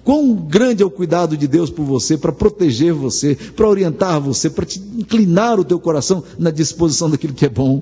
quão 0.04 0.34
grande 0.36 0.82
é 0.82 0.86
o 0.86 0.90
cuidado 0.90 1.38
de 1.38 1.48
Deus 1.48 1.70
por 1.70 1.86
você, 1.86 2.18
para 2.18 2.32
proteger 2.32 2.94
você, 2.94 3.36
para 3.36 3.68
orientar 3.68 4.20
você, 4.20 4.50
para 4.50 4.66
te 4.66 4.80
inclinar 4.80 5.60
o 5.60 5.64
teu 5.64 5.80
coração 5.80 6.24
na 6.40 6.50
disposição 6.50 7.10
daquilo 7.10 7.34
que 7.34 7.46
é 7.46 7.50
bom. 7.50 7.82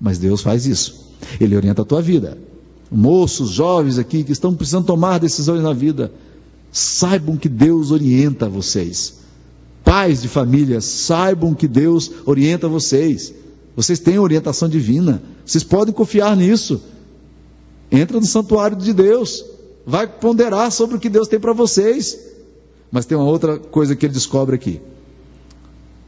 Mas 0.00 0.18
Deus 0.18 0.40
faz 0.40 0.66
isso. 0.66 1.12
Ele 1.40 1.56
orienta 1.56 1.82
a 1.82 1.84
tua 1.84 2.02
vida 2.02 2.38
moços, 2.94 3.50
jovens 3.50 3.98
aqui 3.98 4.22
que 4.22 4.32
estão 4.32 4.54
precisando 4.54 4.86
tomar 4.86 5.18
decisões 5.18 5.62
na 5.62 5.72
vida, 5.72 6.12
saibam 6.70 7.36
que 7.36 7.48
Deus 7.48 7.90
orienta 7.90 8.48
vocês. 8.48 9.14
Pais 9.82 10.22
de 10.22 10.28
família, 10.28 10.80
saibam 10.80 11.54
que 11.54 11.68
Deus 11.68 12.10
orienta 12.24 12.68
vocês. 12.68 13.34
Vocês 13.76 13.98
têm 13.98 14.18
orientação 14.18 14.68
divina. 14.68 15.22
Vocês 15.44 15.64
podem 15.64 15.92
confiar 15.92 16.36
nisso. 16.36 16.80
Entra 17.94 18.18
no 18.18 18.26
santuário 18.26 18.76
de 18.76 18.92
Deus. 18.92 19.44
Vai 19.86 20.06
ponderar 20.06 20.70
sobre 20.72 20.96
o 20.96 21.00
que 21.00 21.08
Deus 21.08 21.28
tem 21.28 21.38
para 21.38 21.52
vocês. 21.52 22.18
Mas 22.90 23.06
tem 23.06 23.16
uma 23.16 23.26
outra 23.26 23.58
coisa 23.58 23.94
que 23.94 24.04
ele 24.04 24.12
descobre 24.12 24.54
aqui. 24.54 24.80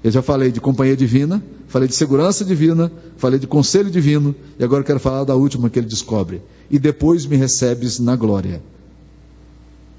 Eu 0.03 0.11
já 0.11 0.22
falei 0.22 0.53
de 0.53 0.61
companhia 0.61 0.97
divina, 0.97 1.43
falei 1.68 1.89
de 1.89 1.95
segurança 1.95 2.45
divina, 2.45 2.93
falei 3.16 3.39
de 3.39 3.47
conselho 3.47 3.91
divino, 3.91 4.34
e 4.59 4.62
agora 4.62 4.84
quero 4.84 5.01
falar 5.01 5.24
da 5.24 5.34
última 5.34 5.68
que 5.68 5.78
ele 5.78 5.87
descobre. 5.87 6.43
E 6.70 6.78
depois 6.78 7.26
me 7.26 7.37
recebes 7.37 7.99
na 7.99 8.14
glória. 8.14 8.62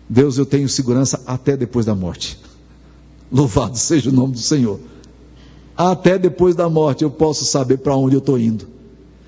Deus, 0.10 0.38
eu 0.38 0.46
tenho 0.46 0.70
segurança 0.70 1.22
até 1.26 1.58
depois 1.58 1.86
da 1.86 1.96
morte. 1.96 2.40
Louvado 3.32 3.78
seja 3.78 4.10
o 4.10 4.14
nome 4.14 4.34
do 4.34 4.40
Senhor. 4.40 4.80
Até 5.76 6.18
depois 6.18 6.56
da 6.56 6.70
morte 6.70 7.04
eu 7.04 7.12
posso 7.12 7.46
saber 7.46 7.78
para 7.78 7.96
onde 7.96 8.16
eu 8.16 8.20
estou 8.20 8.40
indo. 8.40 8.68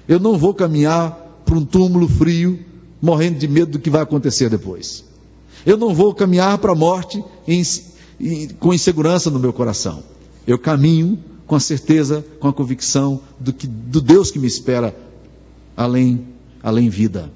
Eu 0.07 0.19
não 0.19 0.37
vou 0.37 0.53
caminhar 0.53 1.28
para 1.45 1.57
um 1.57 1.65
túmulo 1.65 2.07
frio, 2.07 2.59
morrendo 3.01 3.39
de 3.39 3.47
medo 3.47 3.71
do 3.71 3.79
que 3.79 3.89
vai 3.89 4.01
acontecer 4.01 4.49
depois. 4.49 5.03
Eu 5.65 5.77
não 5.77 5.93
vou 5.93 6.13
caminhar 6.13 6.57
para 6.57 6.71
a 6.71 6.75
morte 6.75 7.23
em, 7.47 7.61
em, 8.19 8.47
com 8.49 8.73
insegurança 8.73 9.29
no 9.29 9.39
meu 9.39 9.51
coração. 9.51 10.03
Eu 10.47 10.57
caminho 10.57 11.19
com 11.45 11.55
a 11.55 11.59
certeza, 11.59 12.25
com 12.39 12.47
a 12.47 12.53
convicção 12.53 13.21
do, 13.39 13.51
que, 13.51 13.65
do 13.65 13.99
Deus 13.99 14.31
que 14.31 14.39
me 14.39 14.47
espera 14.47 14.95
além, 15.75 16.27
além 16.61 16.89
vida. 16.89 17.31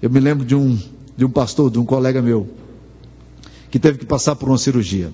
Eu 0.00 0.10
me 0.10 0.20
lembro 0.20 0.44
de 0.44 0.54
um, 0.54 0.78
de 1.16 1.24
um 1.24 1.30
pastor, 1.30 1.70
de 1.70 1.78
um 1.78 1.84
colega 1.84 2.22
meu, 2.22 2.48
que 3.70 3.78
teve 3.78 3.98
que 3.98 4.06
passar 4.06 4.36
por 4.36 4.48
uma 4.48 4.58
cirurgia. 4.58 5.12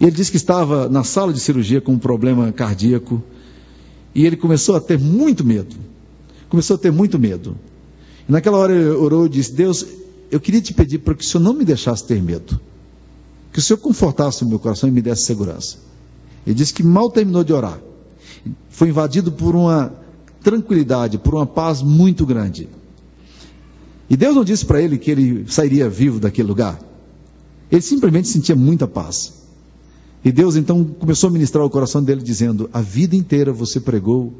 E 0.00 0.04
ele 0.04 0.12
disse 0.12 0.30
que 0.30 0.36
estava 0.36 0.88
na 0.88 1.02
sala 1.04 1.32
de 1.32 1.40
cirurgia 1.40 1.80
com 1.80 1.92
um 1.92 1.98
problema 1.98 2.52
cardíaco. 2.52 3.22
E 4.14 4.26
ele 4.26 4.36
começou 4.36 4.76
a 4.76 4.80
ter 4.80 4.98
muito 4.98 5.44
medo. 5.44 5.74
Começou 6.48 6.76
a 6.76 6.78
ter 6.78 6.92
muito 6.92 7.18
medo. 7.18 7.56
E 8.28 8.32
naquela 8.32 8.58
hora 8.58 8.74
ele 8.74 8.88
orou 8.90 9.26
e 9.26 9.28
disse: 9.28 9.52
Deus, 9.52 9.86
eu 10.30 10.40
queria 10.40 10.60
te 10.60 10.74
pedir 10.74 10.98
para 10.98 11.14
que 11.14 11.24
o 11.24 11.26
Senhor 11.26 11.42
não 11.42 11.52
me 11.52 11.64
deixasse 11.64 12.04
ter 12.04 12.22
medo. 12.22 12.60
Que 13.52 13.58
o 13.58 13.62
Senhor 13.62 13.78
confortasse 13.78 14.44
o 14.44 14.48
meu 14.48 14.58
coração 14.58 14.88
e 14.88 14.92
me 14.92 15.00
desse 15.00 15.22
segurança. 15.22 15.78
Ele 16.46 16.54
disse 16.54 16.72
que 16.72 16.82
mal 16.82 17.10
terminou 17.10 17.42
de 17.42 17.52
orar. 17.52 17.80
Foi 18.68 18.88
invadido 18.88 19.32
por 19.32 19.54
uma 19.54 19.92
tranquilidade, 20.42 21.18
por 21.18 21.34
uma 21.34 21.46
paz 21.46 21.82
muito 21.82 22.24
grande. 22.24 22.68
E 24.08 24.16
Deus 24.16 24.36
não 24.36 24.44
disse 24.44 24.64
para 24.64 24.80
ele 24.80 24.98
que 24.98 25.10
ele 25.10 25.44
sairia 25.48 25.88
vivo 25.88 26.20
daquele 26.20 26.46
lugar. 26.46 26.78
Ele 27.70 27.82
simplesmente 27.82 28.28
sentia 28.28 28.54
muita 28.54 28.86
paz. 28.86 29.32
E 30.24 30.30
Deus 30.30 30.56
então 30.56 30.84
começou 30.84 31.28
a 31.28 31.32
ministrar 31.32 31.64
o 31.64 31.70
coração 31.70 32.02
dele, 32.02 32.22
dizendo: 32.22 32.70
A 32.72 32.80
vida 32.80 33.16
inteira 33.16 33.52
você 33.52 33.80
pregou 33.80 34.32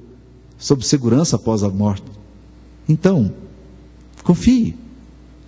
sobre 0.58 0.86
segurança 0.86 1.36
após 1.36 1.62
a 1.62 1.68
morte. 1.68 2.04
Então, 2.88 3.32
confie. 4.22 4.76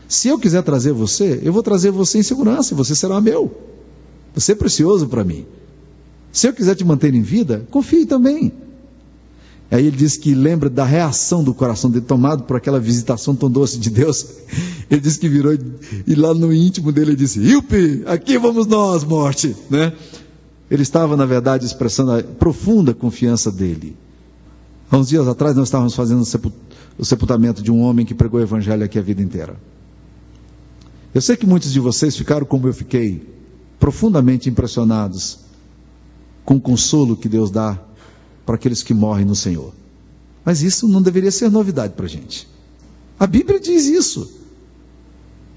Se 0.09 0.29
eu 0.29 0.39
quiser 0.39 0.63
trazer 0.63 0.93
você, 0.93 1.41
eu 1.43 1.53
vou 1.53 1.63
trazer 1.63 1.91
você 1.91 2.19
em 2.19 2.23
segurança, 2.23 2.75
você 2.75 2.95
será 2.95 3.21
meu. 3.21 3.55
Você 4.35 4.53
é 4.53 4.55
precioso 4.55 5.07
para 5.09 5.25
mim. 5.25 5.45
Se 6.33 6.47
eu 6.47 6.53
quiser 6.53 6.75
te 6.75 6.85
manter 6.85 7.15
em 7.15 7.23
vida, 7.23 7.67
confie 7.71 8.07
também. 8.07 8.53
Aí 9.71 9.87
ele 9.87 9.97
diz 9.97 10.17
que 10.17 10.35
lembra 10.35 10.71
da 10.71 10.85
reação 10.85 11.45
do 11.45 11.53
coração 11.53 11.91
dele, 11.91 12.05
tomado 12.07 12.45
por 12.45 12.57
aquela 12.57 12.81
visitação 12.81 13.37
tão 13.37 13.51
doce 13.51 13.79
de 13.79 13.91
Deus. 13.91 14.27
Ele 14.91 15.01
disse 15.03 15.19
que 15.19 15.29
virou 15.29 15.53
e 16.07 16.15
lá 16.15 16.33
no 16.33 16.51
íntimo 16.51 16.91
dele 16.91 17.11
ele 17.11 17.17
disse: 17.19 17.39
Ilpe, 17.41 18.03
aqui 18.07 18.39
vamos 18.39 18.67
nós, 18.67 19.05
morte. 19.05 19.55
Né? 19.69 19.93
Ele 20.71 20.83
estava, 20.83 21.15
na 21.15 21.27
verdade, 21.27 21.67
expressando 21.67 22.13
a 22.13 22.23
profunda 22.23 22.95
confiança 22.95 23.53
dele. 23.53 23.95
Há 24.91 24.97
uns 24.97 25.09
dias 25.09 25.29
atrás 25.29 25.55
nós 25.55 25.69
estávamos 25.69 25.95
fazendo 25.95 26.23
o 26.99 27.05
sepultamento 27.05 27.63
de 27.63 27.71
um 27.71 27.81
homem 27.83 28.07
que 28.07 28.15
pregou 28.15 28.41
o 28.41 28.43
evangelho 28.43 28.85
aqui 28.85 28.99
a 28.99 29.03
vida 29.03 29.23
inteira. 29.23 29.57
Eu 31.15 31.21
sei 31.21 31.37
que 31.37 31.47
muitos 31.47 31.73
de 31.73 31.81
vocês 31.81 32.17
ficaram 32.17 32.47
como 32.47 32.67
eu 32.69 32.73
fiquei, 32.73 33.27
profundamente 33.79 34.49
impressionados 34.49 35.41
com 36.45 36.57
o 36.57 36.61
consolo 36.61 37.17
que 37.17 37.29
Deus 37.29 37.51
dá 37.51 37.79
para 38.47 38.55
aqueles 38.55 38.83
que 38.83 38.95
morrem 38.95 39.27
no 39.27 39.37
Senhor. 39.37 39.75
Mas 40.45 40.63
isso 40.63 40.89
não 40.89 41.03
deveria 41.03 41.31
ser 41.31 41.51
novidade 41.51 41.93
para 41.93 42.07
a 42.07 42.09
gente. 42.09 42.49
A 43.21 43.27
Bíblia 43.27 43.61
diz 43.61 43.85
isso. 43.85 44.31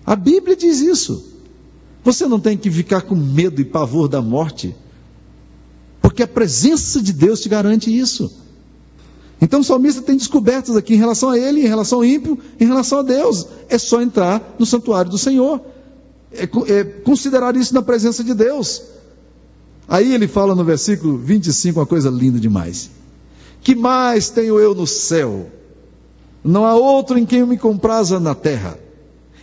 A 0.05 0.15
Bíblia 0.15 0.55
diz 0.55 0.81
isso. 0.81 1.31
Você 2.03 2.25
não 2.25 2.39
tem 2.39 2.57
que 2.57 2.69
ficar 2.69 3.01
com 3.03 3.15
medo 3.15 3.61
e 3.61 3.65
pavor 3.65 4.09
da 4.09 4.21
morte, 4.21 4.75
porque 6.01 6.23
a 6.23 6.27
presença 6.27 7.01
de 7.01 7.13
Deus 7.13 7.39
te 7.39 7.47
garante 7.47 7.95
isso. 7.95 8.29
Então 9.41 9.61
o 9.61 9.63
salmista 9.63 10.03
tem 10.03 10.15
descobertas 10.15 10.77
aqui 10.77 10.93
em 10.93 10.97
relação 10.97 11.29
a 11.29 11.37
ele, 11.37 11.61
em 11.61 11.67
relação 11.67 11.97
ao 11.97 12.05
ímpio, 12.05 12.37
em 12.59 12.65
relação 12.65 12.99
a 12.99 13.01
Deus. 13.01 13.47
É 13.67 13.77
só 13.79 13.99
entrar 13.99 14.55
no 14.59 14.65
santuário 14.67 15.09
do 15.09 15.17
Senhor. 15.17 15.59
É, 16.31 16.43
é 16.43 16.83
considerar 16.83 17.55
isso 17.55 17.73
na 17.73 17.81
presença 17.81 18.23
de 18.23 18.35
Deus. 18.35 18.83
Aí 19.87 20.13
ele 20.13 20.27
fala 20.27 20.53
no 20.53 20.63
versículo 20.63 21.17
25 21.17 21.79
uma 21.79 21.85
coisa 21.87 22.09
linda 22.09 22.39
demais. 22.39 22.91
Que 23.61 23.73
mais 23.73 24.29
tenho 24.29 24.59
eu 24.59 24.75
no 24.75 24.85
céu? 24.85 25.49
Não 26.43 26.63
há 26.63 26.75
outro 26.75 27.17
em 27.17 27.25
quem 27.25 27.39
eu 27.39 27.47
me 27.47 27.57
compraza 27.57 28.19
na 28.19 28.35
terra. 28.35 28.77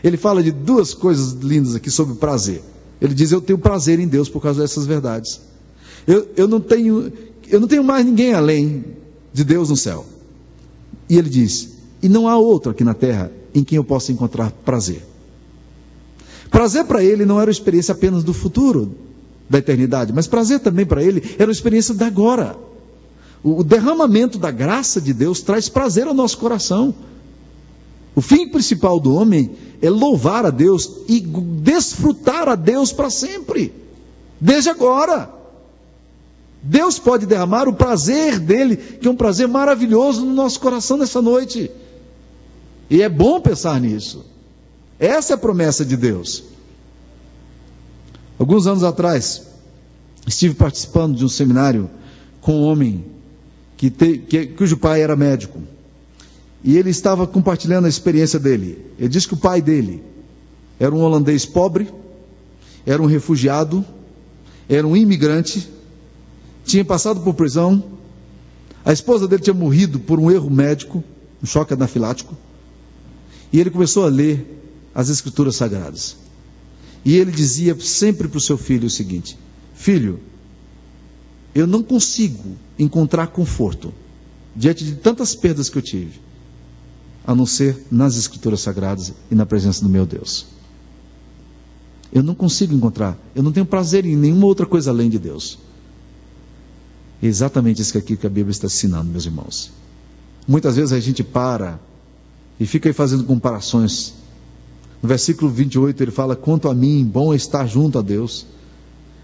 Ele 0.02 0.16
fala 0.16 0.42
de 0.44 0.52
duas 0.52 0.94
coisas 0.94 1.32
lindas 1.32 1.74
aqui 1.74 1.90
sobre 1.90 2.14
prazer. 2.14 2.62
Ele 3.00 3.14
diz: 3.14 3.32
Eu 3.32 3.40
tenho 3.40 3.58
prazer 3.58 3.98
em 3.98 4.06
Deus 4.06 4.28
por 4.28 4.40
causa 4.40 4.60
dessas 4.62 4.86
verdades. 4.86 5.40
Eu, 6.06 6.28
eu, 6.36 6.48
não, 6.48 6.60
tenho, 6.60 7.12
eu 7.48 7.60
não 7.60 7.66
tenho 7.68 7.82
mais 7.82 8.06
ninguém 8.06 8.32
além 8.32 8.84
de 9.38 9.44
Deus 9.44 9.70
no 9.70 9.76
céu. 9.76 10.04
E 11.08 11.16
ele 11.16 11.30
diz: 11.30 11.68
E 12.02 12.08
não 12.08 12.28
há 12.28 12.36
outro 12.36 12.72
aqui 12.72 12.82
na 12.82 12.94
terra 12.94 13.30
em 13.54 13.62
quem 13.62 13.76
eu 13.76 13.84
possa 13.84 14.10
encontrar 14.10 14.50
prazer. 14.64 15.02
Prazer 16.50 16.84
para 16.84 17.04
ele 17.04 17.24
não 17.24 17.40
era 17.40 17.48
uma 17.48 17.52
experiência 17.52 17.92
apenas 17.92 18.24
do 18.24 18.34
futuro, 18.34 18.94
da 19.48 19.58
eternidade, 19.58 20.12
mas 20.12 20.26
prazer 20.26 20.60
também 20.60 20.84
para 20.84 21.02
ele 21.02 21.22
era 21.38 21.46
uma 21.46 21.52
experiência 21.52 21.94
da 21.94 22.06
agora. 22.06 22.56
O 23.42 23.62
derramamento 23.62 24.38
da 24.38 24.50
graça 24.50 25.00
de 25.00 25.12
Deus 25.12 25.40
traz 25.40 25.68
prazer 25.68 26.08
ao 26.08 26.14
nosso 26.14 26.38
coração. 26.38 26.92
O 28.14 28.20
fim 28.20 28.48
principal 28.48 28.98
do 28.98 29.14
homem 29.14 29.52
é 29.80 29.88
louvar 29.88 30.44
a 30.44 30.50
Deus 30.50 30.90
e 31.08 31.20
desfrutar 31.20 32.48
a 32.48 32.56
Deus 32.56 32.92
para 32.92 33.08
sempre, 33.08 33.72
desde 34.40 34.68
agora. 34.68 35.37
Deus 36.68 36.98
pode 36.98 37.24
derramar 37.24 37.66
o 37.66 37.72
prazer 37.72 38.38
dele, 38.38 38.76
que 38.76 39.08
é 39.08 39.10
um 39.10 39.16
prazer 39.16 39.48
maravilhoso 39.48 40.22
no 40.22 40.34
nosso 40.34 40.60
coração 40.60 40.98
nessa 40.98 41.22
noite. 41.22 41.70
E 42.90 43.00
é 43.00 43.08
bom 43.08 43.40
pensar 43.40 43.80
nisso. 43.80 44.26
Essa 44.98 45.32
é 45.32 45.34
a 45.34 45.38
promessa 45.38 45.82
de 45.82 45.96
Deus. 45.96 46.44
Alguns 48.38 48.66
anos 48.66 48.84
atrás, 48.84 49.46
estive 50.26 50.54
participando 50.54 51.16
de 51.16 51.24
um 51.24 51.28
seminário 51.28 51.88
com 52.42 52.52
um 52.52 52.64
homem 52.64 53.02
que 53.78 53.88
te, 53.88 54.18
que, 54.18 54.48
cujo 54.48 54.76
pai 54.76 55.00
era 55.00 55.16
médico. 55.16 55.62
E 56.62 56.76
ele 56.76 56.90
estava 56.90 57.26
compartilhando 57.26 57.86
a 57.86 57.88
experiência 57.88 58.38
dele. 58.38 58.84
Ele 58.98 59.08
disse 59.08 59.26
que 59.26 59.34
o 59.34 59.38
pai 59.38 59.62
dele 59.62 60.02
era 60.78 60.94
um 60.94 61.00
holandês 61.00 61.46
pobre, 61.46 61.88
era 62.84 63.02
um 63.02 63.06
refugiado, 63.06 63.82
era 64.68 64.86
um 64.86 64.94
imigrante, 64.94 65.77
tinha 66.68 66.84
passado 66.84 67.20
por 67.20 67.34
prisão, 67.34 67.82
a 68.84 68.92
esposa 68.92 69.26
dele 69.26 69.42
tinha 69.42 69.54
morrido 69.54 69.98
por 69.98 70.20
um 70.20 70.30
erro 70.30 70.50
médico, 70.50 71.02
um 71.42 71.46
choque 71.46 71.74
anafilático, 71.74 72.36
e 73.52 73.58
ele 73.58 73.70
começou 73.70 74.04
a 74.04 74.08
ler 74.08 74.60
as 74.94 75.08
escrituras 75.08 75.56
sagradas. 75.56 76.16
E 77.04 77.16
ele 77.16 77.32
dizia 77.32 77.78
sempre 77.80 78.28
para 78.28 78.38
o 78.38 78.40
seu 78.40 78.58
filho 78.58 78.86
o 78.86 78.90
seguinte: 78.90 79.38
Filho, 79.74 80.20
eu 81.54 81.66
não 81.66 81.82
consigo 81.82 82.56
encontrar 82.78 83.28
conforto 83.28 83.92
diante 84.54 84.84
de 84.84 84.96
tantas 84.96 85.34
perdas 85.34 85.70
que 85.70 85.78
eu 85.78 85.82
tive, 85.82 86.20
a 87.26 87.34
não 87.34 87.46
ser 87.46 87.86
nas 87.90 88.16
Escrituras 88.16 88.60
Sagradas 88.60 89.12
e 89.30 89.34
na 89.34 89.46
presença 89.46 89.82
do 89.82 89.88
meu 89.88 90.04
Deus. 90.04 90.46
Eu 92.12 92.22
não 92.22 92.34
consigo 92.34 92.74
encontrar, 92.74 93.18
eu 93.34 93.42
não 93.42 93.52
tenho 93.52 93.66
prazer 93.66 94.04
em 94.04 94.16
nenhuma 94.16 94.46
outra 94.46 94.66
coisa 94.66 94.90
além 94.90 95.08
de 95.08 95.18
Deus. 95.18 95.58
Exatamente 97.22 97.82
isso 97.82 97.96
aqui 97.98 98.16
que 98.16 98.26
a 98.26 98.30
Bíblia 98.30 98.52
está 98.52 98.66
ensinando, 98.66 99.10
meus 99.10 99.26
irmãos. 99.26 99.72
Muitas 100.46 100.76
vezes 100.76 100.92
a 100.92 101.00
gente 101.00 101.22
para 101.22 101.80
e 102.58 102.66
fica 102.66 102.88
aí 102.88 102.92
fazendo 102.92 103.24
comparações 103.24 104.14
no 105.02 105.08
versículo 105.08 105.50
28 105.50 106.02
ele 106.02 106.10
fala: 106.10 106.34
Quanto 106.34 106.68
a 106.68 106.74
mim, 106.74 107.04
bom 107.04 107.32
é 107.32 107.36
estar 107.36 107.66
junto 107.66 107.98
a 107.98 108.02
Deus. 108.02 108.46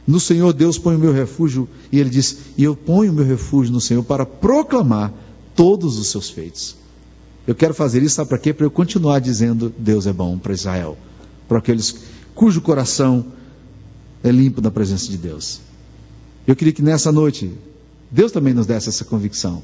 No 0.07 0.20
Senhor 0.20 0.53
Deus 0.53 0.78
põe 0.78 0.97
o 0.97 0.99
meu 0.99 1.12
refúgio, 1.12 1.68
e 1.90 1.99
ele 1.99 2.11
diz: 2.11 2.38
E 2.57 2.64
eu 2.64 2.76
ponho 2.76 3.11
o 3.12 3.14
meu 3.14 3.24
refúgio 3.24 3.72
no 3.72 3.80
Senhor 3.80 4.03
para 4.03 4.24
proclamar 4.24 5.12
todos 5.55 5.99
os 5.99 6.09
seus 6.09 6.30
feitos. 6.30 6.76
Eu 7.47 7.55
quero 7.55 7.74
fazer 7.74 8.03
isso, 8.03 8.16
sabe 8.16 8.28
para 8.28 8.38
quê? 8.38 8.53
Para 8.53 8.66
eu 8.66 8.70
continuar 8.70 9.18
dizendo: 9.18 9.72
Deus 9.76 10.07
é 10.07 10.12
bom 10.12 10.38
para 10.38 10.53
Israel, 10.53 10.97
para 11.49 11.59
aqueles 11.59 11.97
cujo 12.34 12.61
coração 12.61 13.26
é 14.22 14.30
limpo 14.30 14.61
da 14.61 14.70
presença 14.70 15.11
de 15.11 15.16
Deus. 15.16 15.61
Eu 16.47 16.55
queria 16.55 16.72
que 16.72 16.82
nessa 16.82 17.11
noite, 17.11 17.53
Deus 18.11 18.32
também 18.32 18.55
nos 18.55 18.66
desse 18.66 18.88
essa 18.88 19.05
convicção, 19.05 19.62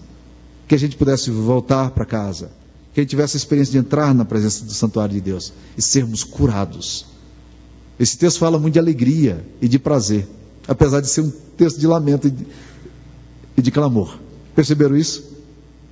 que 0.67 0.75
a 0.75 0.79
gente 0.79 0.97
pudesse 0.97 1.31
voltar 1.31 1.91
para 1.91 2.05
casa 2.05 2.51
que 2.93 3.01
a 3.01 3.03
gente 3.03 3.11
tivesse 3.11 3.37
a 3.37 3.39
experiência 3.39 3.73
de 3.73 3.79
entrar 3.79 4.15
na 4.15 4.25
presença 4.25 4.65
do 4.65 4.73
santuário 4.73 5.15
de 5.15 5.21
Deus 5.21 5.53
e 5.77 5.83
sermos 5.83 6.25
curados. 6.25 7.07
Esse 7.99 8.19
texto 8.19 8.39
fala 8.39 8.59
muito 8.59 8.75
de 8.75 8.79
alegria 8.79 9.45
e 9.61 9.69
de 9.69 9.79
prazer, 9.79 10.27
apesar 10.67 11.01
de 11.01 11.09
ser 11.09 11.21
um 11.21 11.31
texto 11.57 11.79
de 11.79 11.87
lamento 11.87 12.27
e 12.27 12.31
de, 12.31 12.47
e 13.59 13.63
de 13.63 13.71
clamor. 13.71 14.19
Perceberam 14.55 14.97
isso? 14.97 15.25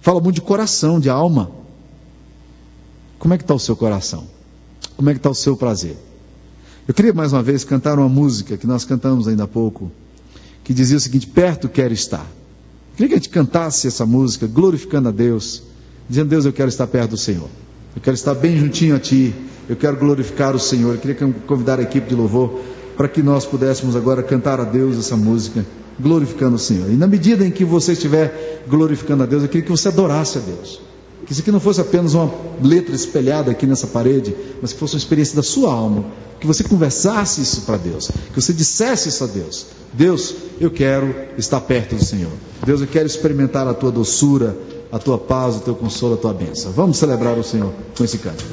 Fala 0.00 0.20
muito 0.20 0.36
de 0.36 0.40
coração, 0.40 0.98
de 0.98 1.08
alma. 1.08 1.50
Como 3.18 3.34
é 3.34 3.36
que 3.36 3.44
está 3.44 3.54
o 3.54 3.58
seu 3.58 3.76
coração? 3.76 4.26
Como 4.96 5.08
é 5.10 5.12
que 5.12 5.18
está 5.18 5.30
o 5.30 5.34
seu 5.34 5.56
prazer? 5.56 5.96
Eu 6.86 6.94
queria 6.94 7.12
mais 7.12 7.32
uma 7.32 7.42
vez 7.42 7.62
cantar 7.62 7.98
uma 7.98 8.08
música 8.08 8.56
que 8.56 8.66
nós 8.66 8.84
cantamos 8.84 9.28
ainda 9.28 9.44
há 9.44 9.48
pouco, 9.48 9.92
que 10.68 10.74
dizia 10.74 10.98
o 10.98 11.00
seguinte: 11.00 11.26
Perto 11.26 11.66
quero 11.66 11.94
estar. 11.94 12.26
Queria 12.94 13.08
que 13.08 13.14
a 13.14 13.16
gente 13.16 13.30
cantasse 13.30 13.88
essa 13.88 14.04
música, 14.04 14.46
glorificando 14.46 15.08
a 15.08 15.10
Deus, 15.10 15.62
dizendo: 16.06 16.28
Deus, 16.28 16.44
eu 16.44 16.52
quero 16.52 16.68
estar 16.68 16.86
perto 16.86 17.12
do 17.12 17.16
Senhor. 17.16 17.48
Eu 17.96 18.02
quero 18.02 18.14
estar 18.14 18.34
bem 18.34 18.58
juntinho 18.58 18.94
a 18.94 18.98
Ti. 18.98 19.34
Eu 19.66 19.76
quero 19.76 19.96
glorificar 19.96 20.54
o 20.54 20.58
Senhor. 20.58 20.94
Eu 20.94 21.00
queria 21.00 21.16
convidar 21.46 21.78
a 21.78 21.82
equipe 21.82 22.06
de 22.10 22.14
louvor 22.14 22.60
para 22.98 23.08
que 23.08 23.22
nós 23.22 23.46
pudéssemos 23.46 23.96
agora 23.96 24.22
cantar 24.22 24.60
a 24.60 24.64
Deus 24.64 24.98
essa 24.98 25.16
música, 25.16 25.64
glorificando 25.98 26.56
o 26.56 26.58
Senhor. 26.58 26.90
E 26.90 26.96
na 26.96 27.06
medida 27.06 27.46
em 27.46 27.50
que 27.50 27.64
você 27.64 27.92
estiver 27.92 28.66
glorificando 28.68 29.22
a 29.22 29.26
Deus, 29.26 29.44
eu 29.44 29.48
queria 29.48 29.64
que 29.64 29.70
você 29.70 29.88
adorasse 29.88 30.36
a 30.36 30.42
Deus. 30.42 30.82
Que 31.26 31.32
isso 31.32 31.42
aqui 31.42 31.50
não 31.50 31.60
fosse 31.60 31.80
apenas 31.80 32.14
uma 32.14 32.32
letra 32.62 32.94
espelhada 32.94 33.50
aqui 33.50 33.66
nessa 33.66 33.86
parede, 33.86 34.34
mas 34.62 34.72
que 34.72 34.78
fosse 34.78 34.94
uma 34.94 34.98
experiência 34.98 35.36
da 35.36 35.42
sua 35.42 35.72
alma. 35.72 36.04
Que 36.40 36.46
você 36.46 36.62
conversasse 36.64 37.42
isso 37.42 37.62
para 37.62 37.76
Deus. 37.76 38.10
Que 38.32 38.40
você 38.40 38.52
dissesse 38.52 39.08
isso 39.08 39.24
a 39.24 39.26
Deus. 39.26 39.66
Deus, 39.92 40.34
eu 40.60 40.70
quero 40.70 41.14
estar 41.36 41.60
perto 41.60 41.96
do 41.96 42.04
Senhor. 42.04 42.32
Deus, 42.64 42.80
eu 42.80 42.86
quero 42.86 43.06
experimentar 43.06 43.66
a 43.66 43.74
tua 43.74 43.90
doçura, 43.90 44.56
a 44.90 44.98
tua 44.98 45.18
paz, 45.18 45.56
o 45.56 45.60
teu 45.60 45.74
consolo, 45.74 46.14
a 46.14 46.18
tua 46.18 46.32
bênção. 46.32 46.72
Vamos 46.72 46.96
celebrar 46.96 47.36
o 47.36 47.44
Senhor 47.44 47.72
com 47.96 48.04
esse 48.04 48.18
canto. 48.18 48.44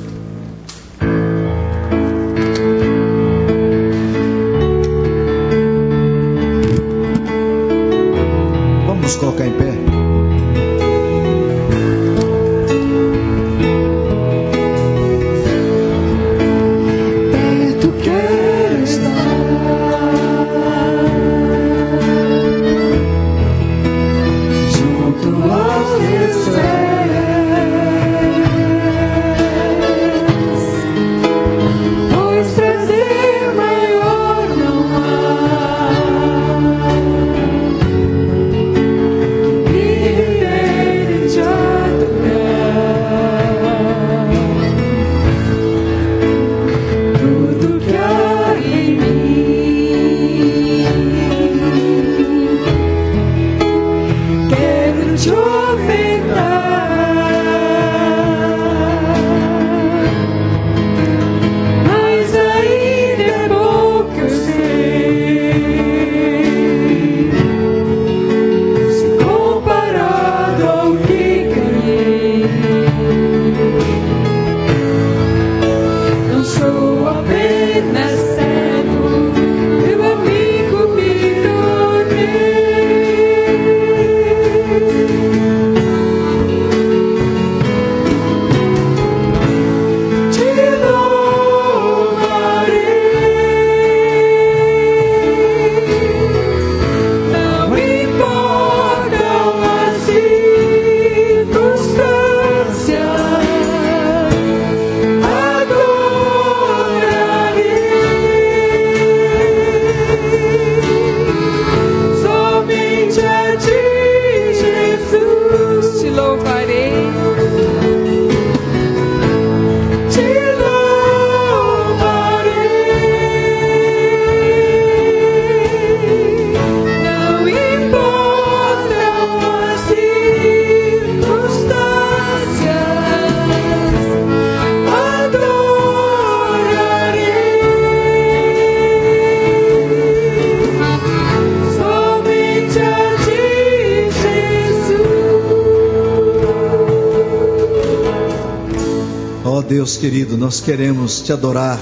Querido, 149.97 150.37
nós 150.37 150.59
queremos 150.59 151.21
te 151.21 151.31
adorar 151.33 151.79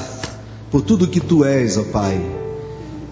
por 0.71 0.81
tudo 0.81 1.07
que 1.07 1.19
tu 1.19 1.45
és, 1.45 1.77
ó 1.77 1.83
Pai. 1.83 2.19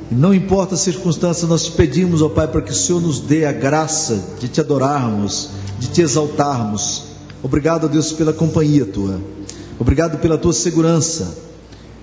Não 0.10 0.34
importa 0.34 0.76
as 0.76 0.82
circunstâncias, 0.82 1.50
nós 1.50 1.64
te 1.64 1.72
pedimos, 1.72 2.22
ó 2.22 2.30
Pai, 2.30 2.48
para 2.48 2.62
que 2.62 2.72
o 2.72 2.76
Senhor 2.76 3.02
nos 3.02 3.20
dê 3.20 3.46
a 3.46 3.52
graça 3.52 4.22
de 4.40 4.48
te 4.48 4.60
adorarmos, 4.60 5.50
de 5.80 5.88
te 5.88 6.02
exaltarmos. 6.02 7.04
Obrigado, 7.42 7.88
Deus, 7.88 8.12
pela 8.12 8.34
companhia 8.34 8.86
tua. 8.86 9.22
Obrigado 9.80 10.20
pela 10.20 10.38
tua 10.38 10.54
segurança. 10.54 11.38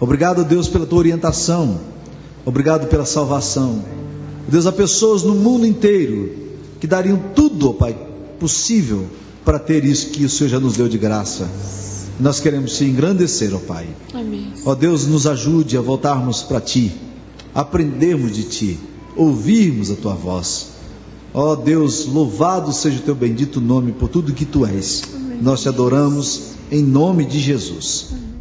Obrigado, 0.00 0.44
Deus, 0.44 0.68
pela 0.68 0.86
tua 0.86 0.98
orientação. 0.98 1.80
Obrigado 2.44 2.86
pela 2.86 3.04
salvação. 3.04 3.84
Deus, 4.48 4.66
há 4.66 4.72
pessoas 4.72 5.22
no 5.22 5.34
mundo 5.34 5.66
inteiro 5.66 6.30
que 6.80 6.86
dariam 6.86 7.20
tudo, 7.34 7.70
ó 7.70 7.72
Pai, 7.72 7.96
possível 8.38 9.06
para 9.44 9.58
ter 9.58 9.84
isso 9.84 10.10
que 10.10 10.24
o 10.24 10.30
Senhor 10.30 10.50
já 10.50 10.60
nos 10.60 10.76
deu 10.76 10.88
de 10.88 10.98
graça. 10.98 11.48
Nós 12.20 12.40
queremos 12.40 12.76
te 12.76 12.84
engrandecer, 12.84 13.54
ó 13.54 13.58
Pai. 13.58 13.86
Amém. 14.12 14.52
Ó 14.64 14.74
Deus, 14.74 15.06
nos 15.06 15.26
ajude 15.26 15.76
a 15.76 15.80
voltarmos 15.80 16.42
para 16.42 16.60
Ti, 16.60 16.92
aprendermos 17.54 18.34
de 18.34 18.42
Ti, 18.42 18.78
ouvirmos 19.16 19.90
a 19.90 19.94
Tua 19.94 20.14
voz. 20.14 20.68
Ó 21.32 21.54
Deus, 21.54 22.06
louvado 22.06 22.72
seja 22.72 22.98
o 22.98 23.02
Teu 23.02 23.14
bendito 23.14 23.60
nome 23.60 23.92
por 23.92 24.08
tudo 24.08 24.32
que 24.32 24.44
Tu 24.44 24.66
és. 24.66 25.02
Amém. 25.14 25.38
Nós 25.40 25.62
te 25.62 25.68
adoramos 25.68 26.54
em 26.70 26.82
nome 26.82 27.24
de 27.24 27.38
Jesus. 27.38 28.08
Amém. 28.10 28.37